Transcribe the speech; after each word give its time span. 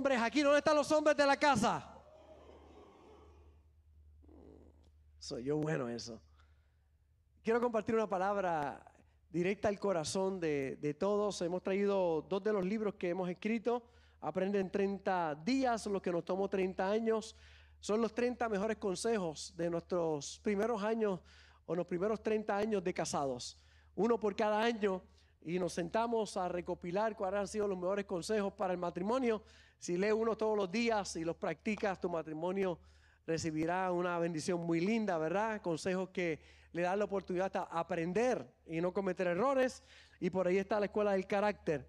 hombres 0.00 0.22
aquí. 0.22 0.40
¿Dónde 0.40 0.60
están 0.60 0.76
los 0.76 0.90
hombres 0.92 1.14
de 1.14 1.26
la 1.26 1.36
casa? 1.36 1.86
Soy 5.18 5.44
yo 5.44 5.58
bueno 5.58 5.90
eso. 5.90 6.18
Quiero 7.42 7.60
compartir 7.60 7.94
una 7.94 8.08
palabra 8.08 8.82
directa 9.28 9.68
al 9.68 9.78
corazón 9.78 10.40
de, 10.40 10.96
todos. 10.98 11.42
Hemos 11.42 11.62
traído 11.62 12.22
dos 12.22 12.42
de 12.42 12.50
los 12.50 12.64
libros 12.64 12.94
que 12.94 13.10
hemos 13.10 13.28
escrito. 13.28 13.82
Aprende 14.22 14.58
en 14.58 14.70
30 14.70 15.34
días, 15.44 15.84
lo 15.84 16.00
que 16.00 16.10
nos 16.10 16.24
tomó 16.24 16.48
30 16.48 16.90
años. 16.90 17.36
Son 17.78 18.00
los 18.00 18.14
30 18.14 18.48
mejores 18.48 18.78
consejos 18.78 19.52
de 19.54 19.68
nuestros 19.68 20.40
primeros 20.42 20.82
años 20.82 21.20
o 21.66 21.74
los 21.74 21.86
primeros 21.86 22.22
30 22.22 22.56
años 22.56 22.82
de 22.82 22.94
casados. 22.94 23.58
Uno 23.96 24.18
por 24.18 24.34
cada 24.34 24.62
año 24.62 25.02
y 25.42 25.58
nos 25.58 25.74
sentamos 25.74 26.38
a 26.38 26.48
recopilar 26.48 27.14
cuáles 27.16 27.40
han 27.40 27.48
sido 27.48 27.68
los 27.68 27.76
mejores 27.76 28.06
consejos 28.06 28.54
para 28.54 28.72
el 28.72 28.78
matrimonio. 28.78 29.42
Si 29.80 29.96
lees 29.96 30.12
uno 30.12 30.36
todos 30.36 30.58
los 30.58 30.70
días 30.70 31.16
y 31.16 31.24
los 31.24 31.36
practicas, 31.36 31.98
tu 31.98 32.10
matrimonio 32.10 32.78
recibirá 33.26 33.90
una 33.92 34.18
bendición 34.18 34.60
muy 34.60 34.78
linda, 34.78 35.16
¿verdad? 35.16 35.62
Consejos 35.62 36.10
que 36.10 36.38
le 36.72 36.82
dan 36.82 36.98
la 36.98 37.06
oportunidad 37.06 37.50
a 37.56 37.62
aprender 37.80 38.46
y 38.66 38.82
no 38.82 38.92
cometer 38.92 39.26
errores. 39.26 39.82
Y 40.20 40.28
por 40.28 40.46
ahí 40.46 40.58
está 40.58 40.78
la 40.78 40.84
escuela 40.84 41.12
del 41.12 41.26
carácter, 41.26 41.88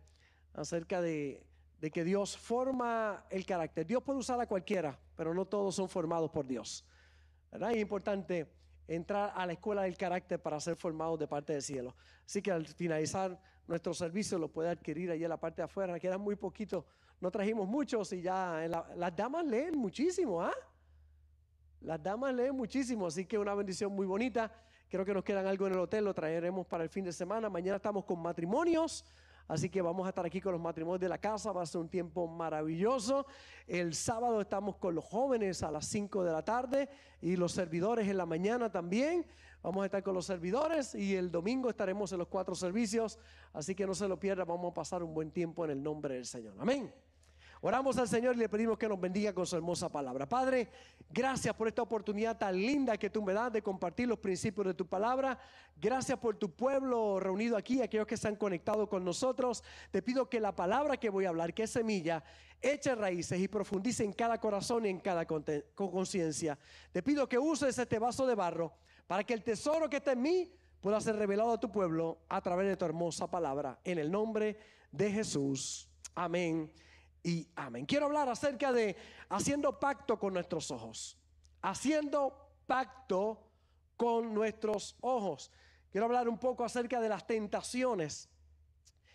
acerca 0.54 1.02
de, 1.02 1.46
que 1.92 2.06
Dios 2.06 2.38
forma 2.38 3.26
el 3.30 3.46
carácter. 3.46 3.86
Dios 3.86 4.02
puede 4.04 4.20
usar 4.20 4.40
a 4.40 4.48
cualquiera, 4.48 4.98
pero 5.18 5.34
no 5.34 5.44
todos 5.44 5.76
son 5.76 5.90
formados 5.90 6.32
por 6.32 6.48
Dios. 6.48 6.86
¿verdad? 7.52 7.74
es 7.74 7.80
importante 7.80 8.50
entrar 8.88 9.34
a 9.36 9.46
la 9.46 9.52
escuela 9.52 9.82
del 9.84 9.98
carácter 9.98 10.42
para 10.42 10.62
ser 10.62 10.78
formados 10.78 11.20
de 11.20 11.28
parte 11.28 11.52
del 11.52 11.62
cielo. 11.62 11.94
Así 12.26 12.42
que 12.42 12.54
al 12.54 12.66
finalizar 12.68 13.38
nuestro 13.68 13.94
servicio 13.94 14.40
lo 14.40 14.48
puede 14.48 14.70
adquirir 14.70 15.12
allí 15.12 15.24
en 15.26 15.30
la 15.30 15.40
parte 15.40 15.62
de 15.62 15.66
afuera. 15.66 16.00
Quedan 16.00 16.22
muy 16.22 16.38
poquitos, 16.38 16.86
no 17.22 17.30
trajimos 17.32 17.68
muchos 17.68 18.12
y 18.14 18.22
ya 18.22 18.68
las 18.96 19.16
damas 19.16 19.46
leen 19.46 19.78
muchísimo, 19.78 20.42
¿ah? 20.42 20.54
Las 21.82 22.02
damas 22.02 22.34
leen 22.34 22.56
muchísimo, 22.56 23.08
así 23.08 23.26
que 23.26 23.38
una 23.38 23.54
bendición 23.54 23.94
muy 23.94 24.06
bonita. 24.06 24.52
Creo 24.90 25.06
que 25.06 25.14
nos 25.14 25.24
quedan 25.24 25.46
algo 25.46 25.68
en 25.68 25.74
el 25.74 25.80
hotel, 25.80 26.04
lo 26.04 26.14
traeremos 26.14 26.68
para 26.68 26.84
el 26.84 26.90
fin 26.90 27.06
de 27.06 27.14
semana. 27.14 27.50
Mañana 27.50 27.78
estamos 27.78 28.04
con 28.06 28.20
matrimonios. 28.22 29.06
Así 29.48 29.70
que 29.70 29.82
vamos 29.82 30.06
a 30.06 30.10
estar 30.10 30.26
aquí 30.26 30.40
con 30.40 30.54
los 30.54 30.62
matrimonios 30.62 31.02
de 31.02 31.10
la 31.10 31.18
casa, 31.18 31.52
va 31.52 31.64
a 31.64 31.66
ser 31.66 31.82
un 31.82 31.90
tiempo 31.90 32.28
maravilloso. 32.28 33.26
El 33.68 33.94
sábado 33.94 34.40
estamos 34.42 34.78
con 34.78 34.96
los 34.96 35.04
jóvenes 35.04 35.62
a 35.64 35.72
las 35.72 35.86
5 35.88 36.24
de 36.24 36.32
la 36.32 36.44
tarde 36.44 36.90
y 37.22 37.36
los 37.36 37.52
servidores 37.52 38.08
en 38.08 38.18
la 38.18 38.26
mañana 38.26 38.72
también. 38.72 39.26
Vamos 39.62 39.84
a 39.84 39.86
estar 39.86 40.04
con 40.04 40.16
los 40.16 40.26
servidores 40.26 40.96
y 40.96 41.16
el 41.16 41.32
domingo 41.32 41.70
estaremos 41.70 42.12
en 42.12 42.20
los 42.20 42.28
cuatro 42.28 42.56
servicios. 42.56 43.20
Así 43.54 43.76
que 43.76 43.86
no 43.86 43.94
se 43.94 44.08
lo 44.08 44.20
pierda, 44.20 44.46
vamos 44.46 44.72
a 44.72 44.74
pasar 44.74 45.04
un 45.04 45.14
buen 45.14 45.32
tiempo 45.32 45.66
en 45.66 45.72
el 45.72 45.84
nombre 45.84 46.16
del 46.16 46.26
Señor. 46.26 46.56
Amén. 46.60 46.92
Oramos 47.64 47.96
al 48.00 48.08
Señor 48.08 48.36
y 48.36 48.40
le 48.40 48.50
pedimos 48.50 48.76
que 48.76 48.90
nos 48.90 49.00
bendiga 49.00 49.34
con 49.34 49.46
su 49.46 49.56
hermosa 49.56 49.88
palabra. 49.88 50.28
Padre, 50.28 50.68
gracias 51.12 51.54
por 51.54 51.68
esta 51.68 51.84
oportunidad 51.84 52.36
tan 52.36 52.56
linda 52.56 52.98
que 52.98 53.12
tú 53.12 53.22
me 53.22 53.34
das 53.34 53.54
de 53.54 53.62
compartir 53.62 54.08
los 54.08 54.18
principios 54.18 54.66
de 54.66 54.74
tu 54.74 54.88
palabra. 54.88 55.38
Gracias 55.80 56.18
por 56.18 56.38
tu 56.38 56.50
pueblo 56.50 57.20
reunido 57.20 57.56
aquí, 57.56 57.80
aquellos 57.80 58.08
que 58.08 58.18
se 58.18 58.28
han 58.28 58.36
conectado 58.36 58.90
con 58.90 59.06
nosotros. 59.06 59.64
Te 59.92 60.02
pido 60.02 60.28
que 60.28 60.40
la 60.40 60.56
palabra 60.56 60.98
que 60.98 61.12
voy 61.12 61.26
a 61.26 61.30
hablar, 61.30 61.54
que 61.54 61.64
es 61.64 61.70
semilla, 61.70 62.24
eche 62.60 62.96
raíces 62.96 63.40
y 63.40 63.48
profundice 63.48 64.04
en 64.04 64.14
cada 64.14 64.40
corazón 64.40 64.88
y 64.88 64.90
en 64.90 65.00
cada 65.00 65.28
conciencia. 65.28 66.58
Te 66.92 67.04
pido 67.04 67.30
que 67.30 67.38
uses 67.38 67.78
este 67.78 68.00
vaso 68.00 68.26
de 68.26 68.34
barro 68.34 68.74
para 69.06 69.24
que 69.24 69.36
el 69.36 69.44
tesoro 69.44 69.88
que 69.88 69.98
está 69.98 70.14
en 70.14 70.24
mí 70.24 70.52
pueda 70.82 71.00
ser 71.00 71.16
revelado 71.16 71.52
a 71.52 71.60
tu 71.60 71.72
pueblo 71.72 72.22
a 72.28 72.42
través 72.42 72.68
de 72.68 72.76
tu 72.76 72.86
hermosa 72.86 73.30
palabra. 73.30 73.78
En 73.84 74.00
el 74.00 74.10
nombre 74.10 74.58
de 74.92 75.12
Jesús. 75.12 75.88
Amén 76.16 76.72
y 77.24 77.48
amén. 77.56 77.86
Quiero 77.86 78.06
hablar 78.06 78.30
acerca 78.30 78.72
de 78.72 78.96
haciendo 79.30 79.80
pacto 79.80 80.18
con 80.18 80.34
nuestros 80.34 80.72
ojos. 80.72 81.18
Haciendo 81.62 82.56
pacto 82.66 83.52
con 83.96 84.34
nuestros 84.34 84.96
ojos. 85.02 85.52
Quiero 85.92 86.06
hablar 86.06 86.28
un 86.28 86.38
poco 86.38 86.64
acerca 86.64 87.00
de 87.00 87.10
las 87.10 87.28
tentaciones 87.28 88.30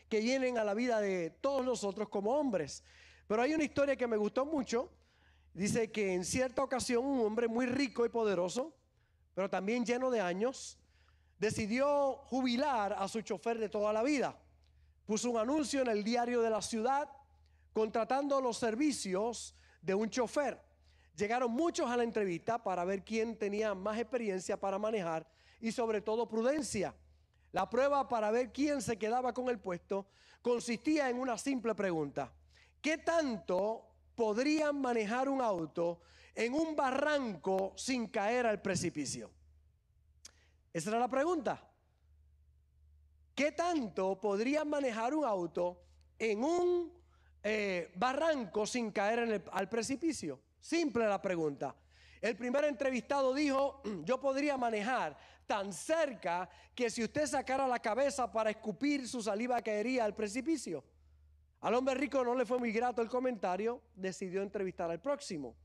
que 0.08 0.20
vienen 0.20 0.58
a 0.58 0.64
la 0.64 0.74
vida 0.74 1.00
de 1.00 1.30
todos 1.30 1.64
nosotros 1.64 2.08
como 2.08 2.36
hombres. 2.38 2.84
Pero 3.26 3.42
hay 3.42 3.54
una 3.54 3.64
historia 3.64 3.96
que 3.96 4.06
me 4.06 4.16
gustó 4.16 4.46
mucho. 4.46 4.92
Dice 5.52 5.90
que 5.90 6.14
en 6.14 6.24
cierta 6.24 6.62
ocasión 6.62 7.04
un 7.04 7.20
hombre 7.24 7.48
muy 7.48 7.66
rico 7.66 8.04
y 8.04 8.10
poderoso, 8.10 8.76
pero 9.34 9.50
también 9.50 9.84
lleno 9.84 10.10
de 10.10 10.20
años, 10.20 10.78
decidió 11.38 12.16
jubilar 12.26 12.94
a 12.98 13.08
su 13.08 13.22
chofer 13.22 13.58
de 13.58 13.68
toda 13.68 13.92
la 13.92 14.02
vida. 14.02 14.38
Puso 15.06 15.30
un 15.30 15.38
anuncio 15.38 15.80
en 15.80 15.88
el 15.88 16.04
diario 16.04 16.42
de 16.42 16.50
la 16.50 16.62
ciudad 16.62 17.08
contratando 17.76 18.40
los 18.40 18.56
servicios 18.56 19.54
de 19.82 19.94
un 19.94 20.08
chofer. 20.08 20.58
Llegaron 21.14 21.50
muchos 21.50 21.90
a 21.90 21.98
la 21.98 22.04
entrevista 22.04 22.56
para 22.56 22.86
ver 22.86 23.04
quién 23.04 23.36
tenía 23.36 23.74
más 23.74 23.98
experiencia 23.98 24.58
para 24.58 24.78
manejar 24.78 25.28
y 25.60 25.70
sobre 25.72 26.00
todo 26.00 26.26
prudencia. 26.26 26.94
La 27.52 27.68
prueba 27.68 28.08
para 28.08 28.30
ver 28.30 28.50
quién 28.50 28.80
se 28.80 28.96
quedaba 28.96 29.34
con 29.34 29.50
el 29.50 29.58
puesto 29.58 30.08
consistía 30.40 31.10
en 31.10 31.18
una 31.18 31.36
simple 31.36 31.74
pregunta. 31.74 32.32
¿Qué 32.80 32.96
tanto 32.96 33.86
podrían 34.14 34.80
manejar 34.80 35.28
un 35.28 35.42
auto 35.42 36.00
en 36.34 36.54
un 36.54 36.74
barranco 36.74 37.74
sin 37.76 38.06
caer 38.06 38.46
al 38.46 38.62
precipicio? 38.62 39.30
Esa 40.72 40.88
era 40.88 40.98
la 40.98 41.08
pregunta. 41.08 41.62
¿Qué 43.34 43.52
tanto 43.52 44.18
podrían 44.18 44.66
manejar 44.66 45.14
un 45.14 45.26
auto 45.26 45.82
en 46.18 46.42
un 46.42 46.95
eh, 47.42 47.92
barranco 47.94 48.66
sin 48.66 48.90
caer 48.90 49.42
al 49.52 49.68
precipicio? 49.68 50.40
Simple 50.60 51.06
la 51.06 51.20
pregunta. 51.20 51.74
El 52.20 52.36
primer 52.36 52.64
entrevistado 52.64 53.34
dijo, 53.34 53.82
yo 54.04 54.20
podría 54.20 54.56
manejar 54.56 55.16
tan 55.46 55.72
cerca 55.72 56.48
que 56.74 56.90
si 56.90 57.04
usted 57.04 57.26
sacara 57.26 57.68
la 57.68 57.78
cabeza 57.78 58.30
para 58.30 58.50
escupir 58.50 59.06
su 59.08 59.22
saliva 59.22 59.62
caería 59.62 60.04
al 60.04 60.14
precipicio. 60.14 60.82
Al 61.60 61.74
hombre 61.74 61.94
rico 61.94 62.24
no 62.24 62.34
le 62.34 62.44
fue 62.44 62.58
muy 62.58 62.72
grato 62.72 63.00
el 63.00 63.08
comentario, 63.08 63.80
decidió 63.94 64.42
entrevistar 64.42 64.90
al 64.90 65.00
próximo. 65.00 65.56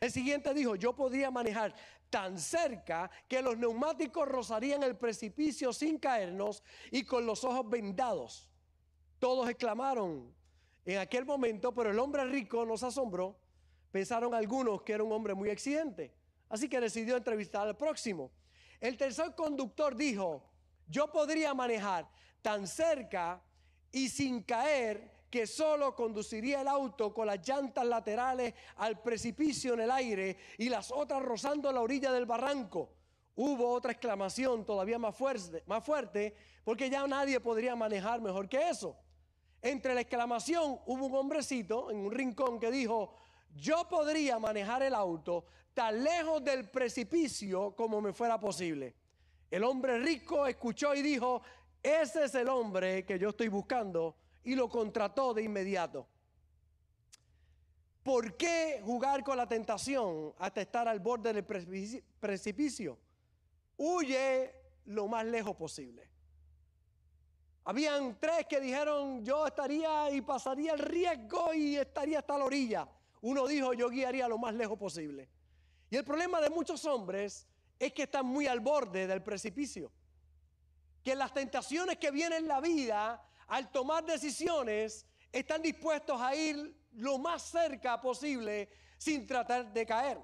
El 0.00 0.10
siguiente 0.10 0.52
dijo, 0.52 0.76
yo 0.76 0.94
podría 0.94 1.30
manejar 1.30 1.74
tan 2.10 2.38
cerca 2.38 3.10
que 3.26 3.42
los 3.42 3.56
neumáticos 3.56 4.28
rozarían 4.28 4.82
el 4.82 4.96
precipicio 4.96 5.72
sin 5.72 5.98
caernos 5.98 6.62
y 6.90 7.04
con 7.04 7.26
los 7.26 7.42
ojos 7.44 7.68
vendados. 7.68 8.48
Todos 9.18 9.48
exclamaron, 9.48 10.32
en 10.84 10.98
aquel 10.98 11.24
momento, 11.24 11.72
pero 11.72 11.90
el 11.90 11.98
hombre 11.98 12.24
rico 12.24 12.64
nos 12.66 12.82
asombró. 12.82 13.36
Pensaron 13.90 14.34
algunos 14.34 14.82
que 14.82 14.92
era 14.92 15.04
un 15.04 15.12
hombre 15.12 15.34
muy 15.34 15.50
exigente. 15.50 16.12
Así 16.48 16.68
que 16.68 16.80
decidió 16.80 17.16
entrevistar 17.16 17.66
al 17.66 17.76
próximo. 17.76 18.30
El 18.80 18.96
tercer 18.96 19.34
conductor 19.34 19.96
dijo, 19.96 20.50
yo 20.86 21.10
podría 21.10 21.54
manejar 21.54 22.08
tan 22.42 22.66
cerca 22.66 23.42
y 23.90 24.08
sin 24.08 24.42
caer 24.42 25.10
que 25.30 25.46
solo 25.46 25.96
conduciría 25.96 26.60
el 26.60 26.68
auto 26.68 27.12
con 27.12 27.26
las 27.26 27.46
llantas 27.46 27.84
laterales 27.86 28.54
al 28.76 29.00
precipicio 29.00 29.74
en 29.74 29.80
el 29.80 29.90
aire 29.90 30.36
y 30.58 30.68
las 30.68 30.92
otras 30.92 31.22
rozando 31.22 31.72
la 31.72 31.80
orilla 31.80 32.12
del 32.12 32.26
barranco. 32.26 32.92
Hubo 33.36 33.68
otra 33.70 33.92
exclamación 33.92 34.64
todavía 34.64 34.98
más 34.98 35.16
fuerte, 35.16 35.64
más 35.66 35.84
fuerte 35.84 36.36
porque 36.62 36.88
ya 36.88 37.06
nadie 37.06 37.40
podría 37.40 37.74
manejar 37.74 38.20
mejor 38.20 38.48
que 38.48 38.68
eso. 38.68 38.96
Entre 39.64 39.94
la 39.94 40.02
exclamación 40.02 40.78
hubo 40.84 41.06
un 41.06 41.14
hombrecito 41.14 41.90
en 41.90 41.96
un 41.96 42.12
rincón 42.12 42.60
que 42.60 42.70
dijo, 42.70 43.14
yo 43.56 43.88
podría 43.88 44.38
manejar 44.38 44.82
el 44.82 44.94
auto 44.94 45.46
tan 45.72 46.04
lejos 46.04 46.44
del 46.44 46.68
precipicio 46.68 47.74
como 47.74 48.02
me 48.02 48.12
fuera 48.12 48.38
posible. 48.38 48.94
El 49.50 49.64
hombre 49.64 49.98
rico 50.00 50.46
escuchó 50.46 50.94
y 50.94 51.00
dijo, 51.00 51.40
ese 51.82 52.24
es 52.24 52.34
el 52.34 52.50
hombre 52.50 53.06
que 53.06 53.18
yo 53.18 53.30
estoy 53.30 53.48
buscando 53.48 54.14
y 54.42 54.54
lo 54.54 54.68
contrató 54.68 55.32
de 55.32 55.44
inmediato. 55.44 56.06
¿Por 58.02 58.36
qué 58.36 58.82
jugar 58.84 59.24
con 59.24 59.38
la 59.38 59.48
tentación 59.48 60.34
hasta 60.40 60.60
estar 60.60 60.86
al 60.88 61.00
borde 61.00 61.32
del 61.32 61.42
precipicio? 62.20 62.98
Huye 63.78 64.54
lo 64.84 65.08
más 65.08 65.24
lejos 65.24 65.56
posible. 65.56 66.13
Habían 67.66 68.18
tres 68.20 68.46
que 68.46 68.60
dijeron, 68.60 69.24
yo 69.24 69.46
estaría 69.46 70.10
y 70.10 70.20
pasaría 70.20 70.72
el 70.72 70.80
riesgo 70.80 71.54
y 71.54 71.76
estaría 71.76 72.18
hasta 72.18 72.36
la 72.36 72.44
orilla. 72.44 72.88
Uno 73.22 73.46
dijo, 73.46 73.72
yo 73.72 73.88
guiaría 73.88 74.28
lo 74.28 74.36
más 74.36 74.54
lejos 74.54 74.78
posible. 74.78 75.30
Y 75.88 75.96
el 75.96 76.04
problema 76.04 76.42
de 76.42 76.50
muchos 76.50 76.84
hombres 76.84 77.46
es 77.78 77.92
que 77.94 78.02
están 78.02 78.26
muy 78.26 78.46
al 78.46 78.60
borde 78.60 79.06
del 79.06 79.22
precipicio. 79.22 79.90
Que 81.02 81.14
las 81.14 81.32
tentaciones 81.32 81.96
que 81.96 82.10
vienen 82.10 82.42
en 82.42 82.48
la 82.48 82.60
vida, 82.60 83.26
al 83.46 83.70
tomar 83.72 84.04
decisiones, 84.04 85.06
están 85.32 85.62
dispuestos 85.62 86.20
a 86.20 86.34
ir 86.34 86.76
lo 86.92 87.18
más 87.18 87.42
cerca 87.42 87.98
posible 88.00 88.68
sin 88.98 89.26
tratar 89.26 89.72
de 89.72 89.86
caer. 89.86 90.18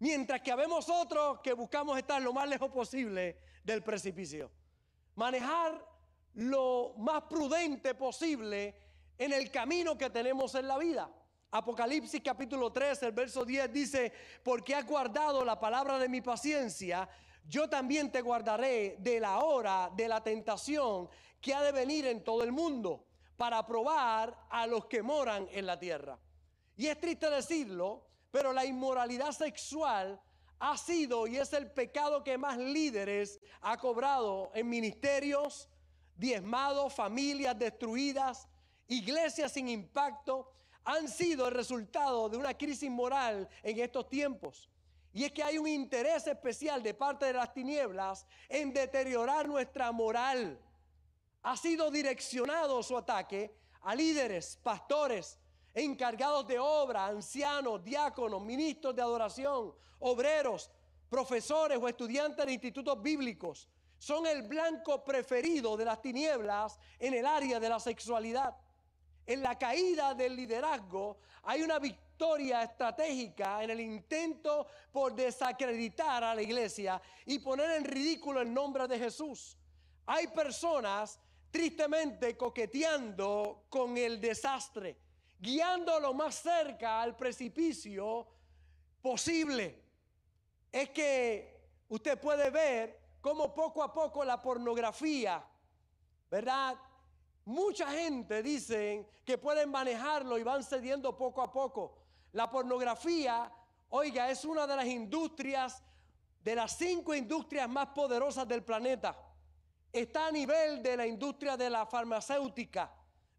Mientras 0.00 0.40
que 0.40 0.50
habemos 0.50 0.88
otros 0.88 1.40
que 1.40 1.52
buscamos 1.52 1.96
estar 1.98 2.20
lo 2.20 2.32
más 2.32 2.48
lejos 2.48 2.70
posible 2.70 3.38
del 3.62 3.82
precipicio. 3.82 4.50
Manejar 5.14 5.84
lo 6.34 6.94
más 6.98 7.22
prudente 7.22 7.94
posible 7.94 8.74
en 9.16 9.32
el 9.32 9.50
camino 9.50 9.96
que 9.96 10.10
tenemos 10.10 10.54
en 10.54 10.68
la 10.68 10.78
vida. 10.78 11.10
Apocalipsis 11.50 12.20
capítulo 12.22 12.70
3, 12.70 13.02
el 13.04 13.12
verso 13.12 13.44
10 13.44 13.72
dice, 13.72 14.12
porque 14.42 14.74
has 14.74 14.86
guardado 14.86 15.44
la 15.44 15.58
palabra 15.58 15.98
de 15.98 16.08
mi 16.08 16.20
paciencia, 16.20 17.08
yo 17.46 17.68
también 17.68 18.12
te 18.12 18.20
guardaré 18.20 18.96
de 18.98 19.18
la 19.18 19.38
hora 19.38 19.90
de 19.96 20.06
la 20.06 20.22
tentación 20.22 21.08
que 21.40 21.54
ha 21.54 21.62
de 21.62 21.72
venir 21.72 22.06
en 22.06 22.22
todo 22.22 22.44
el 22.44 22.52
mundo 22.52 23.06
para 23.36 23.64
probar 23.66 24.36
a 24.50 24.66
los 24.66 24.86
que 24.86 25.02
moran 25.02 25.48
en 25.52 25.64
la 25.64 25.78
tierra. 25.78 26.18
Y 26.76 26.86
es 26.86 27.00
triste 27.00 27.30
decirlo, 27.30 28.06
pero 28.30 28.52
la 28.52 28.66
inmoralidad 28.66 29.32
sexual 29.32 30.20
ha 30.58 30.76
sido 30.76 31.26
y 31.26 31.38
es 31.38 31.52
el 31.52 31.70
pecado 31.70 32.22
que 32.22 32.36
más 32.36 32.58
líderes 32.58 33.40
ha 33.62 33.78
cobrado 33.78 34.50
en 34.54 34.68
ministerios, 34.68 35.68
diezmados, 36.18 36.92
familias 36.92 37.58
destruidas, 37.58 38.46
iglesias 38.88 39.52
sin 39.52 39.68
impacto, 39.68 40.50
han 40.84 41.08
sido 41.08 41.48
el 41.48 41.54
resultado 41.54 42.28
de 42.28 42.36
una 42.36 42.56
crisis 42.56 42.90
moral 42.90 43.48
en 43.62 43.78
estos 43.78 44.08
tiempos. 44.08 44.68
Y 45.12 45.24
es 45.24 45.32
que 45.32 45.42
hay 45.42 45.58
un 45.58 45.68
interés 45.68 46.26
especial 46.26 46.82
de 46.82 46.94
parte 46.94 47.26
de 47.26 47.32
las 47.32 47.52
tinieblas 47.52 48.26
en 48.48 48.72
deteriorar 48.72 49.48
nuestra 49.48 49.90
moral. 49.92 50.60
Ha 51.42 51.56
sido 51.56 51.90
direccionado 51.90 52.82
su 52.82 52.96
ataque 52.96 53.54
a 53.82 53.94
líderes, 53.94 54.58
pastores, 54.62 55.38
encargados 55.74 56.46
de 56.46 56.58
obra, 56.58 57.06
ancianos, 57.06 57.82
diáconos, 57.84 58.42
ministros 58.42 58.94
de 58.94 59.02
adoración, 59.02 59.74
obreros, 60.00 60.70
profesores 61.08 61.78
o 61.80 61.88
estudiantes 61.88 62.44
de 62.44 62.52
institutos 62.52 63.00
bíblicos. 63.00 63.68
Son 63.98 64.26
el 64.26 64.42
blanco 64.42 65.04
preferido 65.04 65.76
de 65.76 65.84
las 65.84 66.00
tinieblas 66.00 66.78
en 66.98 67.14
el 67.14 67.26
área 67.26 67.58
de 67.58 67.68
la 67.68 67.80
sexualidad. 67.80 68.56
En 69.26 69.42
la 69.42 69.58
caída 69.58 70.14
del 70.14 70.36
liderazgo 70.36 71.18
hay 71.42 71.62
una 71.62 71.78
victoria 71.78 72.62
estratégica 72.62 73.62
en 73.62 73.70
el 73.70 73.80
intento 73.80 74.66
por 74.92 75.14
desacreditar 75.14 76.24
a 76.24 76.34
la 76.34 76.42
iglesia 76.42 77.00
y 77.26 77.38
poner 77.40 77.70
en 77.72 77.84
ridículo 77.84 78.40
el 78.40 78.52
nombre 78.52 78.88
de 78.88 78.98
Jesús. 78.98 79.56
Hay 80.06 80.28
personas 80.28 81.20
tristemente 81.50 82.36
coqueteando 82.36 83.66
con 83.68 83.96
el 83.96 84.20
desastre 84.20 84.96
guiando 85.38 86.00
lo 86.00 86.14
más 86.14 86.36
cerca 86.36 87.00
al 87.00 87.16
precipicio 87.16 88.26
posible. 89.00 89.82
Es 90.70 90.90
que 90.90 91.60
usted 91.88 92.18
puede 92.18 92.50
ver 92.50 92.98
cómo 93.28 93.54
poco 93.54 93.82
a 93.82 93.92
poco 93.92 94.24
la 94.24 94.40
pornografía, 94.40 95.44
¿verdad? 96.30 96.74
Mucha 97.44 97.90
gente 97.90 98.42
dice 98.42 99.06
que 99.22 99.36
pueden 99.36 99.70
manejarlo 99.70 100.38
y 100.38 100.42
van 100.42 100.64
cediendo 100.64 101.14
poco 101.14 101.42
a 101.42 101.52
poco. 101.52 101.98
La 102.32 102.50
pornografía, 102.50 103.52
oiga, 103.90 104.30
es 104.30 104.46
una 104.46 104.66
de 104.66 104.76
las 104.76 104.86
industrias, 104.86 105.82
de 106.42 106.54
las 106.54 106.78
cinco 106.78 107.14
industrias 107.14 107.68
más 107.68 107.88
poderosas 107.88 108.48
del 108.48 108.64
planeta. 108.64 109.14
Está 109.92 110.28
a 110.28 110.32
nivel 110.32 110.82
de 110.82 110.96
la 110.96 111.06
industria 111.06 111.54
de 111.58 111.68
la 111.68 111.84
farmacéutica 111.84 112.90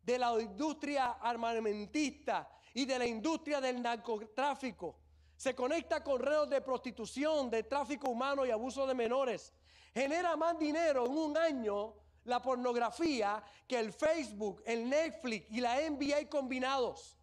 de 0.03 0.19
la 0.19 0.39
industria 0.39 1.17
armamentista 1.19 2.47
y 2.75 2.85
de 2.85 2.99
la 2.99 3.07
industria 3.07 3.59
del 3.59 3.81
narcotráfico. 3.81 4.97
Se 5.39 5.55
conecta 5.55 6.03
con 6.03 6.19
redes 6.19 6.49
de 6.49 6.59
prostitución, 6.59 7.49
de 7.49 7.63
tráfico 7.63 8.09
humano 8.09 8.45
y 8.45 8.51
abuso 8.51 8.85
de 8.85 8.93
menores. 8.93 9.53
Genera 9.93 10.35
más 10.35 10.59
dinero 10.59 11.05
en 11.05 11.13
un 11.13 11.37
año 11.37 11.93
la 12.25 12.41
pornografía 12.41 13.41
que 13.65 13.79
el 13.79 13.93
Facebook, 13.93 14.61
el 14.65 14.89
Netflix 14.89 15.49
y 15.51 15.61
la 15.61 15.79
NBA 15.89 16.27
combinados. 16.29 17.15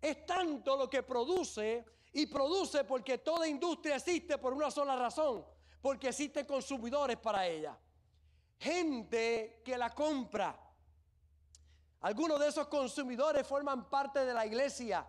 Es 0.00 0.24
tanto 0.24 0.76
lo 0.76 0.88
que 0.88 1.02
produce 1.02 1.84
y 2.12 2.26
produce 2.26 2.84
porque 2.84 3.18
toda 3.18 3.48
industria 3.48 3.96
existe 3.96 4.38
por 4.38 4.52
una 4.52 4.70
sola 4.70 4.94
razón, 4.94 5.44
porque 5.82 6.10
existen 6.10 6.46
consumidores 6.46 7.16
para 7.16 7.48
ella. 7.48 7.76
Gente 8.60 9.60
que 9.64 9.76
la 9.76 9.90
compra 9.90 10.56
algunos 12.02 12.38
de 12.38 12.46
esos 12.46 12.68
consumidores 12.68 13.44
forman 13.44 13.90
parte 13.90 14.24
de 14.24 14.32
la 14.32 14.46
iglesia. 14.46 15.04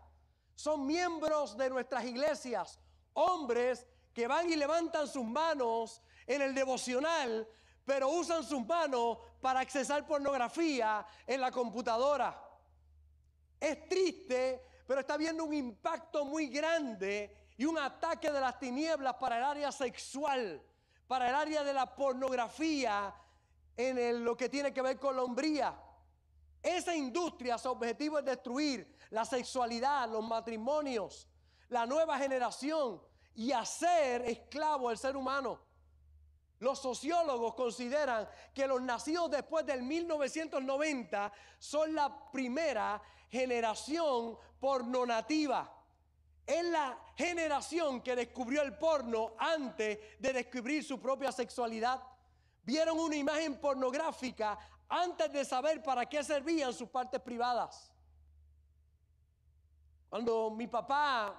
Son 0.62 0.86
miembros 0.86 1.58
de 1.58 1.72
nuestras 1.72 2.06
iglesias. 2.06 2.80
Hombres 3.14 3.88
que 4.14 4.28
van 4.28 4.48
y 4.48 4.56
levantan 4.56 5.08
sus 5.08 5.26
manos 5.26 6.04
en 6.28 6.44
el 6.44 6.54
devocional, 6.54 7.48
pero 7.84 8.10
usan 8.10 8.44
sus 8.44 8.64
manos 8.68 9.18
para 9.42 9.62
accesar 9.62 10.06
pornografía 10.06 11.04
en 11.26 11.42
la 11.42 11.50
computadora. 11.50 12.40
Es 13.60 13.90
triste, 13.90 14.64
pero 14.86 15.00
está 15.00 15.16
habiendo 15.16 15.46
un 15.46 15.54
impacto 15.56 16.26
muy 16.26 16.46
grande 16.46 17.36
y 17.58 17.66
un 17.66 17.80
ataque 17.80 18.32
de 18.32 18.40
las 18.40 18.60
tinieblas 18.60 19.16
para 19.16 19.40
el 19.40 19.44
área 19.44 19.72
sexual, 19.72 20.62
para 21.08 21.28
el 21.30 21.34
área 21.34 21.64
de 21.64 21.74
la 21.74 21.96
pornografía, 21.96 23.16
en 23.76 24.24
lo 24.24 24.38
que 24.38 24.48
tiene 24.48 24.72
que 24.72 24.84
ver 24.84 25.00
con 25.00 25.16
la 25.16 25.24
hombría. 25.24 25.74
Esa 26.62 26.96
industria, 26.96 27.58
su 27.58 27.70
objetivo 27.70 28.20
es 28.20 28.26
destruir 28.26 28.96
la 29.10 29.26
sexualidad, 29.26 30.10
los 30.10 30.24
matrimonios, 30.24 31.28
la 31.70 31.86
nueva 31.86 32.18
generación 32.18 33.02
y 33.36 33.52
hacer 33.52 34.22
esclavo 34.24 34.90
al 34.90 34.98
ser 34.98 35.18
humano. 35.18 35.60
Los 36.60 36.80
sociólogos 36.80 37.56
consideran 37.56 38.30
que 38.54 38.68
los 38.68 38.82
nacidos 38.82 39.32
después 39.32 39.66
del 39.66 39.82
1990 39.82 41.32
son 41.58 41.96
la 41.96 42.32
primera 42.32 43.02
generación 43.30 44.38
pornonativa. 44.60 45.74
Es 46.46 46.64
la 46.66 47.00
generación 47.16 48.02
que 48.02 48.16
descubrió 48.16 48.62
el 48.62 48.78
porno 48.78 49.34
antes 49.40 49.98
de 50.20 50.34
descubrir 50.34 50.84
su 50.84 51.00
propia 51.00 51.32
sexualidad. 51.32 52.04
Vieron 52.64 53.00
una 53.00 53.16
imagen 53.16 53.60
pornográfica 53.60 54.60
antes 54.92 55.32
de 55.32 55.46
saber 55.46 55.82
para 55.82 56.06
qué 56.06 56.22
servían 56.22 56.74
sus 56.74 56.90
partes 56.90 57.22
privadas. 57.22 57.90
Cuando 60.10 60.52
mi 60.52 60.68
papá, 60.68 61.34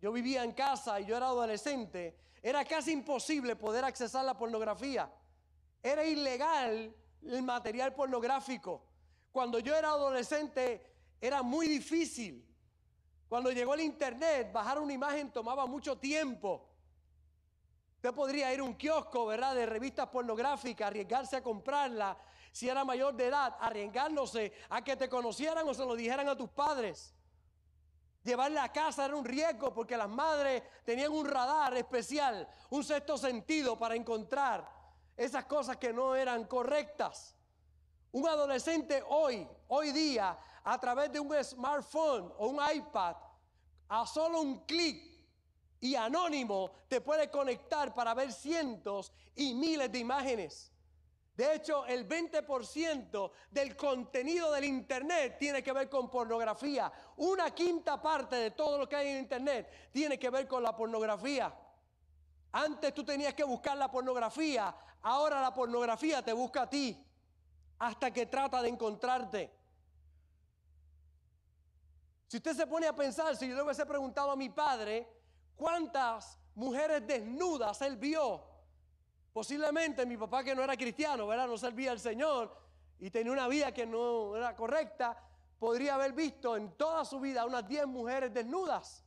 yo 0.00 0.12
vivía 0.12 0.44
en 0.44 0.52
casa 0.52 1.00
y 1.00 1.06
yo 1.06 1.16
era 1.16 1.26
adolescente, 1.26 2.16
era 2.40 2.64
casi 2.64 2.92
imposible 2.92 3.56
poder 3.56 3.84
accesar 3.84 4.24
la 4.24 4.38
pornografía. 4.38 5.12
Era 5.82 6.04
ilegal 6.04 6.94
el 7.22 7.42
material 7.42 7.94
pornográfico. 7.94 8.86
Cuando 9.32 9.58
yo 9.58 9.74
era 9.74 9.88
adolescente 9.88 10.86
era 11.20 11.42
muy 11.42 11.66
difícil. 11.66 12.46
Cuando 13.28 13.50
llegó 13.50 13.74
el 13.74 13.80
internet, 13.80 14.52
bajar 14.52 14.78
una 14.78 14.92
imagen 14.92 15.32
tomaba 15.32 15.66
mucho 15.66 15.98
tiempo. 15.98 16.69
Usted 18.00 18.14
podría 18.14 18.50
ir 18.50 18.60
a 18.60 18.62
un 18.62 18.76
kiosco, 18.76 19.26
¿verdad? 19.26 19.54
De 19.54 19.66
revistas 19.66 20.08
pornográficas, 20.08 20.86
arriesgarse 20.86 21.36
a 21.36 21.42
comprarla. 21.42 22.16
Si 22.50 22.66
era 22.66 22.82
mayor 22.82 23.12
de 23.12 23.26
edad, 23.26 23.54
arriesgándose 23.60 24.54
a 24.70 24.82
que 24.82 24.96
te 24.96 25.06
conocieran 25.06 25.68
o 25.68 25.74
se 25.74 25.84
lo 25.84 25.94
dijeran 25.94 26.26
a 26.26 26.34
tus 26.34 26.48
padres. 26.48 27.14
Llevarla 28.24 28.64
a 28.64 28.72
casa 28.72 29.04
era 29.04 29.14
un 29.14 29.22
riesgo 29.26 29.74
porque 29.74 29.98
las 29.98 30.08
madres 30.08 30.62
tenían 30.82 31.12
un 31.12 31.26
radar 31.26 31.76
especial, 31.76 32.48
un 32.70 32.82
sexto 32.82 33.18
sentido 33.18 33.78
para 33.78 33.94
encontrar 33.94 34.66
esas 35.14 35.44
cosas 35.44 35.76
que 35.76 35.92
no 35.92 36.14
eran 36.14 36.44
correctas. 36.44 37.36
Un 38.12 38.26
adolescente 38.26 39.04
hoy, 39.08 39.46
hoy 39.68 39.92
día, 39.92 40.38
a 40.64 40.80
través 40.80 41.12
de 41.12 41.20
un 41.20 41.44
smartphone 41.44 42.32
o 42.38 42.46
un 42.46 42.60
iPad, 42.74 43.14
a 43.90 44.06
solo 44.06 44.40
un 44.40 44.64
clic 44.64 45.09
y 45.80 45.94
anónimo 45.94 46.72
te 46.88 47.00
puede 47.00 47.30
conectar 47.30 47.94
para 47.94 48.14
ver 48.14 48.32
cientos 48.32 49.12
y 49.34 49.54
miles 49.54 49.90
de 49.90 49.98
imágenes. 49.98 50.70
De 51.34 51.54
hecho, 51.54 51.86
el 51.86 52.06
20% 52.06 53.30
del 53.50 53.74
contenido 53.74 54.52
del 54.52 54.64
Internet 54.64 55.38
tiene 55.38 55.62
que 55.62 55.72
ver 55.72 55.88
con 55.88 56.10
pornografía. 56.10 56.92
Una 57.16 57.50
quinta 57.54 58.00
parte 58.00 58.36
de 58.36 58.50
todo 58.50 58.76
lo 58.76 58.88
que 58.88 58.96
hay 58.96 59.08
en 59.08 59.18
Internet 59.20 59.90
tiene 59.90 60.18
que 60.18 60.28
ver 60.28 60.46
con 60.46 60.62
la 60.62 60.76
pornografía. 60.76 61.54
Antes 62.52 62.92
tú 62.92 63.04
tenías 63.04 63.32
que 63.32 63.44
buscar 63.44 63.76
la 63.78 63.90
pornografía, 63.90 64.74
ahora 65.00 65.40
la 65.40 65.54
pornografía 65.54 66.22
te 66.22 66.34
busca 66.34 66.62
a 66.62 66.68
ti 66.68 67.06
hasta 67.78 68.10
que 68.10 68.26
trata 68.26 68.60
de 68.60 68.68
encontrarte. 68.68 69.50
Si 72.26 72.36
usted 72.36 72.54
se 72.54 72.66
pone 72.66 72.86
a 72.86 72.94
pensar, 72.94 73.34
si 73.34 73.48
yo 73.48 73.56
le 73.56 73.62
hubiese 73.62 73.86
preguntado 73.86 74.30
a 74.30 74.36
mi 74.36 74.50
padre, 74.50 75.19
¿Cuántas 75.60 76.38
mujeres 76.54 77.06
desnudas 77.06 77.82
él 77.82 77.96
vio? 77.96 78.42
Posiblemente 79.30 80.06
mi 80.06 80.16
papá 80.16 80.42
que 80.42 80.54
no 80.54 80.62
era 80.62 80.74
cristiano, 80.74 81.26
¿verdad? 81.26 81.46
No 81.46 81.58
servía 81.58 81.90
al 81.90 82.00
Señor 82.00 82.56
y 82.98 83.10
tenía 83.10 83.30
una 83.30 83.46
vida 83.46 83.70
que 83.70 83.84
no 83.84 84.34
era 84.38 84.56
correcta, 84.56 85.22
podría 85.58 85.96
haber 85.96 86.14
visto 86.14 86.56
en 86.56 86.78
toda 86.78 87.04
su 87.04 87.20
vida 87.20 87.44
unas 87.44 87.68
10 87.68 87.88
mujeres 87.88 88.32
desnudas. 88.32 89.04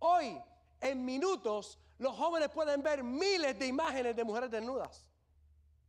Hoy, 0.00 0.42
en 0.80 1.04
minutos, 1.04 1.78
los 1.98 2.16
jóvenes 2.16 2.48
pueden 2.48 2.82
ver 2.82 3.04
miles 3.04 3.56
de 3.56 3.68
imágenes 3.68 4.16
de 4.16 4.24
mujeres 4.24 4.50
desnudas. 4.50 5.08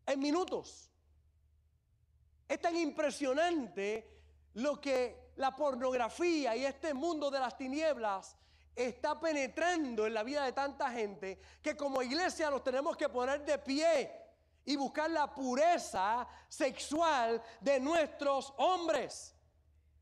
En 0.05 0.19
minutos. 0.19 0.91
Es 2.47 2.61
tan 2.61 2.75
impresionante 2.75 4.21
lo 4.53 4.79
que 4.79 5.31
la 5.37 5.55
pornografía 5.55 6.55
y 6.55 6.63
este 6.63 6.93
mundo 6.93 7.31
de 7.31 7.39
las 7.39 7.57
tinieblas 7.57 8.37
está 8.85 9.19
penetrando 9.19 10.07
en 10.07 10.13
la 10.13 10.23
vida 10.23 10.45
de 10.45 10.53
tanta 10.53 10.89
gente 10.89 11.39
que 11.61 11.75
como 11.75 12.01
iglesia 12.01 12.49
nos 12.49 12.63
tenemos 12.63 12.95
que 12.95 13.09
poner 13.09 13.43
de 13.43 13.57
pie 13.57 14.11
y 14.65 14.75
buscar 14.75 15.09
la 15.09 15.33
pureza 15.33 16.27
sexual 16.47 17.41
de 17.59 17.79
nuestros 17.79 18.53
hombres. 18.57 19.35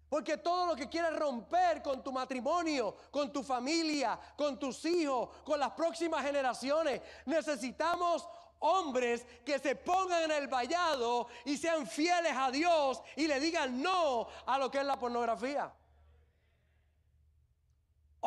Porque 0.09 0.37
todo 0.37 0.67
lo 0.67 0.75
que 0.75 0.87
quieres 0.87 1.17
romper 1.17 1.81
con 1.81 2.03
tu 2.03 2.11
matrimonio, 2.11 2.95
con 3.11 3.33
tu 3.33 3.43
familia, 3.43 4.19
con 4.37 4.59
tus 4.59 4.85
hijos, 4.85 5.29
con 5.43 5.59
las 5.59 5.71
próximas 5.71 6.23
generaciones, 6.23 7.01
necesitamos 7.25 8.27
hombres 8.59 9.25
que 9.43 9.59
se 9.59 9.75
pongan 9.75 10.23
en 10.23 10.31
el 10.31 10.47
vallado 10.47 11.27
y 11.45 11.57
sean 11.57 11.87
fieles 11.87 12.33
a 12.35 12.51
Dios 12.51 13.01
y 13.15 13.27
le 13.27 13.39
digan 13.39 13.81
no 13.81 14.27
a 14.45 14.57
lo 14.57 14.69
que 14.69 14.77
es 14.77 14.85
la 14.85 14.97
pornografía. 14.97 15.73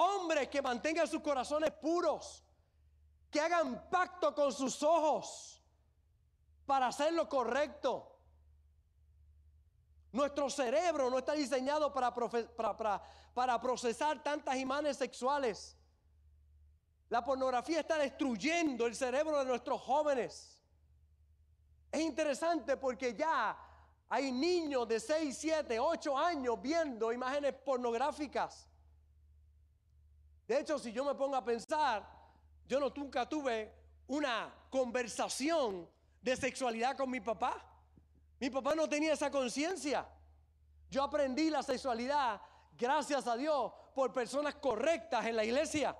Hombres 0.02 0.48
que 0.48 0.62
mantengan 0.62 1.06
sus 1.06 1.20
corazones 1.20 1.72
puros, 1.72 2.42
que 3.30 3.38
hagan 3.38 3.90
pacto 3.90 4.34
con 4.34 4.50
sus 4.50 4.82
ojos 4.82 5.62
para 6.64 6.86
hacer 6.86 7.12
lo 7.12 7.28
correcto. 7.28 8.16
Nuestro 10.12 10.48
cerebro 10.48 11.10
no 11.10 11.18
está 11.18 11.34
diseñado 11.34 11.92
para, 11.92 12.14
para, 12.14 13.60
procesar 13.60 14.22
tantas 14.22 14.56
imágenes 14.56 14.96
sexuales. 14.96 15.76
La 17.10 17.22
pornografía 17.22 17.80
está 17.80 17.98
destruyendo 17.98 18.86
el 18.86 18.94
cerebro 18.94 19.38
de 19.40 19.44
nuestros 19.44 19.82
jóvenes. 19.82 20.58
Es 21.92 22.00
interesante 22.00 22.78
porque 22.78 23.14
ya 23.14 23.54
hay 24.08 24.32
niños 24.32 24.88
de 24.88 24.98
6, 24.98 25.36
7, 25.38 25.78
8 25.78 26.16
años 26.16 26.56
viendo 26.62 27.12
imágenes 27.12 27.52
pornográficas. 27.52 28.69
De 30.50 30.58
hecho, 30.58 30.80
si 30.80 30.90
yo 30.90 31.04
me 31.04 31.14
pongo 31.14 31.36
a 31.36 31.44
pensar, 31.44 32.04
yo 32.66 32.80
no, 32.80 32.92
nunca 32.96 33.24
tuve 33.28 33.72
una 34.08 34.52
conversación 34.68 35.88
de 36.20 36.36
sexualidad 36.36 36.96
con 36.96 37.08
mi 37.08 37.20
papá. 37.20 37.64
Mi 38.40 38.50
papá 38.50 38.74
no 38.74 38.88
tenía 38.88 39.12
esa 39.12 39.30
conciencia. 39.30 40.04
Yo 40.90 41.04
aprendí 41.04 41.50
la 41.50 41.62
sexualidad, 41.62 42.40
gracias 42.76 43.28
a 43.28 43.36
Dios, 43.36 43.70
por 43.94 44.12
personas 44.12 44.56
correctas 44.56 45.24
en 45.24 45.36
la 45.36 45.44
iglesia. 45.44 45.96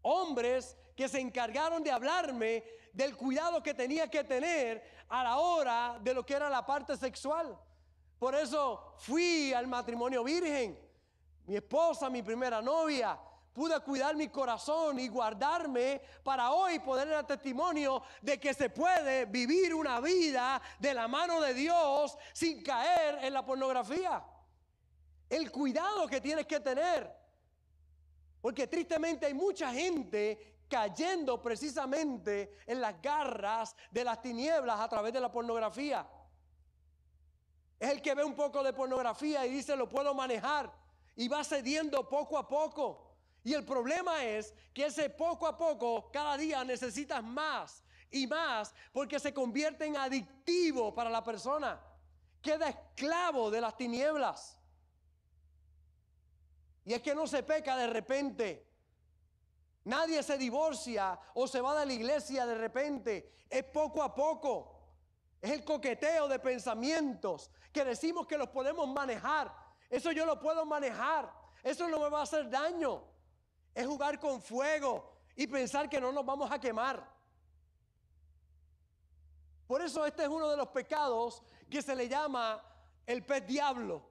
Hombres 0.00 0.74
que 0.96 1.06
se 1.06 1.20
encargaron 1.20 1.84
de 1.84 1.90
hablarme 1.90 2.64
del 2.94 3.14
cuidado 3.14 3.62
que 3.62 3.74
tenía 3.74 4.08
que 4.08 4.24
tener 4.24 5.04
a 5.06 5.22
la 5.22 5.36
hora 5.36 5.98
de 6.00 6.14
lo 6.14 6.24
que 6.24 6.32
era 6.32 6.48
la 6.48 6.64
parte 6.64 6.96
sexual. 6.96 7.54
Por 8.18 8.34
eso 8.34 8.94
fui 8.96 9.52
al 9.52 9.66
matrimonio 9.66 10.24
virgen. 10.24 10.80
Mi 11.44 11.56
esposa, 11.56 12.08
mi 12.08 12.22
primera 12.22 12.62
novia, 12.62 13.20
pude 13.56 13.80
cuidar 13.80 14.14
mi 14.14 14.28
corazón 14.28 15.00
y 15.00 15.08
guardarme 15.08 16.02
para 16.22 16.50
hoy 16.50 16.78
poder 16.80 17.08
dar 17.08 17.26
testimonio 17.26 18.02
de 18.20 18.38
que 18.38 18.52
se 18.52 18.68
puede 18.68 19.24
vivir 19.24 19.74
una 19.74 19.98
vida 19.98 20.60
de 20.78 20.92
la 20.92 21.08
mano 21.08 21.40
de 21.40 21.54
Dios 21.54 22.18
sin 22.34 22.62
caer 22.62 23.24
en 23.24 23.32
la 23.32 23.46
pornografía. 23.46 24.22
El 25.30 25.50
cuidado 25.50 26.06
que 26.06 26.20
tienes 26.20 26.44
que 26.44 26.60
tener. 26.60 27.10
Porque 28.42 28.66
tristemente 28.66 29.24
hay 29.24 29.32
mucha 29.32 29.72
gente 29.72 30.58
cayendo 30.68 31.40
precisamente 31.40 32.58
en 32.66 32.82
las 32.82 33.00
garras 33.00 33.74
de 33.90 34.04
las 34.04 34.20
tinieblas 34.20 34.78
a 34.78 34.88
través 34.90 35.14
de 35.14 35.20
la 35.20 35.32
pornografía. 35.32 36.06
Es 37.80 37.88
el 37.88 38.02
que 38.02 38.14
ve 38.14 38.22
un 38.22 38.34
poco 38.34 38.62
de 38.62 38.74
pornografía 38.74 39.46
y 39.46 39.50
dice 39.50 39.74
lo 39.76 39.88
puedo 39.88 40.12
manejar 40.12 40.70
y 41.16 41.26
va 41.26 41.42
cediendo 41.42 42.06
poco 42.06 42.36
a 42.36 42.46
poco. 42.46 43.05
Y 43.46 43.54
el 43.54 43.64
problema 43.64 44.24
es 44.24 44.52
que 44.74 44.86
ese 44.86 45.08
poco 45.08 45.46
a 45.46 45.56
poco, 45.56 46.10
cada 46.10 46.36
día 46.36 46.64
necesitas 46.64 47.22
más 47.22 47.84
y 48.10 48.26
más 48.26 48.74
porque 48.92 49.20
se 49.20 49.32
convierte 49.32 49.86
en 49.86 49.96
adictivo 49.96 50.92
para 50.92 51.08
la 51.08 51.22
persona. 51.22 51.80
Queda 52.42 52.68
esclavo 52.68 53.48
de 53.48 53.60
las 53.60 53.76
tinieblas. 53.76 54.58
Y 56.86 56.92
es 56.92 57.00
que 57.00 57.14
no 57.14 57.28
se 57.28 57.44
peca 57.44 57.76
de 57.76 57.86
repente. 57.86 58.66
Nadie 59.84 60.24
se 60.24 60.36
divorcia 60.36 61.16
o 61.34 61.46
se 61.46 61.60
va 61.60 61.78
de 61.78 61.86
la 61.86 61.92
iglesia 61.92 62.46
de 62.46 62.56
repente. 62.56 63.32
Es 63.48 63.62
poco 63.62 64.02
a 64.02 64.12
poco. 64.12 64.76
Es 65.40 65.52
el 65.52 65.64
coqueteo 65.64 66.26
de 66.26 66.40
pensamientos 66.40 67.52
que 67.72 67.84
decimos 67.84 68.26
que 68.26 68.38
los 68.38 68.48
podemos 68.48 68.88
manejar. 68.88 69.54
Eso 69.88 70.10
yo 70.10 70.26
lo 70.26 70.40
puedo 70.40 70.66
manejar. 70.66 71.32
Eso 71.62 71.86
no 71.86 72.00
me 72.00 72.08
va 72.08 72.18
a 72.18 72.24
hacer 72.24 72.50
daño 72.50 73.14
es 73.76 73.86
jugar 73.86 74.18
con 74.18 74.40
fuego 74.40 75.12
y 75.36 75.46
pensar 75.46 75.86
que 75.86 76.00
no 76.00 76.10
nos 76.10 76.24
vamos 76.24 76.50
a 76.50 76.58
quemar. 76.58 77.06
Por 79.66 79.82
eso 79.82 80.06
este 80.06 80.22
es 80.22 80.30
uno 80.30 80.48
de 80.48 80.56
los 80.56 80.68
pecados 80.68 81.42
que 81.68 81.82
se 81.82 81.94
le 81.94 82.08
llama 82.08 82.62
el 83.04 83.22
pez 83.22 83.46
diablo. 83.46 84.02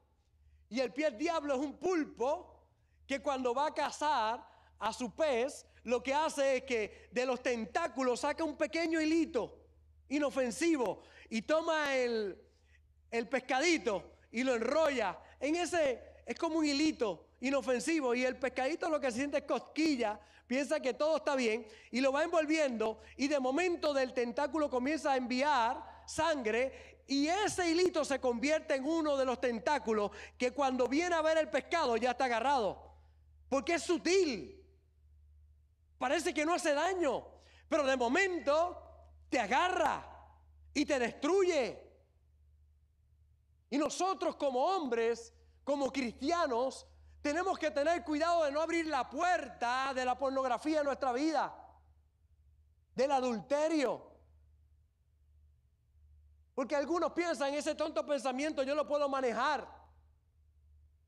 Y 0.70 0.82
el 0.82 0.94
pez 0.94 1.18
diablo 1.18 1.56
es 1.56 1.60
un 1.60 1.80
pulpo 1.80 2.68
que 3.08 3.24
cuando 3.24 3.56
va 3.56 3.66
a 3.66 3.74
cazar 3.74 4.48
a 4.78 4.94
su 4.94 5.16
pez, 5.16 5.66
lo 5.82 6.04
que 6.04 6.14
hace 6.14 6.58
es 6.58 6.64
que 6.64 7.10
de 7.12 7.26
los 7.26 7.42
tentáculos 7.42 8.20
saca 8.20 8.44
un 8.44 8.56
pequeño 8.56 9.02
hilito 9.02 9.64
inofensivo 10.10 11.02
y 11.28 11.42
toma 11.42 11.96
el, 11.96 12.40
el 13.10 13.28
pescadito 13.28 14.12
y 14.32 14.44
lo 14.44 14.54
enrolla. 14.54 15.18
En 15.40 15.56
ese 15.56 16.22
es 16.24 16.38
como 16.38 16.60
un 16.60 16.66
hilito 16.66 17.25
inofensivo 17.42 18.16
y 18.16 18.24
el 18.24 18.38
pescadito 18.38 18.90
lo 18.90 19.00
que 19.00 19.12
se 19.12 19.18
siente 19.18 19.38
es 19.38 19.44
cosquilla, 19.44 20.20
piensa 20.48 20.80
que 20.80 20.94
todo 20.94 21.18
está 21.18 21.36
bien 21.36 21.68
y 21.92 22.02
lo 22.02 22.12
va 22.12 22.24
envolviendo 22.24 23.02
y 23.18 23.28
de 23.28 23.40
momento 23.40 23.94
del 23.94 24.14
tentáculo 24.14 24.70
comienza 24.70 25.14
a 25.14 25.18
enviar 25.18 26.04
sangre 26.06 26.96
y 27.08 27.28
ese 27.28 27.70
hilito 27.70 28.04
se 28.04 28.20
convierte 28.20 28.76
en 28.76 28.86
uno 28.86 29.16
de 29.16 29.26
los 29.26 29.40
tentáculos 29.40 30.12
que 30.38 30.52
cuando 30.52 30.88
viene 30.88 31.16
a 31.16 31.22
ver 31.22 31.38
el 31.38 31.50
pescado 31.50 31.98
ya 31.98 32.12
está 32.12 32.26
agarrado. 32.26 32.84
Porque 33.48 33.76
es 33.76 33.84
sutil. 33.84 34.64
Parece 36.00 36.34
que 36.34 36.46
no 36.46 36.56
hace 36.56 36.74
daño, 36.74 37.26
pero 37.70 37.86
de 37.86 37.96
momento 37.96 38.82
te 39.30 39.40
agarra 39.40 40.04
y 40.74 40.84
te 40.86 40.98
destruye. 40.98 41.80
Y 43.70 43.78
nosotros 43.78 44.36
como 44.36 44.66
hombres, 44.66 45.32
como 45.64 45.92
cristianos, 45.92 46.88
tenemos 47.26 47.58
que 47.58 47.72
tener 47.72 48.04
cuidado 48.04 48.44
de 48.44 48.52
no 48.52 48.62
abrir 48.62 48.86
la 48.86 49.10
puerta 49.10 49.92
de 49.96 50.06
la 50.06 50.16
pornografía 50.16 50.82
en 50.82 50.86
nuestra 50.86 51.12
vida, 51.12 51.52
del 52.94 53.12
adulterio. 53.12 54.12
Porque 56.54 56.76
algunos 56.76 57.14
piensan, 57.14 57.52
ese 57.56 57.74
tonto 57.74 58.06
pensamiento 58.06 58.62
yo 58.62 58.76
lo 58.76 58.88
puedo 58.88 59.10
manejar. 59.10 59.68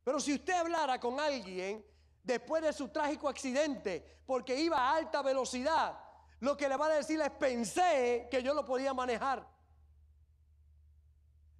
Pero 0.03 0.19
si 0.19 0.33
usted 0.33 0.53
hablara 0.53 1.00
con 1.00 1.19
alguien 1.19 1.86
después 2.24 2.63
de 2.63 2.74
su 2.74 2.88
trágico 2.88 3.29
accidente, 3.29 4.24
porque 4.25 4.59
iba 4.59 4.75
a 4.75 4.95
alta 4.95 5.21
velocidad, 5.21 6.00
lo 6.39 6.57
que 6.57 6.67
le 6.67 6.77
va 6.77 6.88
a 6.88 6.95
decir 6.95 7.21
es, 7.21 7.29
pensé 7.29 8.27
que 8.31 8.41
yo 8.41 8.55
lo 8.55 8.65
podía 8.65 8.91
manejar. 8.91 9.47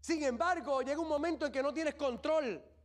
Sin 0.02 0.24
embargo, 0.24 0.82
llega 0.82 1.00
un 1.00 1.10
momento 1.10 1.46
en 1.46 1.52
que 1.52 1.62
no 1.62 1.72
tienes 1.72 1.94
control 1.94 2.77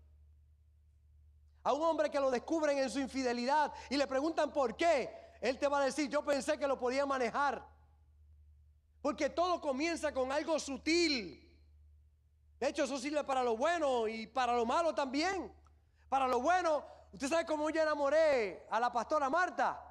a 1.64 1.73
un 1.73 1.83
hombre 1.83 2.11
que 2.11 2.21
lo 2.21 2.31
descubren 2.31 2.78
en 2.78 2.90
su 2.90 2.99
infidelidad 2.99 3.73
y 3.88 3.97
le 3.97 4.07
preguntan 4.07 4.52
por 4.52 4.76
qué, 4.76 5.11
él 5.40 5.59
te 5.59 5.69
va 5.69 5.81
a 5.81 5.85
decir, 5.85 6.09
yo 6.09 6.25
pensé 6.25 6.59
que 6.59 6.66
lo 6.66 6.78
podía 6.78 7.07
manejar. 7.07 7.66
Porque 9.00 9.28
todo 9.28 9.61
comienza 9.61 10.12
con 10.12 10.31
algo 10.31 10.59
sutil. 10.59 11.38
De 12.61 12.69
hecho, 12.69 12.85
eso 12.85 12.97
sirve 12.99 13.25
para 13.25 13.42
lo 13.42 13.57
bueno 13.57 14.07
y 14.07 14.28
para 14.28 14.54
lo 14.54 14.64
malo 14.64 14.95
también. 14.95 15.52
Para 16.09 16.28
lo 16.28 16.40
bueno, 16.40 16.85
usted 17.12 17.28
sabe 17.28 17.45
cómo 17.45 17.69
yo 17.71 17.83
enamoré 17.83 18.66
a 18.71 18.78
la 18.78 18.92
pastora 18.92 19.28
Marta. 19.28 19.83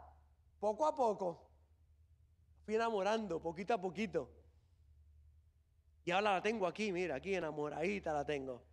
Poco 0.60 0.88
a 0.88 0.96
poco. 0.96 1.50
Fui 2.64 2.76
enamorando, 2.76 3.42
poquito 3.42 3.74
a 3.74 3.82
poquito. 3.82 4.30
Y 6.06 6.12
ahora 6.12 6.34
la 6.34 6.42
tengo 6.42 6.66
aquí, 6.66 6.92
mira, 6.92 7.16
aquí 7.16 7.36
enamoradita 7.36 8.14
la 8.14 8.26
tengo. 8.26 8.64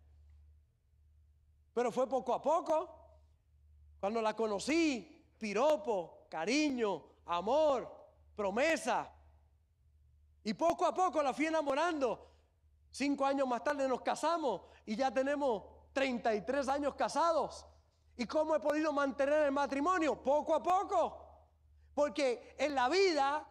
Pero 1.79 1.93
fue 1.93 2.07
poco 2.07 2.33
a 2.33 2.41
poco. 2.41 2.89
Cuando 4.01 4.21
la 4.21 4.35
conocí, 4.35 5.33
piropo, 5.39 6.25
cariño, 6.29 7.05
amor, 7.27 7.89
promesa. 8.35 9.09
Y 10.43 10.53
poco 10.55 10.85
a 10.85 10.93
poco 10.93 11.23
la 11.23 11.33
fui 11.33 11.45
enamorando. 11.45 12.31
Cinco 12.91 13.25
años 13.25 13.47
más 13.47 13.63
tarde 13.63 13.87
nos 13.87 14.01
casamos 14.01 14.63
y 14.85 14.97
ya 14.97 15.09
tenemos 15.09 15.63
33 15.93 16.67
años 16.67 16.95
casados. 16.95 17.65
¿Y 18.17 18.25
cómo 18.25 18.57
he 18.57 18.59
podido 18.59 18.91
mantener 18.91 19.45
el 19.45 19.53
matrimonio? 19.53 20.21
Poco 20.21 20.55
a 20.55 20.61
poco. 20.61 21.17
Porque 21.93 22.57
en 22.59 22.75
la 22.75 22.89
vida 22.89 23.47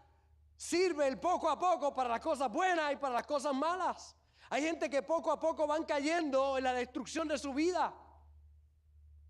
sirve 0.54 1.08
el 1.08 1.18
poco 1.18 1.48
a 1.48 1.58
poco 1.58 1.94
para 1.94 2.10
las 2.10 2.20
cosas 2.20 2.52
buenas 2.52 2.92
y 2.92 2.96
para 2.96 3.14
las 3.14 3.26
cosas 3.26 3.54
malas. 3.54 4.14
Hay 4.50 4.62
gente 4.62 4.90
que 4.90 5.02
poco 5.02 5.32
a 5.32 5.40
poco 5.40 5.66
van 5.66 5.84
cayendo 5.84 6.58
en 6.58 6.64
la 6.64 6.74
destrucción 6.74 7.26
de 7.26 7.38
su 7.38 7.54
vida. 7.54 7.94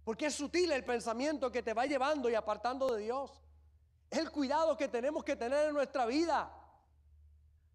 Porque 0.08 0.24
es 0.24 0.34
sutil 0.36 0.72
el 0.72 0.86
pensamiento 0.86 1.52
que 1.52 1.62
te 1.62 1.74
va 1.74 1.84
llevando 1.84 2.30
y 2.30 2.34
apartando 2.34 2.94
de 2.94 3.02
Dios. 3.02 3.30
Es 4.08 4.18
el 4.18 4.30
cuidado 4.30 4.74
que 4.74 4.88
tenemos 4.88 5.22
que 5.22 5.36
tener 5.36 5.68
en 5.68 5.74
nuestra 5.74 6.06
vida. 6.06 6.50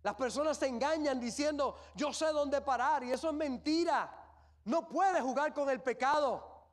Las 0.02 0.16
personas 0.16 0.58
se 0.58 0.66
engañan 0.66 1.20
diciendo, 1.20 1.78
yo 1.94 2.12
sé 2.12 2.26
dónde 2.32 2.60
parar 2.62 3.04
y 3.04 3.12
eso 3.12 3.30
es 3.30 3.36
mentira. 3.36 4.12
No 4.66 4.90
puedes 4.90 5.22
jugar 5.22 5.54
con 5.54 5.70
el 5.70 5.80
pecado. 5.84 6.66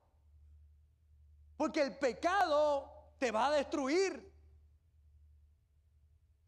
Porque 1.58 1.82
el 1.82 1.98
pecado 1.98 3.10
te 3.18 3.30
va 3.30 3.48
a 3.48 3.50
destruir. 3.50 4.32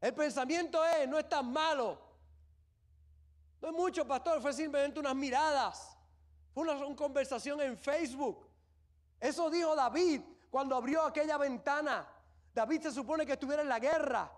El 0.00 0.14
pensamiento 0.14 0.82
es, 0.86 1.06
no 1.06 1.18
es 1.18 1.28
tan 1.28 1.52
malo. 1.52 2.00
No 3.60 3.68
es 3.68 3.74
mucho, 3.74 4.06
pastor, 4.06 4.40
fue 4.40 4.54
simplemente 4.54 4.98
unas 4.98 5.14
miradas. 5.14 5.98
Fue 6.54 6.62
una, 6.62 6.96
conversación 6.96 7.60
en 7.60 7.76
Facebook. 7.76 8.51
Eso 9.22 9.48
dijo 9.48 9.76
David 9.76 10.20
cuando 10.50 10.74
abrió 10.74 11.04
aquella 11.04 11.38
ventana. 11.38 12.08
David 12.52 12.82
se 12.82 12.90
supone 12.90 13.24
que 13.24 13.34
estuviera 13.34 13.62
en 13.62 13.68
la 13.68 13.78
guerra, 13.78 14.30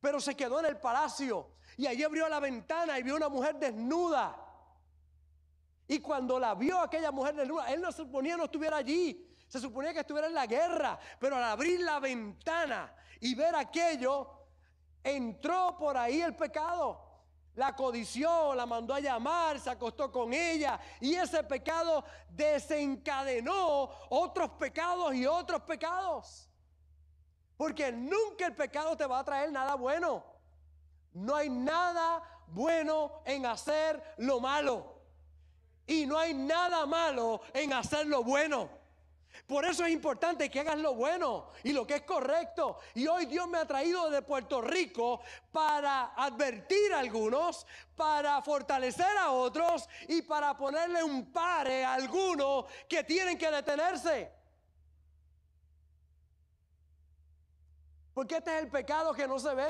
pero 0.00 0.20
se 0.20 0.36
quedó 0.36 0.60
en 0.60 0.66
el 0.66 0.78
palacio. 0.78 1.54
Y 1.76 1.88
allí 1.88 2.04
abrió 2.04 2.28
la 2.28 2.38
ventana 2.38 2.96
y 2.96 3.02
vio 3.02 3.16
una 3.16 3.28
mujer 3.28 3.56
desnuda. 3.56 4.36
Y 5.88 5.98
cuando 5.98 6.38
la 6.38 6.54
vio 6.54 6.78
aquella 6.78 7.10
mujer 7.10 7.34
desnuda, 7.34 7.72
él 7.72 7.80
no 7.80 7.90
suponía 7.90 8.36
no 8.36 8.44
estuviera 8.44 8.76
allí. 8.76 9.36
Se 9.48 9.58
suponía 9.58 9.92
que 9.92 10.00
estuviera 10.00 10.28
en 10.28 10.34
la 10.34 10.46
guerra. 10.46 10.96
Pero 11.18 11.34
al 11.34 11.42
abrir 11.42 11.80
la 11.80 11.98
ventana 11.98 12.94
y 13.18 13.34
ver 13.34 13.56
aquello, 13.56 14.46
entró 15.02 15.76
por 15.76 15.96
ahí 15.96 16.20
el 16.20 16.36
pecado. 16.36 17.07
La 17.58 17.74
codició, 17.74 18.54
la 18.54 18.66
mandó 18.66 18.94
a 18.94 19.00
llamar, 19.00 19.58
se 19.58 19.68
acostó 19.68 20.12
con 20.12 20.32
ella 20.32 20.78
y 21.00 21.16
ese 21.16 21.42
pecado 21.42 22.04
desencadenó 22.30 23.90
otros 24.10 24.50
pecados 24.50 25.12
y 25.16 25.26
otros 25.26 25.62
pecados. 25.62 26.48
Porque 27.56 27.90
nunca 27.90 28.46
el 28.46 28.54
pecado 28.54 28.96
te 28.96 29.04
va 29.06 29.18
a 29.18 29.24
traer 29.24 29.50
nada 29.50 29.74
bueno. 29.74 30.24
No 31.12 31.34
hay 31.34 31.50
nada 31.50 32.22
bueno 32.46 33.22
en 33.24 33.44
hacer 33.44 34.00
lo 34.18 34.38
malo. 34.38 35.02
Y 35.84 36.06
no 36.06 36.16
hay 36.16 36.34
nada 36.34 36.86
malo 36.86 37.40
en 37.52 37.72
hacer 37.72 38.06
lo 38.06 38.22
bueno. 38.22 38.70
Por 39.46 39.64
eso 39.64 39.84
es 39.84 39.92
importante 39.92 40.50
que 40.50 40.60
hagas 40.60 40.78
lo 40.78 40.94
bueno 40.94 41.50
y 41.62 41.72
lo 41.72 41.86
que 41.86 41.96
es 41.96 42.02
correcto. 42.02 42.78
Y 42.94 43.06
hoy 43.06 43.26
Dios 43.26 43.48
me 43.48 43.58
ha 43.58 43.66
traído 43.66 44.10
de 44.10 44.22
Puerto 44.22 44.60
Rico 44.60 45.20
para 45.52 46.14
advertir 46.14 46.92
a 46.92 47.00
algunos, 47.00 47.66
para 47.96 48.40
fortalecer 48.42 49.16
a 49.18 49.32
otros 49.32 49.88
y 50.08 50.22
para 50.22 50.56
ponerle 50.56 51.02
un 51.02 51.32
pare 51.32 51.84
a 51.84 51.94
algunos 51.94 52.66
que 52.88 53.04
tienen 53.04 53.38
que 53.38 53.50
detenerse. 53.50 54.32
Porque 58.14 58.38
este 58.38 58.56
es 58.56 58.62
el 58.64 58.68
pecado 58.68 59.14
que 59.14 59.28
no 59.28 59.38
se 59.38 59.54
ve. 59.54 59.68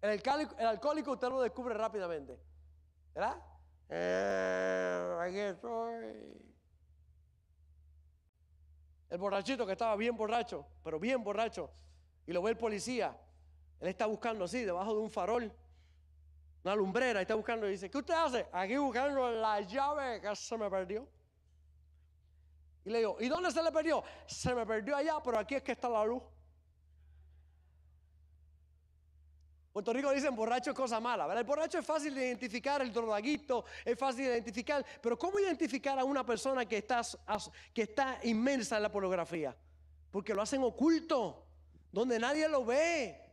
El 0.00 0.22
alcohólico, 0.66 1.12
usted 1.12 1.28
lo 1.28 1.42
descubre 1.42 1.74
rápidamente. 1.74 2.40
¿Verdad? 3.14 3.36
Eh, 3.90 5.18
aquí 5.20 5.38
estoy. 5.38 6.49
El 9.10 9.18
borrachito 9.18 9.66
que 9.66 9.72
estaba 9.72 9.96
bien 9.96 10.16
borracho, 10.16 10.66
pero 10.84 10.98
bien 11.00 11.22
borracho, 11.22 11.70
y 12.26 12.32
lo 12.32 12.40
ve 12.40 12.52
el 12.52 12.56
policía. 12.56 13.16
Él 13.80 13.88
está 13.88 14.06
buscando 14.06 14.44
así, 14.44 14.64
debajo 14.64 14.94
de 14.94 15.00
un 15.00 15.10
farol, 15.10 15.52
una 16.62 16.74
lumbrera, 16.76 17.20
y 17.20 17.22
está 17.22 17.34
buscando 17.34 17.66
y 17.66 17.72
dice, 17.72 17.90
¿qué 17.90 17.98
usted 17.98 18.14
hace? 18.14 18.46
Aquí 18.52 18.76
buscando 18.76 19.30
la 19.30 19.60
llave 19.62 20.20
que 20.20 20.36
se 20.36 20.56
me 20.56 20.70
perdió. 20.70 21.08
Y 22.84 22.90
le 22.90 22.98
digo, 22.98 23.16
¿y 23.20 23.28
dónde 23.28 23.50
se 23.50 23.62
le 23.62 23.72
perdió? 23.72 24.02
Se 24.26 24.54
me 24.54 24.64
perdió 24.64 24.96
allá, 24.96 25.20
pero 25.22 25.38
aquí 25.38 25.56
es 25.56 25.62
que 25.62 25.72
está 25.72 25.88
la 25.88 26.04
luz. 26.04 26.22
Puerto 29.80 29.94
Rico 29.94 30.12
dicen 30.12 30.36
borracho 30.36 30.72
es 30.72 30.76
cosa 30.76 31.00
mala, 31.00 31.26
¿verdad? 31.26 31.40
El 31.40 31.46
borracho 31.46 31.78
es 31.78 31.86
fácil 31.86 32.14
de 32.14 32.26
identificar, 32.26 32.82
el 32.82 32.92
drogadicto 32.92 33.64
es 33.82 33.98
fácil 33.98 34.26
de 34.26 34.32
identificar, 34.32 34.84
pero 35.00 35.18
¿cómo 35.18 35.38
identificar 35.38 35.98
a 35.98 36.04
una 36.04 36.22
persona 36.22 36.66
que 36.66 36.76
está, 36.76 37.00
que 37.72 37.82
está 37.82 38.18
inmensa 38.24 38.76
en 38.76 38.82
la 38.82 38.92
pornografía? 38.92 39.56
Porque 40.10 40.34
lo 40.34 40.42
hacen 40.42 40.62
oculto, 40.62 41.46
donde 41.90 42.18
nadie 42.18 42.46
lo 42.46 42.62
ve. 42.62 43.24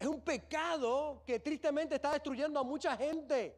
Es 0.00 0.08
un 0.08 0.22
pecado 0.22 1.22
que 1.24 1.38
tristemente 1.38 1.94
está 1.94 2.10
destruyendo 2.10 2.58
a 2.58 2.64
mucha 2.64 2.96
gente. 2.96 3.56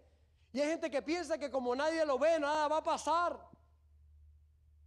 Y 0.53 0.61
hay 0.61 0.69
gente 0.69 0.91
que 0.91 1.01
piensa 1.01 1.39
que 1.39 1.51
como 1.51 1.75
nadie 1.75 2.05
lo 2.05 2.19
ve, 2.19 2.39
nada 2.39 2.69
va 2.69 2.77
a 2.77 2.85
pasar. 2.85 3.41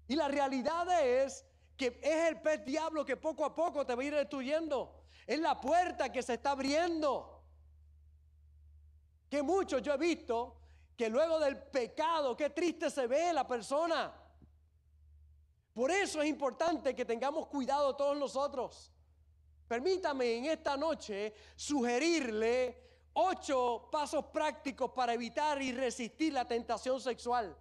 Y 0.07 0.15
la 0.15 0.27
realidad 0.27 0.87
es 1.03 1.43
que 1.75 1.99
es 2.03 2.29
el 2.29 2.39
pez 2.39 2.63
diablo 2.63 3.03
que 3.03 3.17
poco 3.17 3.43
a 3.45 3.55
poco 3.55 3.83
te 3.83 3.95
va 3.95 4.03
a 4.03 4.05
ir 4.05 4.13
destruyendo. 4.13 5.02
Es 5.25 5.39
la 5.39 5.59
puerta 5.59 6.11
que 6.11 6.21
se 6.21 6.33
está 6.33 6.51
abriendo. 6.51 7.41
Que 9.29 9.41
muchos 9.41 9.81
yo 9.81 9.93
he 9.93 9.97
visto 9.97 10.57
que 10.95 11.09
luego 11.09 11.39
del 11.39 11.57
pecado, 11.57 12.35
qué 12.37 12.49
triste 12.49 12.89
se 12.89 13.07
ve 13.07 13.33
la 13.33 13.47
persona. 13.47 14.13
Por 15.73 15.89
eso 15.89 16.21
es 16.21 16.29
importante 16.29 16.93
que 16.93 17.05
tengamos 17.05 17.47
cuidado 17.47 17.95
todos 17.95 18.15
nosotros. 18.15 18.91
Permítame 19.67 20.35
en 20.35 20.45
esta 20.45 20.77
noche 20.77 21.33
sugerirle 21.55 22.83
ocho 23.13 23.89
pasos 23.91 24.25
prácticos 24.25 24.91
para 24.91 25.13
evitar 25.13 25.61
y 25.61 25.71
resistir 25.71 26.33
la 26.33 26.47
tentación 26.47 27.01
sexual. 27.01 27.57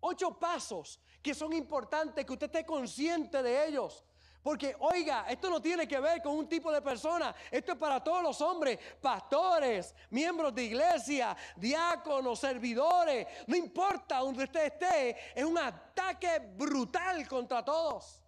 Ocho 0.00 0.38
pasos 0.38 1.00
que 1.22 1.34
son 1.34 1.52
importantes 1.52 2.24
que 2.24 2.32
usted 2.32 2.46
esté 2.46 2.64
consciente 2.64 3.42
de 3.42 3.68
ellos. 3.68 4.04
Porque, 4.46 4.76
oiga, 4.78 5.26
esto 5.28 5.50
no 5.50 5.60
tiene 5.60 5.88
que 5.88 5.98
ver 5.98 6.22
con 6.22 6.36
un 6.36 6.48
tipo 6.48 6.70
de 6.70 6.80
persona. 6.80 7.34
Esto 7.50 7.72
es 7.72 7.78
para 7.78 7.98
todos 7.98 8.22
los 8.22 8.40
hombres, 8.40 8.78
pastores, 9.00 9.92
miembros 10.10 10.54
de 10.54 10.62
iglesia, 10.62 11.36
diáconos, 11.56 12.38
servidores. 12.38 13.26
No 13.48 13.56
importa 13.56 14.18
donde 14.18 14.44
usted 14.44 14.66
esté, 14.66 15.16
es 15.34 15.44
un 15.44 15.58
ataque 15.58 16.38
brutal 16.56 17.26
contra 17.26 17.64
todos. 17.64 18.22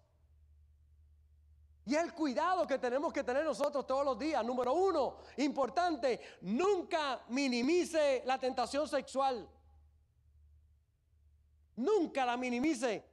Y 1.85 1.95
el 1.95 2.13
cuidado 2.13 2.67
que 2.67 2.77
tenemos 2.77 3.13
que 3.13 3.23
tener 3.23 3.45
nosotros 3.45 3.87
todos 3.87 4.03
los 4.03 4.19
días. 4.19 4.43
Número 4.43 4.73
uno, 4.73 5.19
importante, 5.37 6.19
nunca 6.41 7.21
minimice 7.29 8.23
la 8.25 8.37
tentación 8.37 8.89
sexual. 8.89 9.47
Nunca 11.77 12.25
la 12.25 12.35
minimice. 12.35 13.08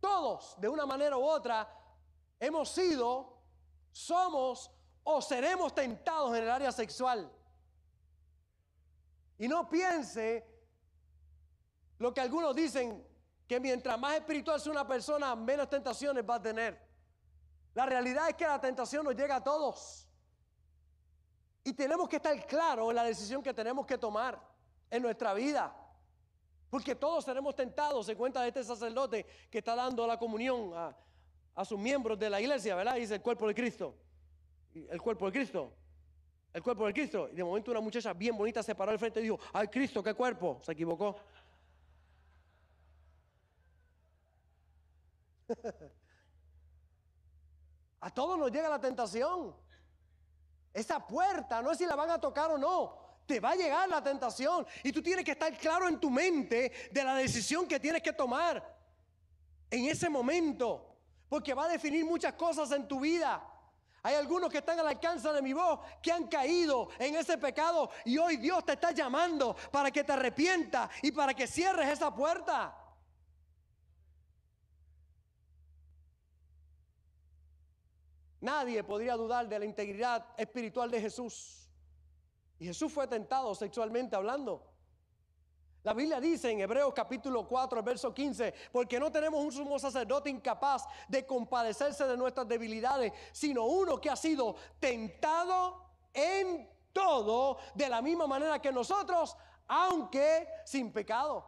Todos, 0.00 0.60
de 0.60 0.68
una 0.68 0.86
manera 0.86 1.16
u 1.16 1.24
otra, 1.24 1.68
hemos 2.38 2.68
sido, 2.68 3.42
somos 3.90 4.70
o 5.04 5.22
seremos 5.22 5.74
tentados 5.74 6.36
en 6.36 6.44
el 6.44 6.50
área 6.50 6.72
sexual. 6.72 7.30
Y 9.38 9.48
no 9.48 9.68
piense 9.68 10.46
lo 11.98 12.12
que 12.12 12.20
algunos 12.20 12.54
dicen, 12.54 13.06
que 13.46 13.60
mientras 13.60 13.98
más 13.98 14.14
espiritual 14.14 14.60
sea 14.60 14.72
una 14.72 14.86
persona, 14.86 15.34
menos 15.36 15.70
tentaciones 15.70 16.24
va 16.28 16.36
a 16.36 16.42
tener. 16.42 16.84
La 17.74 17.86
realidad 17.86 18.28
es 18.28 18.34
que 18.34 18.46
la 18.46 18.60
tentación 18.60 19.04
nos 19.04 19.14
llega 19.14 19.36
a 19.36 19.44
todos. 19.44 20.08
Y 21.62 21.72
tenemos 21.72 22.08
que 22.08 22.16
estar 22.16 22.46
claros 22.46 22.90
en 22.90 22.96
la 22.96 23.04
decisión 23.04 23.42
que 23.42 23.54
tenemos 23.54 23.86
que 23.86 23.98
tomar 23.98 24.40
en 24.90 25.02
nuestra 25.02 25.34
vida. 25.34 25.74
Porque 26.70 26.94
todos 26.94 27.24
seremos 27.24 27.54
tentados, 27.54 28.06
se 28.06 28.16
cuenta 28.16 28.42
de 28.42 28.48
este 28.48 28.64
sacerdote 28.64 29.24
que 29.50 29.58
está 29.58 29.74
dando 29.74 30.06
la 30.06 30.18
comunión 30.18 30.72
a, 30.74 30.96
sus 31.64 31.78
miembros 31.78 32.18
de 32.18 32.28
la 32.28 32.40
iglesia, 32.40 32.74
¿verdad? 32.74 32.96
dice 32.96 33.14
el 33.14 33.22
cuerpo 33.22 33.46
de 33.48 33.54
Cristo. 33.54 33.94
El 34.74 35.00
cuerpo 35.00 35.26
de 35.26 35.32
Cristo. 35.32 35.72
El 36.52 36.62
cuerpo 36.62 36.86
de 36.86 36.92
Cristo. 36.92 37.28
Y 37.32 37.36
de 37.36 37.44
momento 37.44 37.70
una 37.70 37.80
muchacha 37.80 38.12
bien 38.12 38.36
bonita 38.36 38.62
se 38.62 38.74
paró 38.74 38.90
al 38.90 38.98
frente 38.98 39.20
y 39.20 39.22
dijo, 39.24 39.38
ay 39.52 39.68
Cristo, 39.68 40.02
qué 40.02 40.12
cuerpo. 40.12 40.60
Se 40.62 40.72
equivocó. 40.72 41.16
a 48.00 48.10
todos 48.10 48.38
nos 48.38 48.50
llega 48.50 48.68
la 48.68 48.80
tentación. 48.80 49.54
Esa 50.74 51.06
puerta 51.06 51.62
no 51.62 51.70
es 51.70 51.78
si 51.78 51.86
la 51.86 51.96
van 51.96 52.10
a 52.10 52.20
tocar 52.20 52.50
o 52.50 52.58
no 52.58 53.05
te 53.26 53.40
va 53.40 53.50
a 53.50 53.56
llegar 53.56 53.88
la 53.88 54.02
tentación 54.02 54.66
y 54.82 54.92
tú 54.92 55.02
tienes 55.02 55.24
que 55.24 55.32
estar 55.32 55.56
claro 55.58 55.88
en 55.88 55.98
tu 55.98 56.08
mente 56.08 56.72
de 56.90 57.04
la 57.04 57.14
decisión 57.16 57.66
que 57.66 57.80
tienes 57.80 58.02
que 58.02 58.12
tomar 58.12 58.76
en 59.70 59.86
ese 59.86 60.08
momento, 60.08 60.96
porque 61.28 61.52
va 61.52 61.64
a 61.64 61.68
definir 61.68 62.04
muchas 62.04 62.34
cosas 62.34 62.70
en 62.70 62.86
tu 62.86 63.00
vida. 63.00 63.42
Hay 64.02 64.14
algunos 64.14 64.50
que 64.50 64.58
están 64.58 64.78
al 64.78 64.86
alcance 64.86 65.28
de 65.32 65.42
mi 65.42 65.52
voz 65.52 65.80
que 66.00 66.12
han 66.12 66.28
caído 66.28 66.88
en 67.00 67.16
ese 67.16 67.36
pecado 67.38 67.90
y 68.04 68.18
hoy 68.18 68.36
Dios 68.36 68.64
te 68.64 68.74
está 68.74 68.92
llamando 68.92 69.56
para 69.72 69.90
que 69.90 70.04
te 70.04 70.12
arrepientas 70.12 70.88
y 71.02 71.10
para 71.10 71.34
que 71.34 71.48
cierres 71.48 71.88
esa 71.88 72.14
puerta. 72.14 72.76
Nadie 78.40 78.84
podría 78.84 79.16
dudar 79.16 79.48
de 79.48 79.58
la 79.58 79.64
integridad 79.64 80.24
espiritual 80.36 80.88
de 80.88 81.00
Jesús. 81.00 81.65
Y 82.58 82.66
Jesús 82.66 82.92
fue 82.92 83.06
tentado 83.06 83.54
sexualmente 83.54 84.16
hablando. 84.16 84.72
La 85.82 85.94
Biblia 85.94 86.18
dice 86.18 86.50
en 86.50 86.58
Hebreos 86.60 86.92
capítulo 86.92 87.46
4, 87.46 87.80
verso 87.82 88.12
15, 88.12 88.52
porque 88.72 88.98
no 88.98 89.12
tenemos 89.12 89.40
un 89.40 89.52
sumo 89.52 89.78
sacerdote 89.78 90.28
incapaz 90.28 90.84
de 91.06 91.24
compadecerse 91.24 92.08
de 92.08 92.16
nuestras 92.16 92.48
debilidades, 92.48 93.12
sino 93.30 93.66
uno 93.66 94.00
que 94.00 94.10
ha 94.10 94.16
sido 94.16 94.56
tentado 94.80 95.80
en 96.12 96.68
todo 96.92 97.58
de 97.74 97.88
la 97.88 98.02
misma 98.02 98.26
manera 98.26 98.60
que 98.60 98.72
nosotros, 98.72 99.36
aunque 99.68 100.48
sin 100.64 100.92
pecado. 100.92 101.44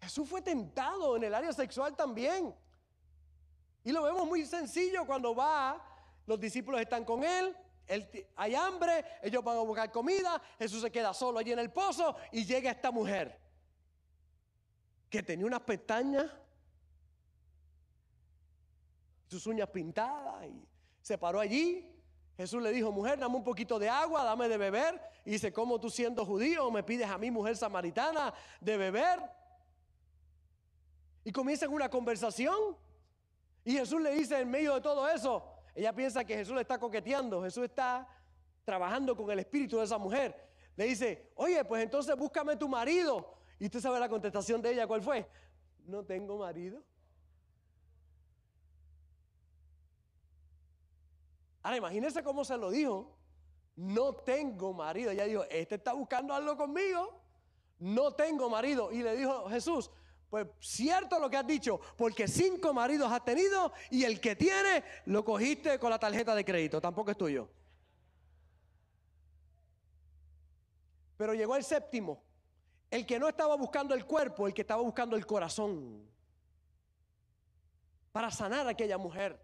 Jesús 0.00 0.28
fue 0.28 0.42
tentado 0.42 1.16
en 1.16 1.24
el 1.24 1.34
área 1.34 1.52
sexual 1.52 1.94
también. 1.94 2.52
Y 3.84 3.92
lo 3.92 4.02
vemos 4.02 4.26
muy 4.26 4.44
sencillo 4.44 5.06
cuando 5.06 5.34
va, 5.36 5.80
los 6.26 6.40
discípulos 6.40 6.80
están 6.80 7.04
con 7.04 7.22
hay 8.36 8.54
hambre, 8.54 9.04
ellos 9.22 9.44
van 9.44 9.58
a 9.58 9.60
buscar 9.60 9.90
comida, 9.90 10.40
Jesús 10.58 10.80
se 10.82 10.90
queda 10.90 11.12
solo 11.12 11.38
allí 11.38 11.52
en 11.52 11.58
el 11.58 11.70
pozo 11.70 12.16
y 12.32 12.44
llega 12.44 12.70
esta 12.70 12.90
mujer 12.90 13.40
que 15.10 15.22
tenía 15.22 15.46
unas 15.46 15.60
pestañas, 15.60 16.30
sus 19.28 19.46
uñas 19.46 19.68
pintadas 19.68 20.46
y 20.46 20.66
se 21.00 21.18
paró 21.18 21.40
allí. 21.40 21.90
Jesús 22.36 22.60
le 22.60 22.72
dijo, 22.72 22.90
mujer, 22.90 23.18
dame 23.18 23.36
un 23.36 23.44
poquito 23.44 23.78
de 23.78 23.88
agua, 23.88 24.24
dame 24.24 24.48
de 24.48 24.58
beber. 24.58 25.00
Y 25.24 25.30
dice, 25.30 25.52
¿cómo 25.52 25.78
tú 25.78 25.88
siendo 25.88 26.24
judío 26.26 26.68
me 26.70 26.82
pides 26.82 27.08
a 27.08 27.16
mí, 27.16 27.30
mujer 27.30 27.56
samaritana, 27.56 28.34
de 28.60 28.76
beber? 28.76 29.20
Y 31.22 31.30
comienzan 31.30 31.72
una 31.72 31.88
conversación. 31.88 32.76
Y 33.64 33.74
Jesús 33.74 34.00
le 34.00 34.14
dice 34.14 34.40
en 34.40 34.50
medio 34.50 34.74
de 34.74 34.80
todo 34.80 35.08
eso, 35.08 35.53
ella 35.74 35.92
piensa 35.92 36.24
que 36.24 36.36
Jesús 36.36 36.54
le 36.54 36.62
está 36.62 36.78
coqueteando, 36.78 37.42
Jesús 37.42 37.64
está 37.64 38.08
trabajando 38.64 39.16
con 39.16 39.30
el 39.30 39.40
espíritu 39.40 39.78
de 39.78 39.84
esa 39.84 39.98
mujer. 39.98 40.34
Le 40.76 40.86
dice, 40.86 41.32
oye, 41.36 41.64
pues 41.64 41.82
entonces 41.82 42.16
búscame 42.16 42.56
tu 42.56 42.68
marido. 42.68 43.34
Y 43.58 43.66
usted 43.66 43.80
sabe 43.80 44.00
la 44.00 44.08
contestación 44.08 44.60
de 44.62 44.72
ella, 44.72 44.86
¿cuál 44.86 45.02
fue? 45.02 45.28
No 45.86 46.04
tengo 46.04 46.38
marido. 46.38 46.82
Ahora 51.62 51.78
imagínense 51.78 52.22
cómo 52.22 52.44
se 52.44 52.56
lo 52.56 52.70
dijo. 52.70 53.16
No 53.76 54.14
tengo 54.14 54.72
marido. 54.72 55.10
Ella 55.10 55.24
dijo, 55.24 55.44
este 55.44 55.76
está 55.76 55.92
buscando 55.92 56.34
algo 56.34 56.56
conmigo. 56.56 57.20
No 57.78 58.12
tengo 58.12 58.50
marido. 58.50 58.92
Y 58.92 59.02
le 59.02 59.16
dijo 59.16 59.48
Jesús, 59.48 59.90
pues 60.34 60.48
cierto 60.58 61.20
lo 61.20 61.30
que 61.30 61.36
has 61.36 61.46
dicho, 61.46 61.80
porque 61.96 62.26
cinco 62.26 62.74
maridos 62.74 63.12
has 63.12 63.24
tenido 63.24 63.72
y 63.88 64.02
el 64.02 64.20
que 64.20 64.34
tiene 64.34 64.82
lo 65.04 65.24
cogiste 65.24 65.78
con 65.78 65.90
la 65.90 65.98
tarjeta 66.00 66.34
de 66.34 66.44
crédito, 66.44 66.80
tampoco 66.80 67.12
es 67.12 67.16
tuyo. 67.16 67.48
Pero 71.16 71.34
llegó 71.34 71.54
el 71.54 71.62
séptimo, 71.62 72.20
el 72.90 73.06
que 73.06 73.20
no 73.20 73.28
estaba 73.28 73.54
buscando 73.54 73.94
el 73.94 74.04
cuerpo, 74.06 74.48
el 74.48 74.54
que 74.54 74.62
estaba 74.62 74.82
buscando 74.82 75.14
el 75.14 75.24
corazón, 75.24 76.04
para 78.10 78.32
sanar 78.32 78.66
a 78.66 78.70
aquella 78.70 78.98
mujer. 78.98 79.40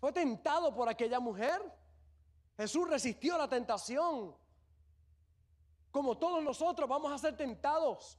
Fue 0.00 0.10
tentado 0.10 0.74
por 0.74 0.88
aquella 0.88 1.20
mujer. 1.20 1.60
Jesús 2.56 2.88
resistió 2.88 3.36
la 3.36 3.46
tentación. 3.46 4.34
Como 5.90 6.16
todos 6.16 6.42
nosotros 6.42 6.88
vamos 6.88 7.12
a 7.12 7.18
ser 7.18 7.36
tentados. 7.36 8.18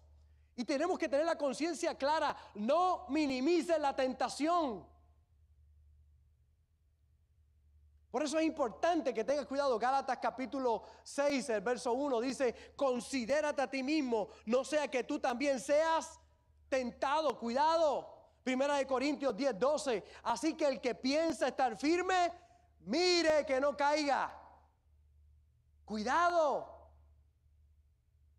Y 0.55 0.63
tenemos 0.63 0.97
que 0.97 1.09
tener 1.09 1.25
la 1.25 1.37
conciencia 1.37 1.97
clara, 1.97 2.35
no 2.55 3.05
minimice 3.09 3.77
la 3.77 3.95
tentación. 3.95 4.85
Por 8.09 8.23
eso 8.23 8.39
es 8.39 8.45
importante 8.45 9.13
que 9.13 9.25
tengas 9.25 9.45
cuidado. 9.45 9.77
Gálatas 9.77 10.17
capítulo 10.19 10.83
6, 11.03 11.49
el 11.49 11.59
verso 11.59 11.91
1 11.91 12.21
dice, 12.21 12.73
considérate 12.77 13.61
a 13.61 13.69
ti 13.69 13.83
mismo, 13.83 14.29
no 14.45 14.63
sea 14.63 14.87
que 14.87 15.03
tú 15.03 15.19
también 15.19 15.59
seas 15.59 16.17
tentado. 16.69 17.37
Cuidado. 17.37 18.13
Primera 18.41 18.77
de 18.77 18.87
Corintios 18.87 19.35
10, 19.35 19.59
12. 19.59 20.03
Así 20.23 20.55
que 20.55 20.65
el 20.65 20.79
que 20.79 20.95
piensa 20.95 21.49
estar 21.49 21.75
firme, 21.77 22.31
mire 22.85 23.45
que 23.45 23.59
no 23.59 23.75
caiga. 23.75 24.33
Cuidado. 25.83 26.74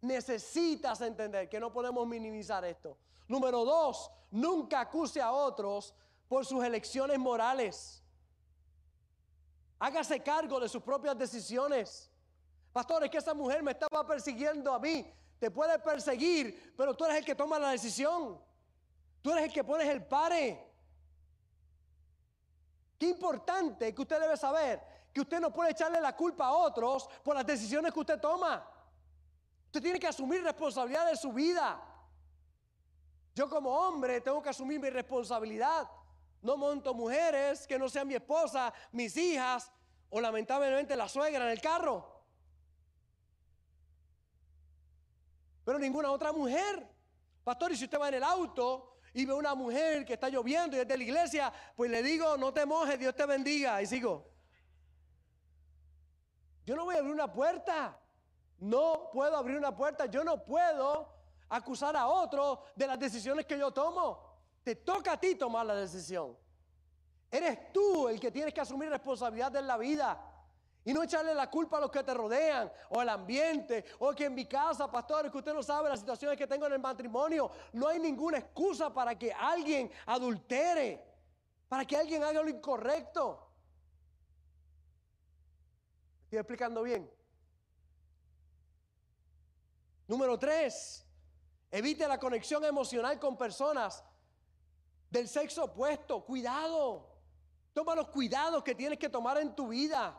Necesitas 0.01 1.01
entender 1.01 1.49
que 1.49 1.59
no 1.59 1.73
podemos 1.73 2.07
minimizar 2.07 2.65
esto. 2.65 2.97
Número 3.29 3.65
dos, 3.65 4.11
nunca 4.31 4.81
acuse 4.81 5.21
a 5.21 5.33
otros 5.33 5.95
por 6.29 6.45
sus 6.45 6.65
elecciones 6.65 7.19
morales. 7.19 8.03
Hágase 9.79 10.23
cargo 10.23 10.61
de 10.61 10.69
sus 10.69 10.83
propias 10.83 11.17
decisiones. 11.19 12.11
Pastor, 12.73 13.05
es 13.05 13.11
que 13.11 13.19
esa 13.19 13.35
mujer 13.35 13.63
me 13.63 13.73
estaba 13.73 14.07
persiguiendo 14.07 14.73
a 14.73 14.79
mí. 14.79 15.13
Te 15.39 15.51
puede 15.51 15.79
perseguir, 15.79 16.75
pero 16.77 16.95
tú 16.95 17.05
eres 17.05 17.19
el 17.19 17.25
que 17.25 17.35
toma 17.35 17.59
la 17.59 17.71
decisión. 17.71 18.41
Tú 19.23 19.33
eres 19.33 19.45
el 19.45 19.53
que 19.53 19.65
pones 19.65 19.89
el 19.89 20.05
pare. 20.05 20.73
Qué 22.99 23.09
importante 23.09 23.95
que 23.95 24.03
usted 24.03 24.21
debe 24.21 24.37
saber 24.37 24.81
que 25.13 25.21
usted 25.21 25.41
no 25.41 25.53
puede 25.53 25.71
echarle 25.71 26.01
la 26.01 26.15
culpa 26.15 26.47
a 26.47 26.53
otros 26.53 27.09
por 27.23 27.35
las 27.35 27.47
decisiones 27.47 27.93
que 27.93 28.01
usted 28.01 28.21
toma. 28.21 28.67
Usted 29.77 29.89
tiene 29.89 30.01
que 30.01 30.07
asumir 30.07 30.43
responsabilidad 30.43 31.07
de 31.07 31.17
su 31.19 31.31
vida. 31.35 31.79
Yo 33.35 33.47
como 33.47 33.69
hombre 33.69 34.23
tengo 34.23 34.41
que 34.43 34.49
asumir 34.49 34.81
mi 34.81 34.89
responsabilidad. 34.89 35.87
No 36.41 36.57
monto 36.57 36.95
mujeres 36.95 37.67
que 37.67 37.79
no 37.79 37.87
sean 37.87 38.09
mi 38.09 38.15
esposa, 38.15 38.73
mis 38.91 39.15
hijas 39.19 39.71
o 40.09 40.19
lamentablemente 40.19 40.97
la 40.97 41.07
suegra 41.11 41.45
en 41.45 41.51
el 41.51 41.61
carro. 41.61 42.25
Pero 45.63 45.79
ninguna 45.79 46.11
otra 46.11 46.33
mujer. 46.33 46.89
Pastor, 47.45 47.73
y 47.73 47.77
si 47.77 47.85
usted 47.85 48.01
va 48.01 48.09
en 48.09 48.15
el 48.15 48.25
auto 48.25 48.97
y 49.13 49.27
ve 49.27 49.35
una 49.35 49.55
mujer 49.55 50.07
que 50.07 50.15
está 50.15 50.31
lloviendo 50.31 50.75
y 50.75 50.81
es 50.81 50.89
de 50.89 50.97
la 50.97 51.05
iglesia, 51.05 51.53
pues 51.77 51.91
le 51.91 52.03
digo, 52.03 52.39
no 52.39 52.51
te 52.51 52.65
mojes, 52.65 52.99
Dios 52.99 53.15
te 53.15 53.27
bendiga. 53.27 53.83
Y 53.83 53.87
sigo. 53.87 54.27
Yo 56.65 56.75
no 56.75 56.87
voy 56.87 56.95
a 56.95 57.01
abrir 57.01 57.13
una 57.13 57.31
puerta. 57.31 58.01
No 58.59 59.11
puedo 59.13 59.37
abrir 59.37 59.57
una 59.57 59.75
puerta, 59.75 60.07
yo 60.07 60.25
no 60.25 60.43
puedo 60.43 61.09
acusar 61.49 61.97
a 61.97 62.07
otro 62.07 62.65
de 62.75 62.87
las 62.87 62.99
decisiones 62.99 63.47
que 63.47 63.59
yo 63.59 63.71
tomo. 63.71 64.37
Te 64.63 64.77
toca 64.77 65.13
a 65.13 65.21
ti 65.21 65.35
tomar 65.35 65.67
la 65.67 65.75
decisión. 65.75 66.37
Eres 67.31 67.73
tú 67.73 68.09
el 68.09 68.19
que 68.19 68.31
tienes 68.31 68.55
que 68.55 68.61
asumir 68.61 68.89
responsabilidad 68.89 69.55
en 69.57 69.67
la 69.67 69.77
vida. 69.77 70.33
Y 70.85 70.95
no 70.95 71.03
echarle 71.03 71.35
la 71.35 71.51
culpa 71.51 71.79
a 71.79 71.81
los 71.81 71.91
que 71.91 72.05
te 72.05 72.15
rodean, 72.15 72.71
o 72.91 73.01
al 73.01 73.09
ambiente, 73.09 73.85
o 73.99 74.13
que 74.13 74.27
en 74.27 74.35
mi 74.35 74.47
casa, 74.47 74.89
pastores, 74.89 75.33
que 75.33 75.39
usted 75.39 75.53
no 75.53 75.61
sabe 75.61 75.89
las 75.89 75.99
situaciones 75.99 76.39
que 76.39 76.47
tengo 76.47 76.67
en 76.67 76.75
el 76.75 76.79
matrimonio. 76.79 77.51
No 77.73 77.89
hay 77.89 77.99
ninguna 77.99 78.39
excusa 78.39 78.95
para 78.95 79.19
que 79.19 79.33
alguien 79.33 79.91
adultere, 80.07 81.05
para 81.69 81.85
que 81.85 81.97
alguien 81.97 82.23
haga 82.23 82.41
lo 82.41 82.49
incorrecto. 82.49 83.51
¿Estoy 86.25 86.39
explicando 86.39 86.85
bien? 86.85 87.16
Número 90.07 90.39
tres, 90.39 91.05
evite 91.71 92.07
la 92.07 92.19
conexión 92.19 92.65
emocional 92.65 93.19
con 93.19 93.37
personas 93.37 94.05
del 95.11 95.29
sexo 95.29 95.65
opuesto. 95.65 96.25
Cuidado. 96.25 97.15
Toma 97.73 97.95
los 97.95 98.09
cuidados 98.09 98.63
que 98.63 98.75
tienes 98.75 98.99
que 98.99 99.09
tomar 99.09 99.39
en 99.39 99.55
tu 99.55 99.69
vida. 99.69 100.19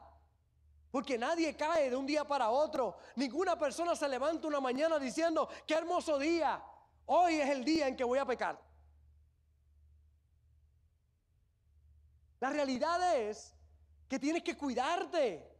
Porque 0.91 1.17
nadie 1.17 1.55
cae 1.55 1.89
de 1.89 1.95
un 1.95 2.05
día 2.05 2.23
para 2.25 2.49
otro. 2.49 2.97
Ninguna 3.15 3.57
persona 3.57 3.95
se 3.95 4.07
levanta 4.07 4.47
una 4.47 4.59
mañana 4.59 4.99
diciendo, 4.99 5.49
qué 5.65 5.73
hermoso 5.73 6.17
día. 6.17 6.63
Hoy 7.05 7.35
es 7.35 7.49
el 7.49 7.63
día 7.63 7.87
en 7.87 7.95
que 7.95 8.03
voy 8.03 8.19
a 8.19 8.25
pecar. 8.25 8.61
La 12.39 12.49
realidad 12.49 13.15
es 13.15 13.53
que 14.07 14.19
tienes 14.19 14.43
que 14.43 14.55
cuidarte. 14.55 15.56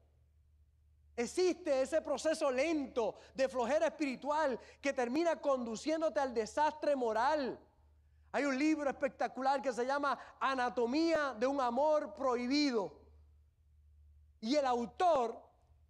Existe 1.18 1.82
ese 1.82 2.00
proceso 2.04 2.52
lento 2.52 3.16
de 3.34 3.50
flojera 3.50 3.88
espiritual 3.88 4.60
que 4.80 4.94
termina 4.94 5.42
conduciéndote 5.42 6.20
al 6.20 6.32
desastre 6.32 6.96
moral. 6.96 7.60
Hay 8.32 8.46
un 8.46 8.56
libro 8.56 8.88
espectacular 8.88 9.60
que 9.60 9.74
se 9.74 9.84
llama 9.84 10.20
Anatomía 10.40 11.34
de 11.34 11.48
un 11.48 11.60
amor 11.60 12.14
prohibido. 12.14 13.02
Y 14.42 14.58
el 14.58 14.66
autor, 14.68 15.42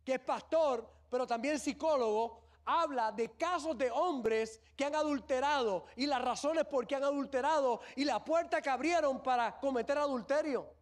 que 0.06 0.14
es 0.14 0.20
pastor, 0.22 0.90
pero 1.10 1.28
también 1.28 1.60
psicólogo, 1.60 2.40
habla 2.64 3.12
de 3.12 3.30
casos 3.32 3.78
de 3.78 3.92
hombres 3.92 4.62
que 4.78 4.86
han 4.86 4.96
adulterado 4.96 5.88
y 5.98 6.06
las 6.06 6.22
razones 6.22 6.64
por 6.68 6.88
qué 6.88 6.96
han 6.96 7.04
adulterado 7.04 7.82
y 7.98 8.06
la 8.06 8.24
puerta 8.24 8.62
que 8.62 8.70
abrieron 8.70 9.22
para 9.22 9.60
cometer 9.60 9.98
adulterio. 9.98 10.77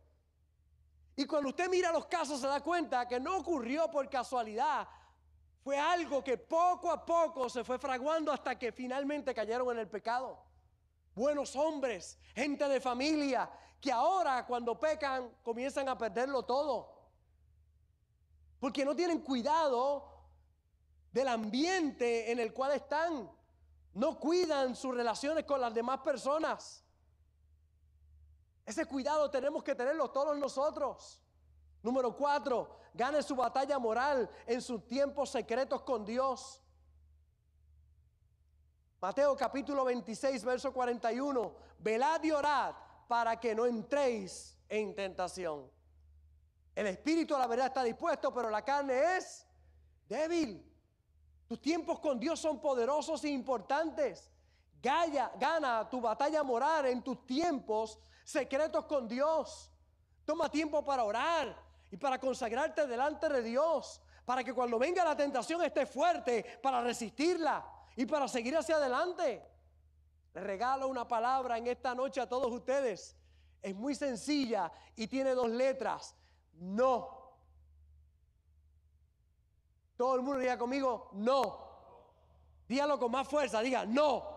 Y 1.16 1.26
cuando 1.26 1.50
usted 1.50 1.70
mira 1.70 1.92
los 1.92 2.06
casos 2.08 2.42
se 2.42 2.48
da 2.48 2.60
cuenta 2.62 3.08
que 3.08 3.20
no 3.20 3.38
ocurrió 3.38 3.90
por 3.90 4.10
casualidad. 4.10 4.88
Fue 5.64 5.80
algo 5.80 6.24
que 6.24 6.38
poco 6.38 6.92
a 6.92 7.04
poco 7.04 7.50
se 7.50 7.64
fue 7.64 7.80
fraguando 7.80 8.32
hasta 8.32 8.58
que 8.60 8.72
finalmente 8.72 9.34
cayeron 9.34 9.72
en 9.72 9.80
el 9.80 9.90
pecado. 9.90 10.44
Buenos 11.16 11.56
hombres, 11.56 12.20
gente 12.36 12.68
de 12.68 12.80
familia, 12.80 13.50
que 13.82 13.92
ahora 13.92 14.46
cuando 14.46 14.80
pecan 14.80 15.32
comienzan 15.42 15.90
a 15.90 15.98
perderlo 15.98 16.44
todo. 16.44 17.10
Porque 18.60 18.86
no 18.86 18.96
tienen 18.96 19.22
cuidado 19.22 20.16
del 21.12 21.30
ambiente 21.30 22.32
en 22.32 22.40
el 22.40 22.54
cual 22.54 22.74
están. 22.74 23.32
No 23.94 24.20
cuidan 24.20 24.76
sus 24.76 24.94
relaciones 24.94 25.46
con 25.46 25.62
las 25.62 25.74
demás 25.74 26.02
personas. 26.02 26.85
Ese 28.66 28.86
cuidado 28.86 29.30
tenemos 29.30 29.64
que 29.64 29.76
tenerlo 29.76 30.10
todos 30.10 30.38
nosotros. 30.38 31.22
Número 31.84 32.16
cuatro, 32.16 32.78
gane 32.94 33.22
su 33.22 33.36
batalla 33.36 33.78
moral 33.78 34.30
en 34.48 34.62
sus 34.62 34.88
tiempos 34.88 35.30
secretos 35.30 35.84
con 35.84 36.04
Dios. 36.04 36.62
Mateo 39.00 39.36
capítulo 39.38 39.86
26, 39.86 40.44
verso 40.44 40.74
41. 40.74 41.56
Velad 41.78 42.24
y 42.24 42.32
orad 42.32 42.74
para 43.08 43.40
que 43.40 43.54
no 43.54 43.68
entréis 43.68 44.58
en 44.68 44.96
tentación. 44.96 45.70
El 46.74 46.88
espíritu 46.88 47.38
la 47.38 47.46
verdad 47.46 47.68
está 47.68 47.84
dispuesto, 47.84 48.34
pero 48.34 48.50
la 48.50 48.64
carne 48.66 49.18
es 49.18 49.46
débil. 50.10 50.66
Tus 51.48 51.62
tiempos 51.62 52.00
con 52.00 52.20
Dios 52.20 52.40
son 52.40 52.60
poderosos 52.60 53.24
e 53.26 53.30
importantes. 53.30 54.32
Gana 54.82 55.88
tu 55.88 56.02
batalla 56.02 56.42
moral 56.42 56.88
en 56.88 57.04
tus 57.04 57.26
tiempos 57.28 58.00
secretos 58.26 58.86
con 58.86 59.08
Dios. 59.08 59.72
Toma 60.26 60.50
tiempo 60.50 60.84
para 60.84 61.04
orar 61.04 61.56
y 61.92 61.96
para 61.96 62.20
consagrarte 62.20 62.88
delante 62.88 63.30
de 63.30 63.44
Dios, 63.44 64.02
para 64.26 64.44
que 64.44 64.54
cuando 64.54 64.80
venga 64.80 65.06
la 65.06 65.16
tentación 65.16 65.62
esté 65.62 65.86
fuerte 65.86 66.60
para 66.62 66.82
resistirla 66.82 67.64
y 67.96 68.06
para 68.06 68.28
seguir 68.28 68.58
hacia 68.58 68.78
adelante. 68.78 69.48
Les 70.34 70.44
regalo 70.44 70.88
una 70.88 71.08
palabra 71.08 71.58
en 71.58 71.68
esta 71.68 71.94
noche 71.94 72.20
a 72.20 72.28
todos 72.28 72.52
ustedes. 72.52 73.16
Es 73.62 73.76
muy 73.76 73.96
sencilla 73.96 74.72
y 74.96 75.08
tiene 75.08 75.32
dos 75.32 75.50
letras. 75.50 76.16
No. 76.54 77.38
Todo 79.96 80.16
el 80.16 80.22
mundo 80.24 80.40
diga 80.40 80.58
conmigo, 80.58 81.10
no. 81.14 81.64
Dígalo 82.68 83.00
con 83.00 83.12
más 83.12 83.28
fuerza, 83.28 83.62
diga, 83.62 83.86
no. 83.86 84.34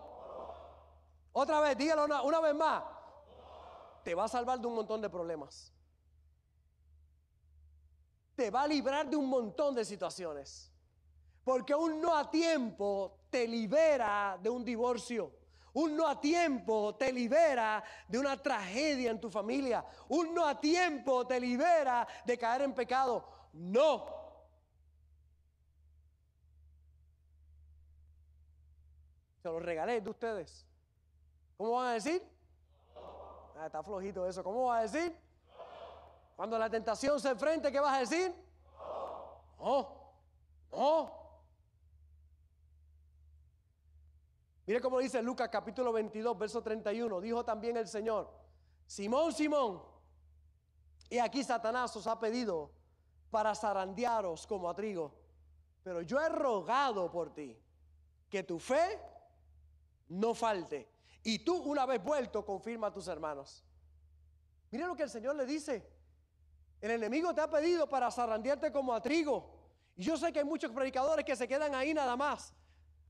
Otra 1.33 1.59
vez, 1.59 1.77
dígalo 1.77 2.05
una 2.23 2.39
vez 2.39 2.55
más. 2.55 2.83
Te 4.09 4.15
va 4.15 4.23
a 4.23 4.27
salvar 4.27 4.59
de 4.59 4.65
un 4.65 4.73
montón 4.73 4.99
de 5.01 5.07
problemas. 5.07 5.71
Te 8.35 8.49
va 8.49 8.63
a 8.63 8.67
librar 8.67 9.07
de 9.07 9.15
un 9.15 9.29
montón 9.29 9.75
de 9.75 9.85
situaciones. 9.85 10.73
Porque 11.43 11.75
un 11.75 12.01
no 12.01 12.17
a 12.17 12.27
tiempo 12.31 13.19
te 13.29 13.47
libera 13.47 14.35
de 14.41 14.49
un 14.49 14.65
divorcio. 14.65 15.31
Un 15.73 15.95
no 15.95 16.07
a 16.07 16.19
tiempo 16.19 16.95
te 16.95 17.13
libera 17.13 17.83
de 18.07 18.17
una 18.17 18.35
tragedia 18.41 19.11
en 19.11 19.21
tu 19.21 19.29
familia. 19.29 19.85
Un 20.07 20.33
no 20.33 20.43
a 20.47 20.59
tiempo 20.59 21.27
te 21.27 21.39
libera 21.39 22.07
de 22.25 22.35
caer 22.35 22.63
en 22.63 22.73
pecado. 22.73 23.23
No. 23.53 24.07
Se 29.43 29.49
los 29.49 29.61
regalé 29.61 30.01
de 30.01 30.09
ustedes. 30.09 30.65
¿Cómo 31.57 31.73
van 31.73 31.89
a 31.89 31.93
decir? 31.93 32.38
Ah, 33.59 33.65
está 33.65 33.83
flojito 33.83 34.25
eso. 34.25 34.41
¿Cómo 34.41 34.67
vas 34.67 34.79
a 34.79 34.81
decir? 34.83 35.17
Cuando 36.37 36.57
la 36.57 36.69
tentación 36.69 37.19
se 37.19 37.27
enfrente, 37.27 37.69
¿qué 37.69 37.79
vas 37.81 37.97
a 37.97 37.99
decir? 37.99 38.33
No. 39.59 39.97
No. 40.71 41.11
Mire 44.65 44.79
cómo 44.79 44.99
dice 44.99 45.21
Lucas 45.21 45.49
capítulo 45.51 45.91
22, 45.91 46.37
verso 46.37 46.63
31. 46.63 47.19
Dijo 47.19 47.43
también 47.43 47.75
el 47.75 47.89
Señor, 47.89 48.31
Simón, 48.85 49.33
Simón, 49.33 49.83
y 51.09 51.17
aquí 51.19 51.43
Satanás 51.43 51.93
os 51.97 52.07
ha 52.07 52.17
pedido 52.17 52.71
para 53.29 53.53
zarandearos 53.55 54.47
como 54.47 54.69
a 54.69 54.73
trigo. 54.73 55.11
Pero 55.83 56.01
yo 56.01 56.17
he 56.21 56.29
rogado 56.29 57.11
por 57.11 57.33
ti 57.33 57.61
que 58.29 58.41
tu 58.43 58.57
fe 58.57 59.01
no 60.07 60.33
falte. 60.33 60.98
Y 61.23 61.39
tú 61.39 61.57
una 61.63 61.85
vez 61.85 62.03
vuelto 62.03 62.45
confirma 62.45 62.87
a 62.87 62.93
tus 62.93 63.07
hermanos. 63.07 63.63
Mire 64.71 64.85
lo 64.85 64.95
que 64.95 65.03
el 65.03 65.09
Señor 65.09 65.35
le 65.35 65.45
dice. 65.45 65.85
El 66.81 66.91
enemigo 66.91 67.33
te 67.33 67.41
ha 67.41 67.49
pedido 67.49 67.89
para 67.89 68.09
zarandearte 68.09 68.71
como 68.71 68.93
a 68.93 69.01
trigo. 69.01 69.59
Y 69.97 70.03
yo 70.03 70.17
sé 70.17 70.31
que 70.31 70.39
hay 70.39 70.45
muchos 70.45 70.71
predicadores 70.71 71.25
que 71.25 71.35
se 71.35 71.47
quedan 71.47 71.75
ahí 71.75 71.93
nada 71.93 72.15
más. 72.15 72.53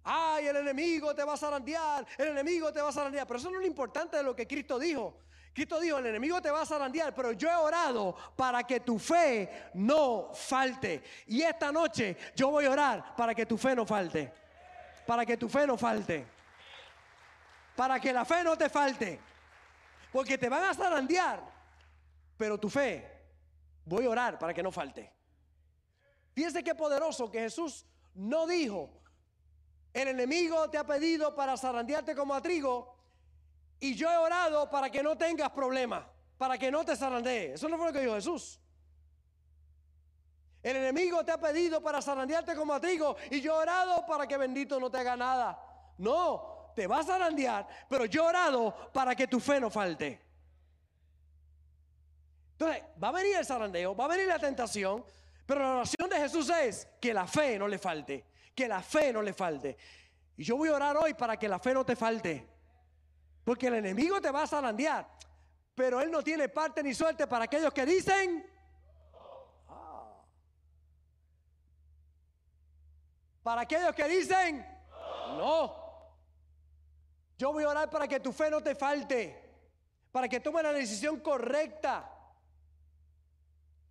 Ay, 0.04 0.48
el 0.48 0.56
enemigo 0.56 1.14
te 1.14 1.24
va 1.24 1.34
a 1.34 1.38
zarandear, 1.38 2.08
el 2.18 2.30
enemigo 2.30 2.72
te 2.72 2.82
va 2.82 2.90
a 2.90 2.92
zarandear. 2.92 3.28
Pero 3.28 3.40
eso 3.40 3.50
no 3.52 3.58
es 3.58 3.62
lo 3.62 3.68
importante 3.68 4.18
de 4.18 4.24
lo 4.24 4.36
que 4.36 4.48
Cristo 4.48 4.80
dijo. 4.80 5.20
Cristo 5.54 5.80
dijo, 5.80 5.98
el 5.98 6.06
enemigo 6.06 6.42
te 6.42 6.50
va 6.50 6.62
a 6.62 6.66
zarandear, 6.66 7.14
pero 7.14 7.34
yo 7.34 7.50
he 7.50 7.56
orado 7.56 8.16
para 8.36 8.64
que 8.64 8.80
tu 8.80 8.98
fe 8.98 9.70
no 9.74 10.32
falte. 10.34 11.04
Y 11.28 11.42
esta 11.42 11.72
noche 11.72 12.18
yo 12.36 12.50
voy 12.50 12.66
a 12.66 12.72
orar 12.72 13.16
para 13.16 13.36
que 13.36 13.46
tu 13.46 13.58
fe 13.58 13.76
no 13.76 13.86
falte. 13.86 14.32
Para 15.06 15.26
que 15.26 15.38
tu 15.38 15.50
fe 15.50 15.68
no 15.68 15.78
falte. 15.78 16.39
Para 17.80 17.98
que 17.98 18.12
la 18.12 18.26
fe 18.26 18.44
no 18.44 18.58
te 18.58 18.68
falte. 18.68 19.18
Porque 20.12 20.38
te 20.38 20.50
van 20.50 20.66
a 20.66 20.74
zarandear, 20.74 21.42
pero 22.36 22.60
tu 22.60 22.70
fe, 22.70 23.10
voy 23.86 24.06
a 24.06 24.10
orar 24.10 24.38
para 24.38 24.54
que 24.54 24.62
no 24.62 24.70
falte. 24.70 25.10
Fíjense 26.34 26.62
qué 26.62 26.76
poderoso 26.76 27.32
que 27.32 27.40
Jesús 27.40 27.86
no 28.16 28.46
dijo, 28.48 28.90
el 29.94 30.10
enemigo 30.10 30.70
te 30.70 30.78
ha 30.78 30.86
pedido 30.86 31.34
para 31.34 31.56
zarandearte 31.56 32.14
como 32.16 32.34
a 32.34 32.42
trigo 32.42 32.98
y 33.80 33.96
yo 33.96 34.12
he 34.12 34.18
orado 34.18 34.70
para 34.70 34.90
que 34.90 35.02
no 35.02 35.18
tengas 35.18 35.52
problemas, 35.52 36.04
para 36.38 36.58
que 36.58 36.70
no 36.70 36.84
te 36.84 36.98
zarandees. 36.98 37.54
Eso 37.54 37.70
no 37.70 37.78
fue 37.78 37.88
lo 37.88 37.94
que 37.94 38.02
dijo 38.02 38.16
Jesús. 38.16 38.60
El 40.62 40.76
enemigo 40.76 41.24
te 41.24 41.32
ha 41.32 41.38
pedido 41.38 41.82
para 41.82 42.02
zarandearte 42.02 42.58
como 42.58 42.74
a 42.74 42.82
trigo 42.82 43.16
y 43.32 43.40
yo 43.40 43.54
he 43.54 43.58
orado 43.60 44.06
para 44.06 44.28
que 44.28 44.36
bendito 44.36 44.82
no 44.82 44.92
te 44.92 44.98
haga 44.98 45.16
nada. 45.16 45.94
No, 45.98 46.49
te 46.80 46.88
vas 46.88 47.10
a 47.10 47.14
zarandear, 47.14 47.68
pero 47.90 48.06
yo 48.06 48.24
he 48.24 48.28
orado 48.28 48.92
para 48.94 49.16
que 49.16 49.28
tu 49.28 49.40
fe 49.40 49.60
no 49.60 49.70
falte. 49.70 50.20
Entonces, 52.52 52.84
va 53.02 53.10
a 53.10 53.12
venir 53.12 53.36
el 53.38 53.46
zarandeo, 53.46 53.96
va 53.96 54.06
a 54.06 54.10
venir 54.10 54.28
la 54.28 54.40
tentación, 54.40 55.04
pero 55.46 55.62
la 55.62 55.76
oración 55.78 56.10
de 56.10 56.18
Jesús 56.18 56.50
es 56.50 56.88
que 57.02 57.14
la 57.14 57.26
fe 57.26 57.58
no 57.58 57.68
le 57.68 57.78
falte 57.78 58.26
que 58.60 58.68
la 58.68 58.82
fe 58.82 59.14
no 59.14 59.22
le 59.22 59.32
falte. 59.32 59.78
Y 60.36 60.44
yo 60.44 60.58
voy 60.58 60.68
a 60.68 60.74
orar 60.74 60.98
hoy 60.98 61.14
para 61.14 61.38
que 61.38 61.48
la 61.48 61.60
fe 61.60 61.74
no 61.74 61.86
te 61.86 61.96
falte. 61.96 62.46
Porque 63.46 63.68
el 63.68 63.76
enemigo 63.76 64.20
te 64.20 64.30
va 64.32 64.44
a 64.44 64.48
zarandear. 64.48 65.08
Pero 65.74 66.02
él 66.02 66.12
no 66.12 66.22
tiene 66.22 66.50
parte 66.50 66.84
ni 66.84 66.94
suerte 66.94 67.26
para 67.26 67.46
aquellos 67.46 67.74
que 67.74 67.86
dicen. 67.86 68.46
Ah. 69.70 70.26
Para 73.42 73.62
aquellos 73.62 73.96
que 73.96 74.08
dicen. 74.10 74.66
No. 75.38 75.79
Yo 77.40 77.54
voy 77.54 77.64
a 77.64 77.70
orar 77.70 77.90
para 77.90 78.06
que 78.06 78.20
tu 78.20 78.34
fe 78.34 78.52
no 78.52 78.62
te 78.62 78.76
falte. 78.76 79.50
Para 80.12 80.28
que 80.28 80.42
tomes 80.42 80.62
la 80.62 80.74
decisión 80.74 81.22
correcta. 81.22 82.12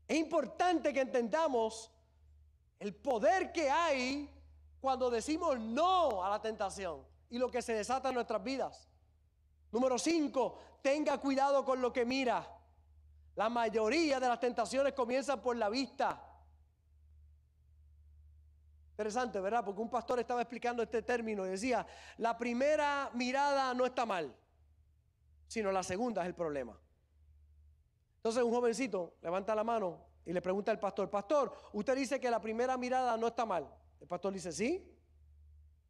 Es 0.07 0.19
importante 0.19 0.93
que 0.93 1.01
entendamos 1.01 1.91
el 2.79 2.95
poder 2.95 3.51
que 3.51 3.71
hay 3.71 4.31
cuando 4.83 5.09
decimos 5.09 5.59
no 5.59 6.23
a 6.23 6.29
la 6.29 6.43
tentación 6.43 7.03
y 7.31 7.39
lo 7.39 7.51
que 7.51 7.63
se 7.63 7.73
desata 7.73 8.11
en 8.11 8.17
nuestras 8.17 8.45
vidas. 8.45 8.87
Número 9.73 9.99
cinco, 9.99 10.59
tenga 10.83 11.17
cuidado 11.17 11.65
con 11.65 11.81
lo 11.81 11.91
que 11.91 12.05
mira. 12.05 12.47
La 13.35 13.49
mayoría 13.49 14.21
de 14.21 14.29
las 14.29 14.41
tentaciones 14.41 14.93
comienzan 14.93 15.41
por 15.41 15.57
la 15.57 15.71
vista. 15.71 16.28
Interesante, 18.99 19.39
¿verdad? 19.39 19.65
Porque 19.65 19.81
un 19.81 19.89
pastor 19.89 20.19
estaba 20.19 20.43
explicando 20.43 20.83
este 20.83 21.03
término 21.03 21.47
y 21.47 21.51
decía, 21.51 21.87
la 22.17 22.37
primera 22.37 23.13
mirada 23.15 23.73
no 23.73 23.87
está 23.87 24.05
mal, 24.05 24.35
sino 25.47 25.71
la 25.71 25.85
segunda 25.85 26.23
es 26.23 26.27
el 26.27 26.35
problema. 26.35 26.77
Entonces 28.17 28.43
un 28.43 28.51
jovencito 28.51 29.15
levanta 29.23 29.55
la 29.55 29.63
mano 29.63 30.05
y 30.25 30.33
le 30.33 30.43
pregunta 30.43 30.73
al 30.73 30.81
pastor, 30.81 31.09
pastor, 31.09 31.55
usted 31.75 31.95
dice 31.95 32.19
que 32.19 32.29
la 32.29 32.41
primera 32.41 32.77
mirada 32.77 33.17
no 33.17 33.29
está 33.29 33.47
mal. 33.47 33.73
El 34.01 34.09
pastor 34.09 34.33
dice, 34.33 34.51
sí. 34.51 34.93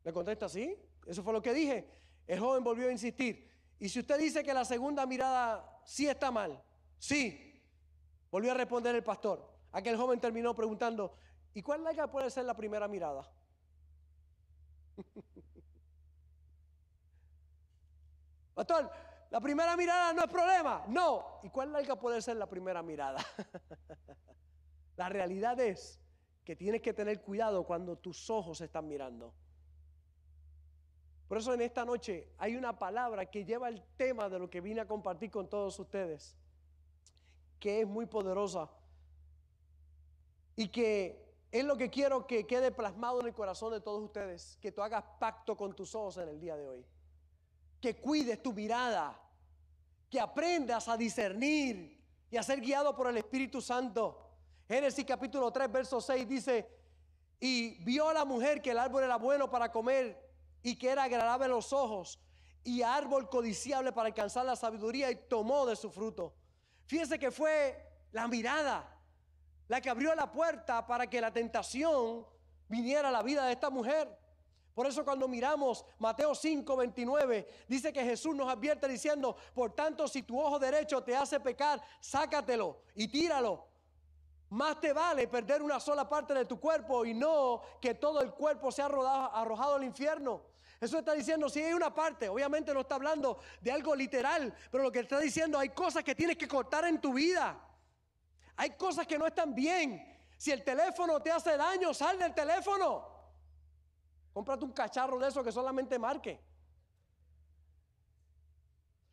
Le 0.04 0.12
contesta, 0.12 0.46
sí. 0.46 0.76
Eso 1.06 1.22
fue 1.22 1.32
lo 1.32 1.40
que 1.40 1.54
dije. 1.54 1.90
El 2.26 2.38
joven 2.38 2.62
volvió 2.62 2.88
a 2.88 2.92
insistir. 2.92 3.50
Y 3.78 3.88
si 3.88 4.00
usted 4.00 4.18
dice 4.18 4.44
que 4.44 4.52
la 4.52 4.66
segunda 4.66 5.06
mirada 5.06 5.80
sí 5.82 6.06
está 6.06 6.30
mal, 6.30 6.62
sí. 6.98 7.58
Volvió 8.30 8.50
a 8.50 8.54
responder 8.54 8.94
el 8.94 9.02
pastor. 9.02 9.50
Aquel 9.72 9.96
joven 9.96 10.20
terminó 10.20 10.54
preguntando, 10.54 11.16
¿y 11.54 11.62
cuál 11.62 11.84
larga 11.84 12.06
puede 12.10 12.30
ser 12.30 12.44
la 12.44 12.54
primera 12.54 12.88
mirada? 12.88 13.30
pastor, 18.54 18.90
la 19.30 19.40
primera 19.40 19.76
mirada 19.76 20.12
no 20.12 20.22
es 20.24 20.30
problema. 20.30 20.84
No. 20.88 21.40
¿Y 21.42 21.50
cuál 21.50 21.72
larga 21.72 21.96
puede 21.96 22.20
ser 22.22 22.36
la 22.36 22.46
primera 22.46 22.82
mirada? 22.82 23.24
la 24.96 25.08
realidad 25.08 25.60
es 25.60 26.00
que 26.44 26.56
tienes 26.56 26.80
que 26.82 26.94
tener 26.94 27.20
cuidado 27.22 27.64
cuando 27.64 27.96
tus 27.96 28.30
ojos 28.30 28.60
están 28.60 28.88
mirando. 28.88 29.34
Por 31.28 31.38
eso 31.38 31.52
en 31.52 31.60
esta 31.60 31.84
noche 31.84 32.32
hay 32.38 32.56
una 32.56 32.78
palabra 32.78 33.26
que 33.26 33.44
lleva 33.44 33.68
el 33.68 33.82
tema 33.98 34.30
de 34.30 34.38
lo 34.38 34.48
que 34.48 34.62
vine 34.62 34.80
a 34.80 34.88
compartir 34.88 35.30
con 35.30 35.48
todos 35.48 35.78
ustedes, 35.78 36.34
que 37.60 37.82
es 37.82 37.86
muy 37.86 38.06
poderosa 38.06 38.70
y 40.56 40.68
que 40.68 41.27
es 41.50 41.64
lo 41.64 41.76
que 41.76 41.90
quiero 41.90 42.26
que 42.26 42.46
quede 42.46 42.70
plasmado 42.70 43.20
en 43.20 43.26
el 43.26 43.34
corazón 43.34 43.72
de 43.72 43.80
todos 43.80 44.02
ustedes, 44.02 44.58
que 44.60 44.70
tú 44.70 44.82
hagas 44.82 45.04
pacto 45.18 45.56
con 45.56 45.74
tus 45.74 45.94
ojos 45.94 46.18
en 46.18 46.28
el 46.28 46.40
día 46.40 46.56
de 46.56 46.68
hoy, 46.68 46.84
que 47.80 47.96
cuides 47.96 48.42
tu 48.42 48.52
mirada, 48.52 49.18
que 50.10 50.20
aprendas 50.20 50.88
a 50.88 50.96
discernir 50.96 51.98
y 52.30 52.36
a 52.36 52.42
ser 52.42 52.60
guiado 52.60 52.94
por 52.94 53.08
el 53.08 53.16
Espíritu 53.16 53.62
Santo. 53.62 54.26
Génesis 54.66 55.04
capítulo 55.06 55.50
3, 55.50 55.72
verso 55.72 56.00
6 56.00 56.28
dice, 56.28 56.68
y 57.40 57.82
vio 57.84 58.08
a 58.08 58.14
la 58.14 58.24
mujer 58.24 58.60
que 58.60 58.72
el 58.72 58.78
árbol 58.78 59.04
era 59.04 59.16
bueno 59.16 59.50
para 59.50 59.72
comer 59.72 60.28
y 60.62 60.76
que 60.76 60.90
era 60.90 61.04
agradable 61.04 61.46
a 61.46 61.48
los 61.48 61.72
ojos 61.72 62.18
y 62.64 62.82
árbol 62.82 63.30
codiciable 63.30 63.92
para 63.92 64.08
alcanzar 64.08 64.44
la 64.44 64.56
sabiduría 64.56 65.10
y 65.10 65.16
tomó 65.16 65.64
de 65.64 65.76
su 65.76 65.90
fruto. 65.90 66.34
Fíjense 66.86 67.18
que 67.18 67.30
fue 67.30 67.82
la 68.12 68.28
mirada 68.28 68.97
la 69.68 69.80
que 69.80 69.90
abrió 69.90 70.14
la 70.14 70.32
puerta 70.32 70.86
para 70.86 71.06
que 71.06 71.20
la 71.20 71.32
tentación 71.32 72.26
viniera 72.68 73.08
a 73.08 73.12
la 73.12 73.22
vida 73.22 73.46
de 73.46 73.52
esta 73.52 73.70
mujer. 73.70 74.08
Por 74.74 74.86
eso 74.86 75.04
cuando 75.04 75.26
miramos 75.26 75.84
Mateo 75.98 76.34
5, 76.34 76.76
29, 76.76 77.48
dice 77.66 77.92
que 77.92 78.04
Jesús 78.04 78.34
nos 78.34 78.48
advierte 78.48 78.86
diciendo, 78.86 79.36
por 79.52 79.74
tanto 79.74 80.06
si 80.06 80.22
tu 80.22 80.40
ojo 80.40 80.58
derecho 80.58 81.02
te 81.02 81.16
hace 81.16 81.40
pecar, 81.40 81.82
sácatelo 82.00 82.82
y 82.94 83.08
tíralo. 83.08 83.66
Más 84.50 84.80
te 84.80 84.92
vale 84.92 85.28
perder 85.28 85.62
una 85.62 85.78
sola 85.80 86.08
parte 86.08 86.32
de 86.32 86.44
tu 86.44 86.58
cuerpo 86.58 87.04
y 87.04 87.12
no 87.12 87.60
que 87.82 87.94
todo 87.94 88.22
el 88.22 88.32
cuerpo 88.32 88.70
sea 88.72 88.86
arrojado 88.86 89.74
al 89.74 89.84
infierno. 89.84 90.42
Eso 90.80 91.00
está 91.00 91.12
diciendo, 91.12 91.48
si 91.48 91.60
hay 91.60 91.72
una 91.72 91.92
parte, 91.92 92.28
obviamente 92.28 92.72
no 92.72 92.80
está 92.80 92.94
hablando 92.94 93.40
de 93.60 93.72
algo 93.72 93.96
literal, 93.96 94.54
pero 94.70 94.84
lo 94.84 94.92
que 94.92 95.00
está 95.00 95.18
diciendo, 95.18 95.58
hay 95.58 95.70
cosas 95.70 96.04
que 96.04 96.14
tienes 96.14 96.36
que 96.36 96.46
cortar 96.46 96.84
en 96.84 97.00
tu 97.00 97.12
vida. 97.12 97.58
Hay 98.58 98.70
cosas 98.70 99.06
que 99.06 99.18
no 99.18 99.26
están 99.26 99.54
bien. 99.54 100.04
Si 100.36 100.50
el 100.50 100.64
teléfono 100.64 101.22
te 101.22 101.30
hace 101.30 101.56
daño, 101.56 101.94
sal 101.94 102.18
del 102.18 102.34
teléfono. 102.34 103.06
Cómprate 104.32 104.64
un 104.64 104.72
cacharro 104.72 105.18
de 105.18 105.28
eso 105.28 105.44
que 105.44 105.52
solamente 105.52 105.96
marque. 105.96 106.40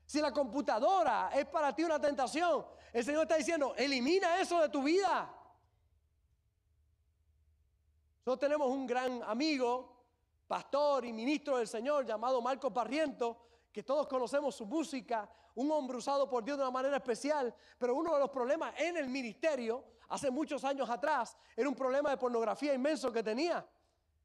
Si 0.07 0.19
la 0.19 0.31
computadora 0.31 1.29
es 1.33 1.45
para 1.45 1.75
ti 1.75 1.83
una 1.83 2.01
tentación, 2.01 2.65
el 2.91 3.05
Señor 3.05 3.23
está 3.23 3.35
diciendo, 3.35 3.75
elimina 3.77 4.39
eso 4.41 4.59
de 4.61 4.69
tu 4.69 4.81
vida. 4.81 5.31
Nosotros 8.25 8.39
tenemos 8.39 8.67
un 8.69 8.87
gran 8.87 9.21
amigo, 9.23 10.05
pastor 10.47 11.05
y 11.05 11.13
ministro 11.13 11.57
del 11.57 11.67
Señor 11.67 12.03
llamado 12.03 12.41
Marco 12.41 12.73
Parriento, 12.73 13.45
que 13.75 13.83
todos 13.83 14.07
conocemos 14.07 14.55
su 14.55 14.65
música, 14.65 15.29
un 15.55 15.69
hombre 15.69 15.97
usado 15.97 16.29
por 16.29 16.45
Dios 16.45 16.57
de 16.57 16.63
una 16.63 16.71
manera 16.71 16.95
especial, 16.95 17.53
pero 17.77 17.93
uno 17.93 18.13
de 18.13 18.21
los 18.21 18.29
problemas 18.29 18.73
en 18.79 18.95
el 18.95 19.09
ministerio, 19.09 19.83
hace 20.07 20.31
muchos 20.31 20.63
años 20.63 20.89
atrás, 20.89 21.35
era 21.57 21.67
un 21.67 21.75
problema 21.75 22.09
de 22.09 22.15
pornografía 22.15 22.73
inmenso 22.73 23.11
que 23.11 23.21
tenía. 23.21 23.67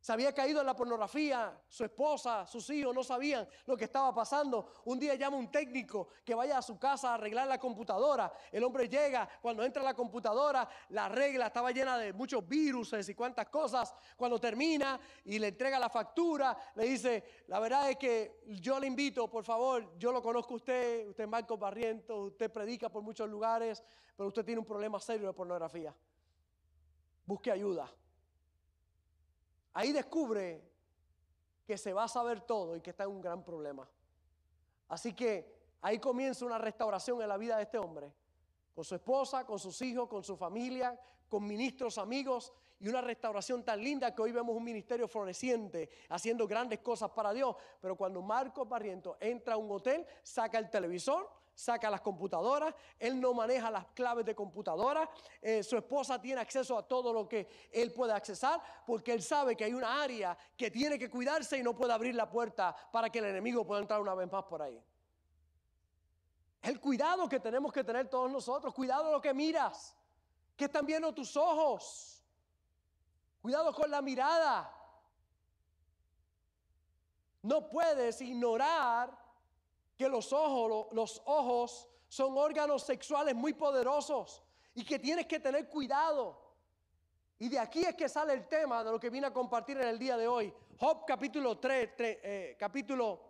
Se 0.01 0.15
había 0.15 0.33
caído 0.33 0.61
en 0.61 0.67
la 0.67 0.75
pornografía, 0.75 1.61
su 1.69 1.85
esposa, 1.85 2.47
sus 2.47 2.71
hijos 2.71 2.95
no 2.95 3.05
sabían 3.05 3.47
lo 3.67 3.77
que 3.77 3.85
estaba 3.85 4.15
pasando. 4.15 4.73
Un 4.87 4.99
día 4.99 5.15
llama 5.15 5.37
un 5.37 5.51
técnico 5.51 6.09
que 6.25 6.35
vaya 6.35 6.57
a 6.57 6.63
su 6.63 6.79
casa 6.79 7.11
a 7.11 7.15
arreglar 7.15 7.47
la 7.47 7.59
computadora. 7.59 8.33
El 8.51 8.65
hombre 8.65 8.89
llega, 8.89 9.29
cuando 9.43 9.63
entra 9.63 9.83
la 9.83 9.93
computadora, 9.93 10.67
la 10.89 11.11
regla 11.11 11.49
estaba 11.49 11.71
llena 11.71 11.99
de 11.99 12.15
muchos 12.15 12.49
virus 12.49 12.95
y 13.07 13.15
cuantas 13.15 13.49
cosas. 13.49 13.95
Cuando 14.17 14.41
termina 14.41 14.99
y 15.27 15.39
le 15.39 15.49
entrega 15.49 15.79
la 15.79 15.91
factura, 15.91 16.57
le 16.77 16.85
dice, 16.85 17.43
la 17.49 17.61
verdad 17.61 17.91
es 17.91 17.99
que 17.99 18.41
yo 18.47 18.81
le 18.81 18.87
invito, 18.87 19.29
por 19.29 19.45
favor, 19.45 19.99
yo 19.99 20.13
lo 20.13 20.23
conozco 20.23 20.55
a 20.55 20.57
usted, 20.57 21.09
usted 21.09 21.25
es 21.25 21.31
Marco 21.31 21.59
Barriento, 21.59 22.23
usted 22.23 22.51
predica 22.51 22.89
por 22.89 23.03
muchos 23.03 23.29
lugares, 23.29 23.85
pero 24.17 24.29
usted 24.29 24.47
tiene 24.47 24.61
un 24.61 24.67
problema 24.67 24.99
serio 24.99 25.27
de 25.27 25.35
pornografía. 25.35 25.95
Busque 27.27 27.51
ayuda. 27.51 27.93
Ahí 29.73 29.93
descubre 29.93 30.63
que 31.67 31.79
se 31.79 31.93
va 31.93 32.05
a 32.05 32.09
saber 32.09 32.41
todo 32.41 32.77
y 32.77 32.81
que 32.81 32.91
está 32.91 33.05
en 33.05 33.11
un 33.11 33.21
gran 33.21 33.45
problema. 33.45 33.89
Así 34.89 35.13
que 35.15 35.55
ahí 35.83 35.99
comienza 35.99 36.45
una 36.45 36.59
restauración 36.59 37.23
en 37.23 37.29
la 37.29 37.37
vida 37.37 37.57
de 37.57 37.63
este 37.63 37.79
hombre, 37.79 38.13
con 38.75 38.85
su 38.85 38.95
esposa, 38.95 39.47
con 39.47 39.59
sus 39.59 39.81
hijos, 39.83 40.09
con 40.09 40.25
su 40.25 40.37
familia, 40.37 40.99
con 41.29 41.47
ministros, 41.47 41.99
amigos, 41.99 42.53
y 42.81 42.89
una 42.89 43.03
restauración 43.03 43.63
tan 43.63 43.83
linda 43.83 44.15
que 44.15 44.23
hoy 44.23 44.33
vemos 44.33 44.57
un 44.57 44.65
ministerio 44.65 45.07
floreciente, 45.07 45.89
haciendo 46.09 46.49
grandes 46.49 46.81
cosas 46.81 47.11
para 47.11 47.33
Dios. 47.33 47.55
Pero 47.81 47.95
cuando 47.95 48.23
Marco 48.23 48.65
Barriento 48.65 49.19
entra 49.21 49.55
a 49.55 49.57
un 49.59 49.71
hotel, 49.71 50.07
saca 50.23 50.59
el 50.59 50.71
televisor, 50.71 51.31
saca 51.55 51.91
las 51.91 52.01
computadoras, 52.01 52.75
él 52.99 53.21
no 53.21 53.35
maneja 53.35 53.71
las 53.71 53.87
claves 53.89 54.25
de 54.25 54.35
computadora, 54.35 55.09
eh, 55.41 55.63
su 55.63 55.77
esposa 55.77 56.21
tiene 56.21 56.41
acceso 56.41 56.77
a 56.79 56.87
todo 56.87 57.13
lo 57.13 57.29
que 57.29 57.69
él 57.73 57.93
puede 57.93 58.13
accesar, 58.13 58.61
porque 58.87 59.13
él 59.13 59.23
sabe 59.23 59.57
que 59.57 59.65
hay 59.65 59.75
una 59.75 60.03
área 60.03 60.37
que 60.57 60.71
tiene 60.71 60.99
que 60.99 61.11
cuidarse 61.11 61.59
y 61.59 61.63
no 61.63 61.75
puede 61.75 61.93
abrir 61.93 62.15
la 62.15 62.31
puerta 62.31 62.75
para 62.91 63.11
que 63.11 63.19
el 63.19 63.27
enemigo 63.27 63.67
pueda 63.67 63.81
entrar 63.81 64.01
una 64.01 64.15
vez 64.15 64.31
más 64.31 64.45
por 64.45 64.63
ahí. 64.63 64.83
El 66.63 66.81
cuidado 66.81 67.29
que 67.29 67.41
tenemos 67.41 67.73
que 67.73 67.85
tener 67.85 68.09
todos 68.09 68.31
nosotros, 68.31 68.75
cuidado 68.75 69.11
lo 69.11 69.21
que 69.21 69.33
miras, 69.33 69.97
que 70.57 70.67
están 70.67 70.85
viendo 70.85 71.13
tus 71.15 71.37
ojos, 71.37 72.23
cuidado 73.41 73.73
con 73.75 73.91
la 73.91 74.03
mirada. 74.03 74.77
No 77.43 77.69
puedes 77.69 78.21
ignorar 78.21 79.20
que 80.01 80.09
los 80.09 80.33
ojos, 80.33 80.87
los 80.93 81.21
ojos 81.27 81.87
son 82.09 82.39
órganos 82.39 82.85
sexuales 82.85 83.35
muy 83.35 83.53
poderosos 83.53 84.43
y 84.75 84.83
que 84.83 84.99
tienes 84.99 85.27
que 85.27 85.39
tener 85.39 85.69
cuidado. 85.69 86.41
Y 87.39 87.51
de 87.51 87.59
aquí 87.59 87.85
es 87.85 87.95
que 87.95 88.09
sale 88.09 88.33
el 88.33 88.49
tema 88.49 88.83
de 88.83 88.93
lo 88.93 88.99
que 88.99 89.11
vine 89.11 89.27
a 89.27 89.31
compartir 89.31 89.77
en 89.77 89.89
el 89.89 89.99
día 89.99 90.17
de 90.17 90.27
hoy. 90.27 90.51
Job 90.79 91.05
capítulo 91.07 91.59
3, 91.59 91.91
eh, 91.99 92.57
capítulo 92.59 93.21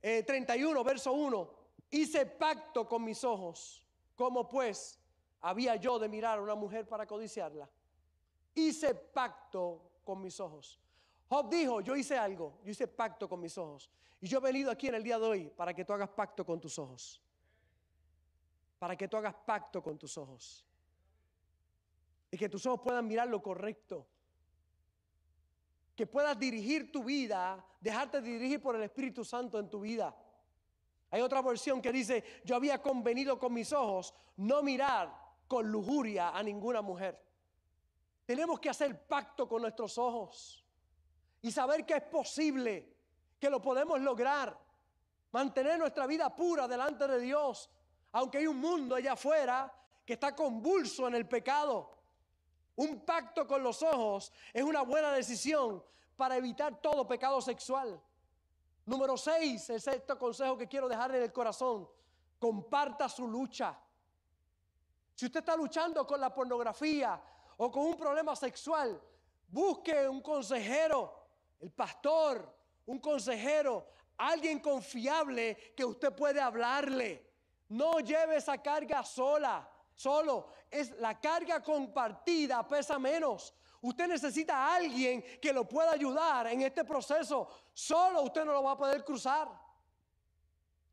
31, 0.00 0.80
eh, 0.80 0.84
verso 0.84 1.12
1. 1.12 1.50
Hice 1.90 2.26
pacto 2.26 2.88
con 2.88 3.04
mis 3.04 3.22
ojos. 3.22 3.86
¿Cómo 4.16 4.48
pues 4.48 4.98
había 5.40 5.76
yo 5.76 6.00
de 6.00 6.08
mirar 6.08 6.40
a 6.40 6.42
una 6.42 6.56
mujer 6.56 6.88
para 6.88 7.06
codiciarla? 7.06 7.70
Hice 8.56 8.92
pacto 8.92 10.00
con 10.02 10.20
mis 10.20 10.40
ojos. 10.40 10.80
Job 11.28 11.48
dijo, 11.50 11.80
yo 11.80 11.96
hice 11.96 12.16
algo, 12.16 12.60
yo 12.62 12.70
hice 12.70 12.86
pacto 12.86 13.28
con 13.28 13.40
mis 13.40 13.56
ojos. 13.58 13.90
Y 14.20 14.28
yo 14.28 14.38
he 14.38 14.40
venido 14.40 14.70
aquí 14.70 14.88
en 14.88 14.94
el 14.94 15.02
día 15.02 15.18
de 15.18 15.26
hoy 15.26 15.50
para 15.50 15.74
que 15.74 15.84
tú 15.84 15.92
hagas 15.92 16.08
pacto 16.10 16.44
con 16.44 16.60
tus 16.60 16.78
ojos. 16.78 17.20
Para 18.78 18.96
que 18.96 19.08
tú 19.08 19.16
hagas 19.16 19.34
pacto 19.34 19.82
con 19.82 19.98
tus 19.98 20.16
ojos. 20.16 20.64
Y 22.30 22.36
que 22.36 22.48
tus 22.48 22.64
ojos 22.66 22.80
puedan 22.82 23.06
mirar 23.06 23.28
lo 23.28 23.42
correcto. 23.42 24.06
Que 25.96 26.06
puedas 26.06 26.38
dirigir 26.38 26.92
tu 26.92 27.02
vida, 27.02 27.64
dejarte 27.80 28.20
dirigir 28.20 28.62
por 28.62 28.76
el 28.76 28.82
Espíritu 28.82 29.24
Santo 29.24 29.58
en 29.58 29.68
tu 29.68 29.80
vida. 29.80 30.14
Hay 31.10 31.22
otra 31.22 31.42
versión 31.42 31.80
que 31.80 31.90
dice, 31.90 32.22
yo 32.44 32.54
había 32.54 32.80
convenido 32.80 33.38
con 33.38 33.52
mis 33.52 33.72
ojos 33.72 34.14
no 34.36 34.62
mirar 34.62 35.12
con 35.48 35.70
lujuria 35.70 36.30
a 36.30 36.42
ninguna 36.42 36.82
mujer. 36.82 37.20
Tenemos 38.24 38.60
que 38.60 38.68
hacer 38.68 39.06
pacto 39.06 39.48
con 39.48 39.62
nuestros 39.62 39.96
ojos 39.98 40.65
y 41.42 41.50
saber 41.50 41.84
que 41.84 41.94
es 41.94 42.02
posible 42.02 42.96
que 43.38 43.50
lo 43.50 43.60
podemos 43.60 44.00
lograr. 44.00 44.58
Mantener 45.32 45.78
nuestra 45.78 46.06
vida 46.06 46.34
pura 46.34 46.66
delante 46.66 47.06
de 47.06 47.20
Dios, 47.20 47.70
aunque 48.12 48.38
hay 48.38 48.46
un 48.46 48.58
mundo 48.58 48.94
allá 48.94 49.12
afuera 49.12 49.72
que 50.04 50.14
está 50.14 50.34
convulso 50.34 51.06
en 51.08 51.14
el 51.14 51.28
pecado. 51.28 51.94
Un 52.76 53.04
pacto 53.04 53.46
con 53.46 53.62
los 53.62 53.82
ojos 53.82 54.32
es 54.52 54.62
una 54.62 54.82
buena 54.82 55.12
decisión 55.12 55.82
para 56.16 56.36
evitar 56.36 56.80
todo 56.80 57.06
pecado 57.06 57.40
sexual. 57.40 58.00
Número 58.86 59.16
seis, 59.16 59.68
el 59.70 59.80
sexto 59.80 60.18
consejo 60.18 60.56
que 60.56 60.68
quiero 60.68 60.88
dejar 60.88 61.14
en 61.14 61.22
el 61.22 61.32
corazón, 61.32 61.88
comparta 62.38 63.08
su 63.08 63.26
lucha. 63.26 63.76
Si 65.14 65.26
usted 65.26 65.40
está 65.40 65.56
luchando 65.56 66.06
con 66.06 66.20
la 66.20 66.32
pornografía 66.32 67.20
o 67.56 67.70
con 67.70 67.86
un 67.86 67.96
problema 67.96 68.36
sexual, 68.36 69.00
busque 69.48 70.08
un 70.08 70.20
consejero, 70.20 71.25
el 71.60 71.70
pastor, 71.70 72.54
un 72.86 72.98
consejero, 72.98 73.86
alguien 74.16 74.60
confiable 74.60 75.74
que 75.76 75.84
usted 75.84 76.12
puede 76.14 76.40
hablarle. 76.40 77.26
No 77.68 78.00
lleve 78.00 78.36
esa 78.36 78.58
carga 78.58 79.02
sola, 79.02 79.68
solo. 79.94 80.48
Es 80.70 80.90
la 80.98 81.18
carga 81.20 81.62
compartida 81.62 82.66
pesa 82.66 82.98
menos. 82.98 83.54
Usted 83.80 84.08
necesita 84.08 84.56
a 84.56 84.76
alguien 84.76 85.22
que 85.40 85.52
lo 85.52 85.66
pueda 85.66 85.92
ayudar 85.92 86.46
en 86.48 86.62
este 86.62 86.84
proceso. 86.84 87.48
Solo 87.72 88.22
usted 88.22 88.44
no 88.44 88.52
lo 88.52 88.62
va 88.62 88.72
a 88.72 88.78
poder 88.78 89.04
cruzar. 89.04 89.48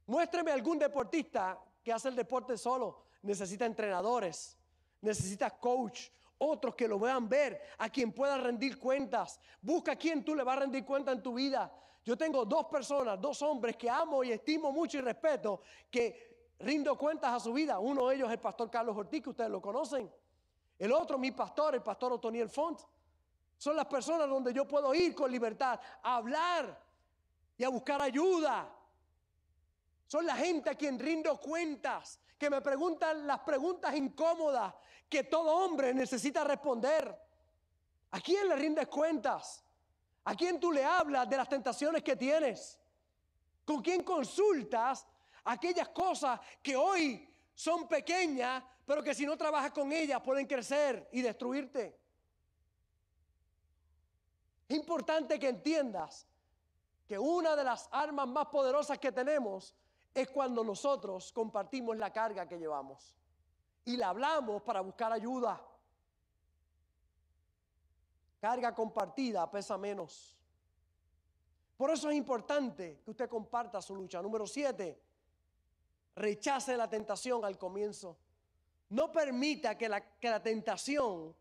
Muéstreme 0.05 0.51
algún 0.51 0.77
deportista 0.77 1.59
que 1.83 1.93
hace 1.93 2.09
el 2.09 2.15
deporte 2.15 2.57
solo. 2.57 3.03
Necesita 3.21 3.65
entrenadores, 3.65 4.57
necesita 5.01 5.49
coach, 5.49 6.09
otros 6.43 6.75
que 6.75 6.87
lo 6.87 6.99
vean 6.99 7.27
ver, 7.27 7.61
a 7.77 7.89
quien 7.89 8.11
pueda 8.11 8.37
rendir 8.37 8.77
cuentas. 8.77 9.39
Busca 9.61 9.93
a 9.93 9.95
quien 9.95 10.23
tú 10.23 10.35
le 10.35 10.43
vas 10.43 10.57
a 10.57 10.59
rendir 10.61 10.85
cuenta 10.85 11.11
en 11.11 11.23
tu 11.23 11.33
vida. 11.33 11.71
Yo 12.05 12.17
tengo 12.17 12.45
dos 12.45 12.65
personas, 12.65 13.19
dos 13.19 13.41
hombres 13.41 13.77
que 13.77 13.89
amo 13.89 14.23
y 14.23 14.31
estimo 14.31 14.71
mucho 14.71 14.97
y 14.97 15.01
respeto, 15.01 15.61
que 15.89 16.51
rindo 16.59 16.97
cuentas 16.97 17.33
a 17.33 17.39
su 17.39 17.53
vida. 17.53 17.79
Uno 17.79 18.07
de 18.07 18.15
ellos 18.15 18.27
es 18.27 18.33
el 18.33 18.39
pastor 18.39 18.69
Carlos 18.69 18.95
Ortiz, 18.95 19.23
que 19.23 19.29
ustedes 19.29 19.49
lo 19.49 19.61
conocen. 19.61 20.11
El 20.77 20.91
otro, 20.91 21.17
mi 21.17 21.31
pastor, 21.31 21.75
el 21.75 21.81
pastor 21.81 22.13
Otoniel 22.13 22.49
Font. 22.49 22.81
Son 23.57 23.75
las 23.75 23.85
personas 23.85 24.27
donde 24.27 24.53
yo 24.53 24.67
puedo 24.67 24.93
ir 24.93 25.15
con 25.15 25.31
libertad 25.31 25.79
a 26.01 26.15
hablar 26.17 26.77
y 27.57 27.63
a 27.63 27.69
buscar 27.69 28.01
ayuda. 28.01 28.69
Son 30.05 30.25
la 30.25 30.35
gente 30.35 30.69
a 30.69 30.75
quien 30.75 30.99
rindo 30.99 31.39
cuentas, 31.39 32.19
que 32.37 32.49
me 32.49 32.61
preguntan 32.61 33.25
las 33.25 33.39
preguntas 33.39 33.95
incómodas 33.95 34.73
que 35.13 35.25
todo 35.25 35.63
hombre 35.63 35.93
necesita 35.93 36.43
responder. 36.43 37.15
¿A 38.09 38.19
quién 38.19 38.49
le 38.49 38.55
rindes 38.55 38.87
cuentas? 38.87 39.63
¿A 40.23 40.33
quién 40.33 40.59
tú 40.59 40.71
le 40.71 40.83
hablas 40.83 41.29
de 41.29 41.37
las 41.37 41.47
tentaciones 41.47 42.01
que 42.01 42.15
tienes? 42.15 42.79
¿Con 43.63 43.83
quién 43.83 44.03
consultas 44.03 45.05
aquellas 45.43 45.89
cosas 45.89 46.39
que 46.63 46.75
hoy 46.75 47.29
son 47.53 47.87
pequeñas, 47.87 48.63
pero 48.87 49.03
que 49.03 49.13
si 49.13 49.23
no 49.23 49.37
trabajas 49.37 49.71
con 49.71 49.91
ellas 49.91 50.19
pueden 50.21 50.47
crecer 50.47 51.07
y 51.11 51.21
destruirte? 51.21 51.95
Es 54.67 54.75
importante 54.75 55.37
que 55.37 55.49
entiendas 55.49 56.25
que 57.07 57.19
una 57.19 57.55
de 57.55 57.65
las 57.65 57.87
armas 57.91 58.27
más 58.27 58.47
poderosas 58.47 58.97
que 58.97 59.11
tenemos 59.11 59.75
es 60.11 60.27
cuando 60.31 60.63
nosotros 60.63 61.31
compartimos 61.31 61.97
la 61.97 62.11
carga 62.11 62.47
que 62.47 62.57
llevamos 62.57 63.15
y 63.85 63.97
la 63.97 64.09
hablamos 64.09 64.61
para 64.61 64.81
buscar 64.81 65.11
ayuda. 65.11 65.61
Carga 68.39 68.73
compartida 68.73 69.49
pesa 69.49 69.77
menos. 69.77 70.37
Por 71.77 71.89
eso 71.89 72.09
es 72.09 72.15
importante 72.15 73.01
que 73.03 73.11
usted 73.11 73.29
comparta 73.29 73.81
su 73.81 73.95
lucha. 73.95 74.21
Número 74.21 74.45
siete, 74.45 75.01
rechace 76.15 76.77
la 76.77 76.89
tentación 76.89 77.43
al 77.43 77.57
comienzo. 77.57 78.17
No 78.89 79.11
permita 79.11 79.77
que 79.77 79.89
la, 79.89 80.01
que 80.01 80.29
la 80.29 80.41
tentación 80.41 81.35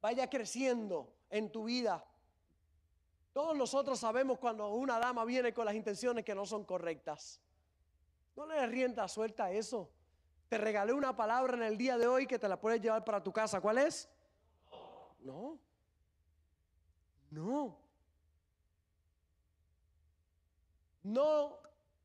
vaya 0.00 0.28
creciendo 0.30 1.12
en 1.30 1.50
tu 1.50 1.64
vida. 1.64 2.04
Todos 3.32 3.56
nosotros 3.56 4.00
sabemos 4.00 4.38
cuando 4.38 4.68
una 4.68 4.98
dama 4.98 5.24
viene 5.24 5.52
con 5.52 5.66
las 5.66 5.74
intenciones 5.74 6.24
que 6.24 6.34
no 6.34 6.46
son 6.46 6.64
correctas. 6.64 7.40
No 8.34 8.46
le 8.46 8.66
rienda 8.66 9.06
suelta 9.08 9.44
a 9.44 9.52
eso. 9.52 9.90
Te 10.48 10.58
regalé 10.58 10.92
una 10.92 11.14
palabra 11.16 11.56
en 11.56 11.62
el 11.64 11.76
día 11.76 11.98
de 11.98 12.06
hoy 12.06 12.26
que 12.26 12.38
te 12.38 12.48
la 12.48 12.60
puedes 12.60 12.80
llevar 12.80 13.04
para 13.04 13.22
tu 13.22 13.32
casa. 13.32 13.60
¿Cuál 13.60 13.78
es? 13.78 14.08
No. 15.20 15.58
No. 17.30 17.78
No 21.02 21.58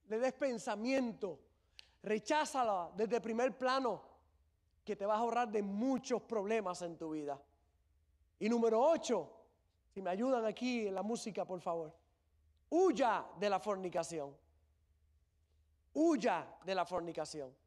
le 0.08 0.20
des 0.20 0.34
pensamiento. 0.34 1.40
Recházala 2.04 2.92
desde 2.96 3.22
primer 3.22 3.58
plano 3.58 4.02
que 4.84 4.96
te 4.96 5.06
vas 5.06 5.18
a 5.18 5.22
ahorrar 5.22 5.50
de 5.52 5.62
muchos 5.62 6.22
problemas 6.24 6.82
en 6.82 6.98
tu 6.98 7.12
vida. 7.12 7.40
Y 8.40 8.50
número 8.50 8.82
ocho, 8.82 9.32
si 9.94 10.02
me 10.02 10.10
ayudan 10.10 10.46
aquí 10.46 10.88
en 10.88 10.96
la 10.96 11.04
música, 11.04 11.46
por 11.46 11.62
favor. 11.62 11.94
Huya 12.70 13.26
de 13.38 13.50
la 13.50 13.60
fornicación. 13.60 14.36
Huya 15.94 16.58
de 16.66 16.74
la 16.74 16.86
fornicación. 16.86 17.61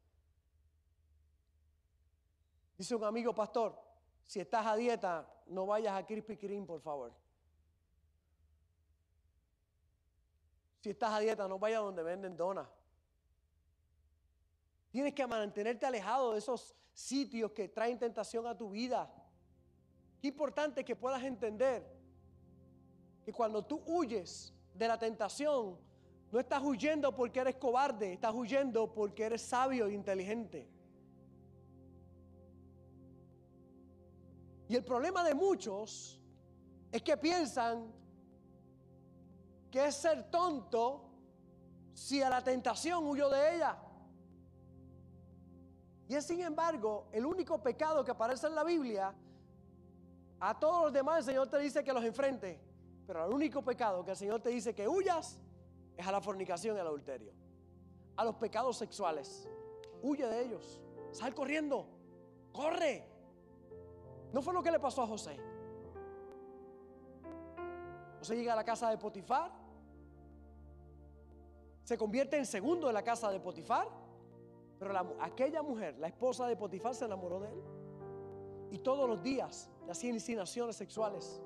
Dice 2.77 2.95
un 2.95 3.03
amigo 3.03 3.33
pastor, 3.33 3.79
si 4.25 4.39
estás 4.39 4.65
a 4.65 4.75
dieta, 4.75 5.27
no 5.47 5.65
vayas 5.65 5.93
a 5.93 6.05
Krispy 6.05 6.37
Kreme, 6.37 6.65
por 6.65 6.81
favor. 6.81 7.13
Si 10.81 10.89
estás 10.89 11.13
a 11.13 11.19
dieta, 11.19 11.47
no 11.47 11.57
vayas 11.57 11.81
donde 11.81 12.03
venden 12.03 12.35
donas. 12.35 12.67
Tienes 14.91 15.13
que 15.13 15.25
mantenerte 15.25 15.85
alejado 15.85 16.33
de 16.33 16.39
esos 16.39 16.75
sitios 16.93 17.51
que 17.51 17.67
traen 17.67 17.99
tentación 17.99 18.47
a 18.47 18.57
tu 18.57 18.69
vida. 18.69 19.11
Qué 20.21 20.29
importante 20.29 20.83
que 20.83 20.95
puedas 20.95 21.23
entender 21.23 21.85
que 23.23 23.33
cuando 23.33 23.65
tú 23.65 23.81
huyes 23.85 24.53
de 24.73 24.87
la 24.87 24.97
tentación, 24.97 25.77
no 26.31 26.39
estás 26.39 26.61
huyendo 26.63 27.15
porque 27.15 27.39
eres 27.39 27.55
cobarde, 27.55 28.13
estás 28.13 28.33
huyendo 28.33 28.93
porque 28.93 29.23
eres 29.23 29.41
sabio 29.41 29.87
e 29.87 29.93
inteligente. 29.93 30.69
Y 34.67 34.75
el 34.75 34.83
problema 34.83 35.23
de 35.23 35.35
muchos 35.35 36.19
es 36.91 37.01
que 37.01 37.17
piensan 37.17 37.91
que 39.69 39.85
es 39.85 39.95
ser 39.95 40.29
tonto 40.31 41.05
si 41.93 42.21
a 42.21 42.29
la 42.29 42.43
tentación 42.43 43.05
huyó 43.05 43.29
de 43.29 43.55
ella. 43.55 43.77
Y 46.07 46.15
es 46.15 46.25
sin 46.25 46.41
embargo 46.41 47.07
el 47.11 47.25
único 47.25 47.61
pecado 47.61 48.03
que 48.03 48.11
aparece 48.11 48.47
en 48.47 48.55
la 48.55 48.63
Biblia. 48.63 49.13
A 50.39 50.59
todos 50.59 50.83
los 50.83 50.93
demás 50.93 51.19
el 51.19 51.23
Señor 51.23 51.47
te 51.49 51.57
dice 51.59 51.83
que 51.83 51.93
los 51.93 52.03
enfrente. 52.03 52.59
Pero 53.05 53.25
el 53.25 53.33
único 53.33 53.63
pecado 53.63 54.03
que 54.03 54.11
el 54.11 54.17
Señor 54.17 54.41
te 54.41 54.49
dice 54.49 54.73
que 54.73 54.87
huyas 54.87 55.39
es 55.95 56.05
a 56.05 56.11
la 56.11 56.21
fornicación 56.21 56.75
y 56.75 56.79
al 56.79 56.87
adulterio. 56.87 57.33
A 58.17 58.25
los 58.25 58.35
pecados 58.35 58.77
sexuales. 58.77 59.47
Huye 60.01 60.25
de 60.27 60.43
ellos. 60.43 60.81
Sal 61.11 61.33
corriendo. 61.33 61.87
Corre. 62.51 63.14
¿No 64.35 64.41
fue 64.41 64.53
lo 64.53 64.61
que 64.61 64.69
le 64.69 64.81
pasó 64.81 65.01
a 65.01 65.07
José? 65.07 65.37
José 68.19 68.35
llega 68.35 68.51
a 68.51 68.57
la 68.57 68.65
casa 68.65 68.89
de 68.89 68.97
Potifar. 68.97 69.49
Se 71.85 71.97
convierte 71.97 72.37
en 72.37 72.45
segundo 72.45 72.87
de 72.87 72.91
la 72.91 73.01
casa 73.01 73.31
de 73.31 73.39
Potifar. 73.39 73.87
Pero 74.77 74.91
aquella 75.21 75.61
mujer, 75.61 75.97
la 75.99 76.07
esposa 76.07 76.47
de 76.47 76.57
Potifar, 76.57 76.93
se 76.93 77.05
enamoró 77.05 77.39
de 77.39 77.47
él. 77.49 77.63
Y 78.71 78.79
todos 78.79 79.07
los 79.07 79.23
días 79.23 79.69
le 79.85 79.93
hacía 79.93 80.09
insinuaciones 80.09 80.75
sexuales 80.75 81.41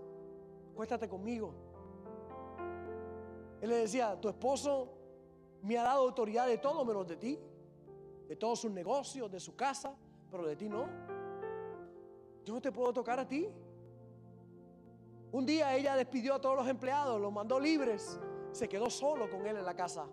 acuéstate 0.71 1.07
conmigo. 1.07 1.53
Él 3.61 3.69
le 3.69 3.75
decía, 3.75 4.19
tu 4.19 4.29
esposo 4.29 4.89
me 5.61 5.77
ha 5.77 5.83
dado 5.83 6.07
autoridad 6.07 6.47
de 6.47 6.57
todo 6.57 6.83
menos 6.85 7.05
de 7.05 7.17
ti, 7.17 7.39
de 8.27 8.35
todos 8.35 8.61
sus 8.61 8.71
negocios, 8.71 9.29
de 9.29 9.39
su 9.39 9.55
casa, 9.55 9.95
pero 10.31 10.47
de 10.47 10.55
ti 10.55 10.67
no. 10.67 11.18
Yo 12.49 12.55
no 12.55 12.61
te 12.61 12.71
puedo 12.71 12.91
tocar 12.91 13.19
a 13.19 13.27
ti. 13.27 13.47
Un 15.31 15.45
día 15.45 15.75
ella 15.75 15.95
despidió 15.95 16.33
a 16.33 16.41
todos 16.41 16.55
los 16.55 16.67
empleados, 16.67 17.21
los 17.21 17.31
mandó 17.31 17.59
libres, 17.59 18.19
se 18.51 18.67
quedó 18.67 18.89
solo 18.89 19.29
con 19.29 19.45
él 19.45 19.57
en 19.57 19.65
la 19.65 19.75
casa. 19.75 20.07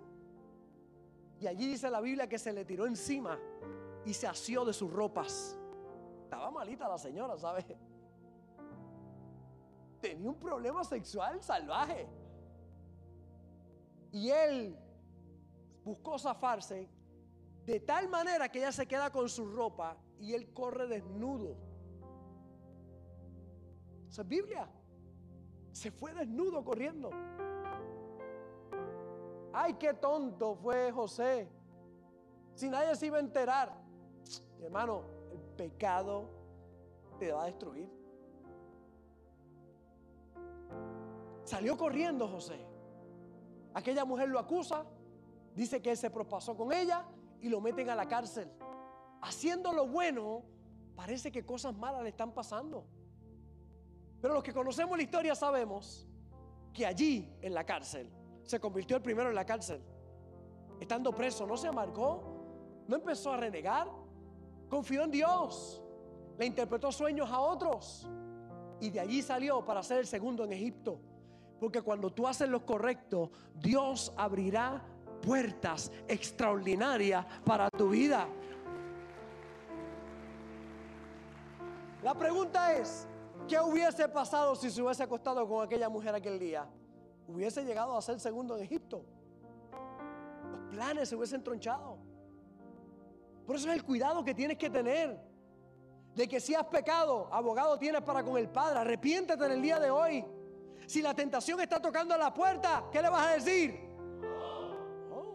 Y 1.40 1.46
allí 1.46 1.66
dice 1.66 1.88
la 1.88 2.02
Biblia 2.02 2.28
que 2.28 2.38
se 2.38 2.52
le 2.52 2.66
tiró 2.66 2.84
encima 2.86 3.38
y 4.04 4.12
se 4.12 4.26
asió 4.26 4.66
de 4.66 4.74
sus 4.74 4.92
ropas. 4.92 5.58
Estaba 6.24 6.50
malita 6.50 6.86
la 6.86 6.98
señora, 6.98 7.38
¿sabes? 7.38 7.64
tenía 10.02 10.28
un 10.28 10.38
problema 10.38 10.84
sexual 10.84 11.42
salvaje. 11.42 12.06
Y 14.12 14.28
él 14.28 14.78
buscó 15.82 16.18
zafarse 16.18 16.86
de 17.64 17.80
tal 17.80 18.10
manera 18.10 18.50
que 18.50 18.58
ella 18.58 18.72
se 18.72 18.86
queda 18.86 19.10
con 19.10 19.26
su 19.26 19.46
ropa 19.46 19.96
y 20.20 20.34
él 20.34 20.52
corre 20.52 20.86
desnudo. 20.86 21.65
Esa 24.08 24.22
es 24.22 24.28
Biblia. 24.28 24.68
Se 25.72 25.90
fue 25.90 26.14
desnudo 26.14 26.64
corriendo. 26.64 27.10
Ay, 29.52 29.74
qué 29.74 29.94
tonto 29.94 30.54
fue 30.56 30.92
José. 30.92 31.48
Si 32.54 32.68
nadie 32.68 32.94
se 32.96 33.06
iba 33.06 33.18
a 33.18 33.20
enterar. 33.20 33.72
Hermano, 34.62 35.02
el 35.32 35.38
pecado 35.56 36.28
te 37.18 37.32
va 37.32 37.44
a 37.44 37.46
destruir. 37.46 37.90
Salió 41.44 41.76
corriendo 41.76 42.26
José. 42.28 42.58
Aquella 43.72 44.04
mujer 44.04 44.28
lo 44.28 44.38
acusa, 44.38 44.84
dice 45.54 45.80
que 45.80 45.90
él 45.90 45.96
se 45.96 46.10
propasó 46.10 46.56
con 46.56 46.72
ella 46.72 47.04
y 47.40 47.48
lo 47.48 47.60
meten 47.60 47.88
a 47.90 47.94
la 47.94 48.08
cárcel. 48.08 48.50
Haciendo 49.20 49.72
lo 49.72 49.86
bueno, 49.86 50.42
parece 50.94 51.30
que 51.30 51.44
cosas 51.44 51.76
malas 51.76 52.02
le 52.02 52.08
están 52.08 52.32
pasando. 52.32 52.86
Pero 54.26 54.34
los 54.34 54.42
que 54.42 54.52
conocemos 54.52 54.96
la 54.96 55.04
historia 55.04 55.36
sabemos 55.36 56.04
que 56.74 56.84
allí, 56.84 57.32
en 57.40 57.54
la 57.54 57.62
cárcel, 57.62 58.10
se 58.42 58.58
convirtió 58.58 58.96
el 58.96 59.02
primero 59.04 59.28
en 59.28 59.36
la 59.36 59.46
cárcel. 59.46 59.80
Estando 60.80 61.12
preso, 61.12 61.46
no 61.46 61.56
se 61.56 61.68
amargó, 61.68 62.82
no 62.88 62.96
empezó 62.96 63.34
a 63.34 63.36
renegar, 63.36 63.86
confió 64.68 65.04
en 65.04 65.12
Dios, 65.12 65.80
le 66.36 66.44
interpretó 66.44 66.90
sueños 66.90 67.30
a 67.30 67.38
otros 67.38 68.10
y 68.80 68.90
de 68.90 68.98
allí 68.98 69.22
salió 69.22 69.64
para 69.64 69.80
ser 69.84 69.98
el 69.98 70.08
segundo 70.08 70.42
en 70.42 70.54
Egipto. 70.54 70.98
Porque 71.60 71.80
cuando 71.80 72.12
tú 72.12 72.26
haces 72.26 72.48
lo 72.48 72.66
correcto, 72.66 73.30
Dios 73.54 74.12
abrirá 74.16 74.84
puertas 75.22 75.92
extraordinarias 76.08 77.24
para 77.44 77.70
tu 77.70 77.90
vida. 77.90 78.26
La 82.02 82.12
pregunta 82.12 82.72
es, 82.76 83.06
¿qué 83.46 83.60
hubiese 83.60 84.08
pasado 84.08 84.54
si 84.54 84.70
se 84.70 84.82
hubiese 84.82 85.02
acostado 85.02 85.46
con 85.48 85.64
aquella 85.64 85.88
mujer 85.88 86.14
aquel 86.14 86.38
día? 86.38 86.66
Hubiese 87.28 87.64
llegado 87.64 87.96
a 87.96 88.02
ser 88.02 88.20
segundo 88.20 88.56
en 88.56 88.64
Egipto. 88.64 89.04
Los 90.50 90.60
planes 90.70 91.08
se 91.08 91.16
hubiesen 91.16 91.42
tronchado. 91.42 91.98
Por 93.46 93.56
eso 93.56 93.68
es 93.68 93.74
el 93.74 93.84
cuidado 93.84 94.24
que 94.24 94.34
tienes 94.34 94.58
que 94.58 94.70
tener. 94.70 95.24
de 96.14 96.26
que 96.26 96.40
si 96.40 96.54
has 96.54 96.64
pecado, 96.64 97.28
abogado 97.30 97.78
tienes 97.78 98.00
para 98.00 98.24
con 98.24 98.38
el 98.38 98.48
Padre. 98.48 98.78
Arrepiéntete 98.78 99.44
en 99.44 99.52
el 99.52 99.60
día 99.60 99.78
de 99.78 99.90
hoy. 99.90 100.24
Si 100.86 101.02
la 101.02 101.12
tentación 101.12 101.60
está 101.60 101.78
tocando 101.78 102.14
a 102.14 102.16
la 102.16 102.32
puerta, 102.32 102.84
¿qué 102.90 103.02
le 103.02 103.10
vas 103.10 103.26
a 103.26 103.30
decir? 103.32 103.78
Oh. 105.12 105.34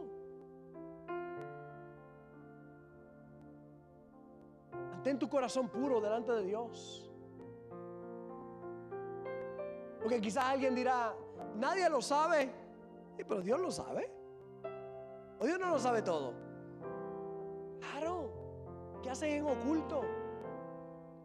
Tu 5.20 5.30
corazón 5.30 5.70
puro 5.70 6.02
delante 6.02 6.32
de 6.32 6.46
Dios. 6.46 7.11
Porque 10.02 10.20
quizás 10.20 10.46
alguien 10.46 10.76
dirá, 10.76 11.14
nadie 11.56 11.90
lo 11.90 12.02
sabe. 12.02 12.52
Pero 13.18 13.42
Dios 13.42 13.60
lo 13.60 13.72
sabe. 13.72 14.12
O 15.40 15.46
Dios 15.46 15.60
no 15.60 15.70
lo 15.70 15.80
sabe 15.80 16.02
todo. 16.02 16.34
Claro. 17.80 18.32
¿Qué 19.02 19.10
hacen 19.10 19.32
en 19.32 19.46
oculto? 19.46 20.02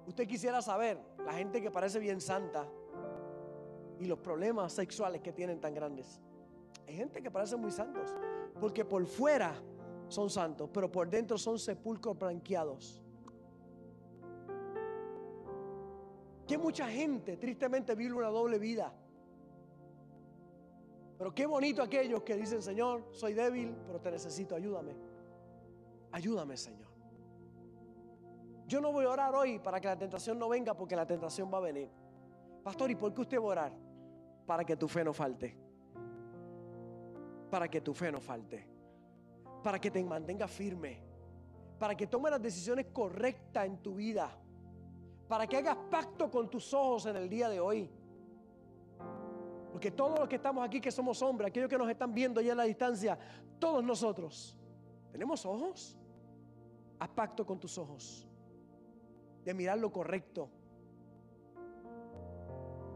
Usted 0.07 0.27
quisiera 0.27 0.63
saber, 0.63 0.99
la 1.25 1.33
gente 1.33 1.61
que 1.61 1.71
parece 1.71 1.99
bien 1.99 2.21
santa 2.21 2.67
y 3.99 4.05
los 4.05 4.19
problemas 4.19 4.73
sexuales 4.73 5.21
que 5.21 5.33
tienen 5.33 5.61
tan 5.61 5.75
grandes. 5.75 6.21
Hay 6.87 6.95
gente 6.95 7.23
que 7.23 7.31
parece 7.31 7.57
muy 7.57 7.73
santos, 7.73 8.15
porque 8.61 8.85
por 8.85 9.05
fuera 9.07 9.55
son 10.09 10.31
santos, 10.31 10.71
pero 10.73 10.91
por 10.91 11.11
dentro 11.11 11.37
son 11.37 11.59
sepulcros 11.59 12.17
blanqueados. 12.17 13.03
Que 16.47 16.57
mucha 16.59 16.89
gente 16.89 17.37
tristemente 17.37 17.95
vive 17.95 18.15
una 18.15 18.29
doble 18.29 18.59
vida. 18.59 18.93
Pero 21.19 21.35
qué 21.35 21.47
bonito 21.47 21.83
aquellos 21.83 22.23
que 22.23 22.37
dicen, 22.37 22.63
Señor, 22.63 23.09
soy 23.13 23.33
débil, 23.33 23.75
pero 23.87 24.01
te 24.01 24.11
necesito, 24.11 24.55
ayúdame. 24.55 24.95
Ayúdame, 26.13 26.57
Señor. 26.57 26.89
Yo 28.67 28.81
no 28.81 28.93
voy 28.93 29.05
a 29.05 29.11
orar 29.11 29.35
hoy 29.35 29.59
para 29.59 29.81
que 29.81 29.87
la 29.87 29.97
tentación 29.97 30.39
no 30.39 30.49
venga 30.49 30.75
porque 30.75 30.97
la 30.97 31.07
tentación 31.07 31.51
va 31.53 31.59
a 31.59 31.63
venir. 31.63 31.89
Pastor, 32.63 32.91
¿y 32.91 32.97
por 32.97 33.15
qué 33.15 33.21
usted 33.21 33.39
va 33.39 33.43
a 33.43 33.47
orar? 33.47 33.73
Para 34.45 34.65
que 34.65 34.77
tu 34.77 34.89
fe 34.89 35.05
no 35.05 35.13
falte. 35.13 35.57
Para 37.51 37.69
que 37.69 37.81
tu 37.81 37.95
fe 37.95 38.11
no 38.11 38.21
falte. 38.21 38.67
Para 39.63 39.81
que 39.81 39.91
te 39.91 40.03
mantenga 40.03 40.49
firme. 40.49 41.01
Para 41.79 41.95
que 41.97 42.07
tomes 42.07 42.33
las 42.33 42.43
decisiones 42.43 42.87
correctas 42.93 43.67
en 43.67 43.79
tu 43.79 43.95
vida. 43.95 44.31
Para 45.29 45.47
que 45.47 45.57
hagas 45.57 45.77
pacto 45.91 46.31
con 46.31 46.49
tus 46.49 46.73
ojos 46.73 47.07
en 47.07 47.17
el 47.17 47.29
día 47.29 47.49
de 47.49 47.61
hoy. 47.61 47.91
Porque 49.73 49.91
todos 49.91 50.19
los 50.19 50.29
que 50.29 50.37
estamos 50.37 50.65
aquí, 50.65 50.81
que 50.81 50.91
somos 50.91 51.21
hombres, 51.23 51.51
aquellos 51.51 51.69
que 51.69 51.77
nos 51.77 51.91
están 51.91 52.15
viendo 52.15 52.41
ya 52.41 52.53
en 52.53 52.59
la 52.59 52.65
distancia, 52.65 53.19
todos 53.59 53.85
nosotros, 53.85 54.57
¿tenemos 55.13 55.45
ojos? 55.45 55.99
Haz 56.99 57.09
pacto 57.11 57.45
con 57.45 57.61
tus 57.61 57.77
ojos 57.77 58.27
de 59.45 59.55
mirar 59.55 59.79
lo 59.79 59.93
correcto. 59.93 60.49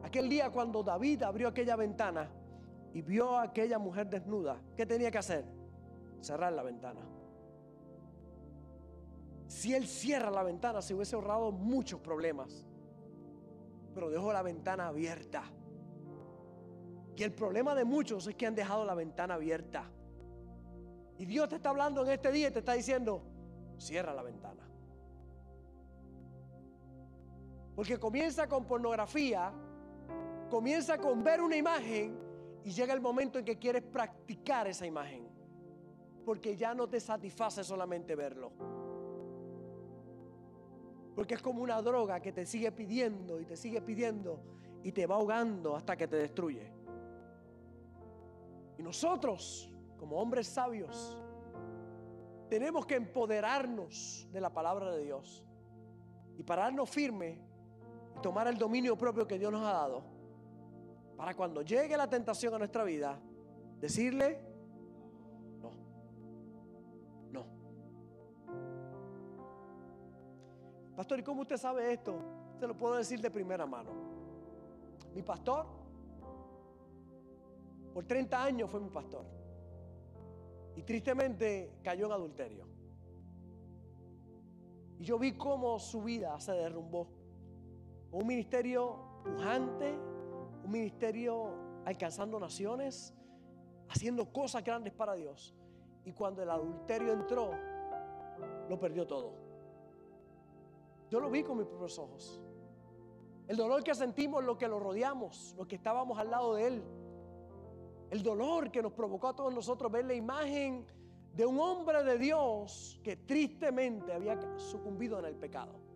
Aquel 0.02 0.28
día 0.28 0.50
cuando 0.50 0.82
David 0.82 1.22
abrió 1.22 1.48
aquella 1.48 1.76
ventana 1.76 2.28
y 2.92 3.02
vio 3.02 3.36
a 3.36 3.42
aquella 3.42 3.78
mujer 3.78 4.08
desnuda, 4.08 4.60
¿qué 4.76 4.84
tenía 4.84 5.10
que 5.10 5.18
hacer? 5.18 5.44
Cerrar 6.20 6.52
la 6.52 6.64
ventana. 6.64 7.09
Si 9.50 9.74
él 9.74 9.88
cierra 9.88 10.30
la 10.30 10.44
ventana, 10.44 10.80
se 10.80 10.94
hubiese 10.94 11.16
ahorrado 11.16 11.50
muchos 11.50 11.98
problemas. 11.98 12.64
Pero 13.92 14.08
dejó 14.08 14.32
la 14.32 14.42
ventana 14.42 14.86
abierta. 14.86 15.42
Y 17.16 17.24
el 17.24 17.32
problema 17.32 17.74
de 17.74 17.84
muchos 17.84 18.28
es 18.28 18.36
que 18.36 18.46
han 18.46 18.54
dejado 18.54 18.84
la 18.84 18.94
ventana 18.94 19.34
abierta. 19.34 19.90
Y 21.18 21.26
Dios 21.26 21.48
te 21.48 21.56
está 21.56 21.70
hablando 21.70 22.04
en 22.04 22.12
este 22.12 22.30
día 22.30 22.46
y 22.46 22.52
te 22.52 22.60
está 22.60 22.74
diciendo, 22.74 23.24
cierra 23.76 24.14
la 24.14 24.22
ventana. 24.22 24.70
Porque 27.74 27.98
comienza 27.98 28.46
con 28.46 28.66
pornografía, 28.66 29.52
comienza 30.48 30.96
con 30.98 31.24
ver 31.24 31.40
una 31.40 31.56
imagen 31.56 32.16
y 32.62 32.70
llega 32.70 32.94
el 32.94 33.00
momento 33.00 33.40
en 33.40 33.44
que 33.44 33.58
quieres 33.58 33.82
practicar 33.82 34.68
esa 34.68 34.86
imagen. 34.86 35.28
Porque 36.24 36.56
ya 36.56 36.72
no 36.72 36.88
te 36.88 37.00
satisface 37.00 37.64
solamente 37.64 38.14
verlo. 38.14 38.79
Porque 41.20 41.34
es 41.34 41.42
como 41.42 41.62
una 41.62 41.82
droga 41.82 42.18
que 42.18 42.32
te 42.32 42.46
sigue 42.46 42.72
pidiendo 42.72 43.42
y 43.42 43.44
te 43.44 43.54
sigue 43.54 43.82
pidiendo 43.82 44.40
y 44.82 44.90
te 44.90 45.06
va 45.06 45.16
ahogando 45.16 45.76
hasta 45.76 45.94
que 45.94 46.08
te 46.08 46.16
destruye. 46.16 46.72
Y 48.78 48.82
nosotros, 48.82 49.70
como 49.98 50.16
hombres 50.16 50.46
sabios, 50.46 51.22
tenemos 52.48 52.86
que 52.86 52.94
empoderarnos 52.94 54.28
de 54.32 54.40
la 54.40 54.48
palabra 54.48 54.92
de 54.92 55.04
Dios 55.04 55.44
y 56.38 56.42
pararnos 56.42 56.88
firme 56.88 57.38
tomar 58.22 58.48
el 58.48 58.56
dominio 58.56 58.96
propio 58.96 59.26
que 59.26 59.38
Dios 59.38 59.52
nos 59.52 59.66
ha 59.66 59.72
dado 59.74 60.02
para 61.18 61.34
cuando 61.34 61.60
llegue 61.60 61.98
la 61.98 62.08
tentación 62.08 62.54
a 62.54 62.58
nuestra 62.58 62.82
vida, 62.82 63.20
decirle, 63.78 64.40
Pastor, 71.00 71.18
¿y 71.18 71.22
cómo 71.22 71.40
usted 71.40 71.56
sabe 71.56 71.94
esto? 71.94 72.14
Te 72.58 72.66
lo 72.66 72.76
puedo 72.76 72.96
decir 72.96 73.22
de 73.22 73.30
primera 73.30 73.64
mano. 73.64 73.90
Mi 75.14 75.22
pastor, 75.22 75.64
por 77.94 78.04
30 78.04 78.44
años 78.44 78.70
fue 78.70 78.80
mi 78.80 78.90
pastor. 78.90 79.24
Y 80.76 80.82
tristemente 80.82 81.78
cayó 81.82 82.04
en 82.04 82.12
adulterio. 82.12 82.66
Y 84.98 85.04
yo 85.04 85.18
vi 85.18 85.32
cómo 85.38 85.78
su 85.78 86.02
vida 86.02 86.38
se 86.38 86.52
derrumbó 86.52 87.08
un 88.12 88.26
ministerio 88.26 89.22
pujante, 89.24 89.98
un 90.62 90.70
ministerio 90.70 91.82
alcanzando 91.86 92.38
naciones, 92.38 93.14
haciendo 93.88 94.30
cosas 94.30 94.62
grandes 94.62 94.92
para 94.92 95.14
Dios. 95.14 95.54
Y 96.04 96.12
cuando 96.12 96.42
el 96.42 96.50
adulterio 96.50 97.14
entró, 97.14 97.52
lo 98.68 98.78
perdió 98.78 99.06
todo. 99.06 99.39
Yo 101.10 101.20
lo 101.20 101.28
vi 101.30 101.42
con 101.42 101.58
mis 101.58 101.66
propios 101.66 101.98
ojos. 101.98 102.40
El 103.46 103.56
dolor 103.56 103.84
que 103.84 103.94
sentimos 103.94 104.42
los 104.44 104.56
que 104.56 104.68
lo 104.68 104.78
rodeamos, 104.78 105.54
los 105.58 105.66
que 105.66 105.76
estábamos 105.76 106.18
al 106.18 106.30
lado 106.30 106.54
de 106.54 106.66
él. 106.66 106.82
El 108.10 108.22
dolor 108.22 108.70
que 108.70 108.80
nos 108.80 108.92
provocó 108.92 109.28
a 109.28 109.36
todos 109.36 109.52
nosotros 109.52 109.90
ver 109.90 110.06
la 110.06 110.14
imagen 110.14 110.86
de 111.34 111.44
un 111.44 111.60
hombre 111.60 112.02
de 112.02 112.16
Dios 112.16 112.98
que 113.04 113.16
tristemente 113.16 114.12
había 114.12 114.38
sucumbido 114.58 115.18
en 115.18 115.26
el 115.26 115.36
pecado 115.36 115.90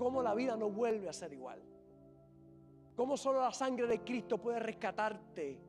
cómo 0.00 0.22
la 0.22 0.34
vida 0.34 0.56
no 0.56 0.70
vuelve 0.70 1.10
a 1.10 1.12
ser 1.12 1.30
igual. 1.34 1.60
Cómo 2.96 3.18
solo 3.18 3.42
la 3.42 3.52
sangre 3.52 3.86
de 3.86 4.02
Cristo 4.02 4.38
puede 4.38 4.58
rescatarte. 4.58 5.60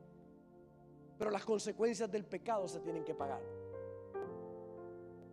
Pero 1.18 1.30
las 1.30 1.44
consecuencias 1.44 2.10
del 2.10 2.24
pecado 2.24 2.66
se 2.66 2.80
tienen 2.80 3.04
que 3.04 3.14
pagar. 3.14 3.42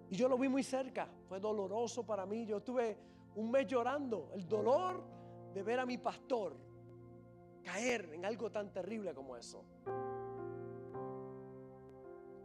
Y 0.10 0.16
yo 0.16 0.28
lo 0.28 0.38
vi 0.38 0.50
muy 0.50 0.64
cerca. 0.64 1.08
Fue 1.28 1.40
doloroso 1.40 2.06
para 2.06 2.26
mí. 2.26 2.46
Yo 2.46 2.58
estuve 2.58 2.98
un 3.36 3.52
mes 3.52 3.68
llorando. 3.68 4.30
El 4.34 4.48
dolor 4.48 5.04
de 5.54 5.64
ver 5.64 5.80
a 5.80 5.86
mi 5.86 5.98
pastor 5.98 6.56
caer 7.64 8.14
en 8.14 8.26
algo 8.26 8.52
tan 8.52 8.72
terrible 8.72 9.14
como 9.14 9.36
eso. 9.36 9.64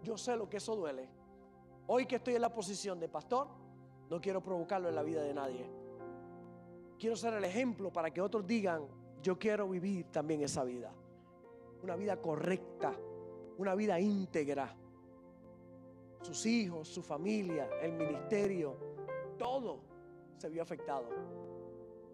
Yo 0.03 0.19
sé 0.19 0.37
lo 0.37 0.49
que 0.49 0.59
eso 0.59 0.77
duele. 0.77 1.09
Hoy 1.87 2.07
que 2.07 2.17
estoy 2.17 2.35
en 2.35 2.43
la 2.43 2.53
posición 2.53 3.01
de 3.01 3.09
pastor, 3.09 3.49
no 4.11 4.21
quiero 4.21 4.43
provocarlo 4.43 4.89
en 4.89 4.95
la 4.95 5.03
vida 5.03 5.23
de 5.23 5.33
nadie. 5.33 5.71
Quiero 6.99 7.17
ser 7.17 7.35
el 7.35 7.45
ejemplo 7.45 7.93
para 7.93 8.11
que 8.11 8.21
otros 8.21 8.47
digan, 8.47 8.87
yo 9.23 9.39
quiero 9.39 9.69
vivir 9.69 10.07
también 10.11 10.43
esa 10.43 10.65
vida. 10.65 10.93
Una 11.83 11.97
vida 11.97 12.21
correcta, 12.21 12.95
una 13.57 13.75
vida 13.75 13.99
íntegra. 13.99 14.75
Sus 16.25 16.47
hijos, 16.47 16.89
su 16.89 17.03
familia, 17.03 17.68
el 17.83 17.93
ministerio, 17.93 18.79
todo 19.37 19.81
se 20.39 20.49
vio 20.49 20.62
afectado. 20.62 21.05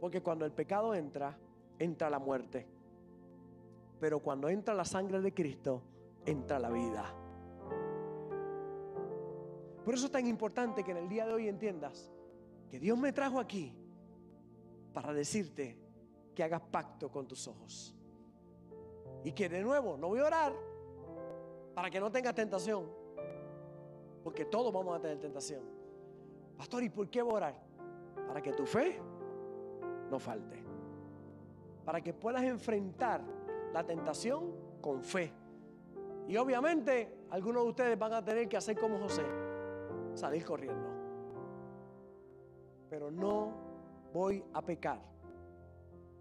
Porque 0.01 0.21
cuando 0.21 0.45
el 0.45 0.51
pecado 0.51 0.97
entra, 0.97 1.39
entra 1.79 2.11
la 2.11 2.19
muerte. 2.19 2.67
Pero 4.01 4.19
cuando 4.19 4.49
entra 4.49 4.75
la 4.75 4.85
sangre 4.85 5.21
de 5.21 5.33
Cristo, 5.33 5.81
entra 6.27 6.59
la 6.59 6.71
vida. 6.71 7.15
Por 9.85 9.95
eso 9.95 10.07
es 10.07 10.13
tan 10.13 10.27
importante 10.27 10.83
que 10.83 10.91
en 10.91 10.97
el 10.97 11.09
día 11.09 11.25
de 11.25 11.33
hoy 11.33 11.47
entiendas 11.47 12.11
que 12.69 12.81
Dios 12.81 12.99
me 12.99 13.13
trajo 13.13 13.39
aquí 13.39 13.73
para 14.93 15.13
decirte 15.13 15.79
que 16.35 16.43
hagas 16.43 16.63
pacto 16.63 17.13
con 17.13 17.29
tus 17.29 17.47
ojos. 17.47 17.95
Y 19.23 19.31
que 19.31 19.49
de 19.49 19.63
nuevo, 19.63 19.97
no 19.97 20.09
voy 20.09 20.19
a 20.19 20.25
orar 20.25 20.53
para 21.75 21.91
que 21.91 22.01
no 22.01 22.11
tengas 22.11 22.35
tentación. 22.35 23.00
Porque 24.23 24.45
todos 24.45 24.73
vamos 24.73 24.97
a 24.97 25.01
tener 25.01 25.19
tentación. 25.19 25.63
Pastor, 26.57 26.83
¿y 26.83 26.91
por 26.91 27.09
qué 27.09 27.23
voy 27.23 27.33
a 27.33 27.37
orar? 27.37 27.55
Para 28.27 28.43
que 28.43 28.53
tu 28.53 28.67
fe 28.67 29.01
no 30.11 30.19
falte. 30.19 30.63
Para 31.85 32.01
que 32.01 32.13
puedas 32.13 32.43
enfrentar 32.43 33.23
la 33.73 33.85
tentación 33.85 34.53
con 34.81 35.03
fe. 35.03 35.33
Y 36.29 36.37
obviamente 36.37 37.25
algunos 37.31 37.65
de 37.65 37.69
ustedes 37.71 37.99
van 37.99 38.13
a 38.13 38.25
tener 38.25 38.49
que 38.49 38.57
hacer 38.57 38.79
como 38.79 38.99
José. 38.99 39.25
Salir 40.15 40.45
corriendo. 40.45 40.89
pero 42.91 43.09
no 43.09 43.53
voy 44.13 44.45
a 44.53 44.61
pecar 44.61 45.01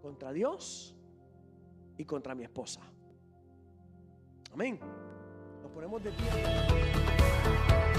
contra 0.00 0.32
Dios 0.32 0.94
y 1.98 2.04
contra 2.04 2.34
mi 2.34 2.44
esposa. 2.44 2.80
Amén. 4.52 4.78
Nos 5.62 5.72
ponemos 5.72 6.02
de 6.02 6.10
pie. 6.12 7.89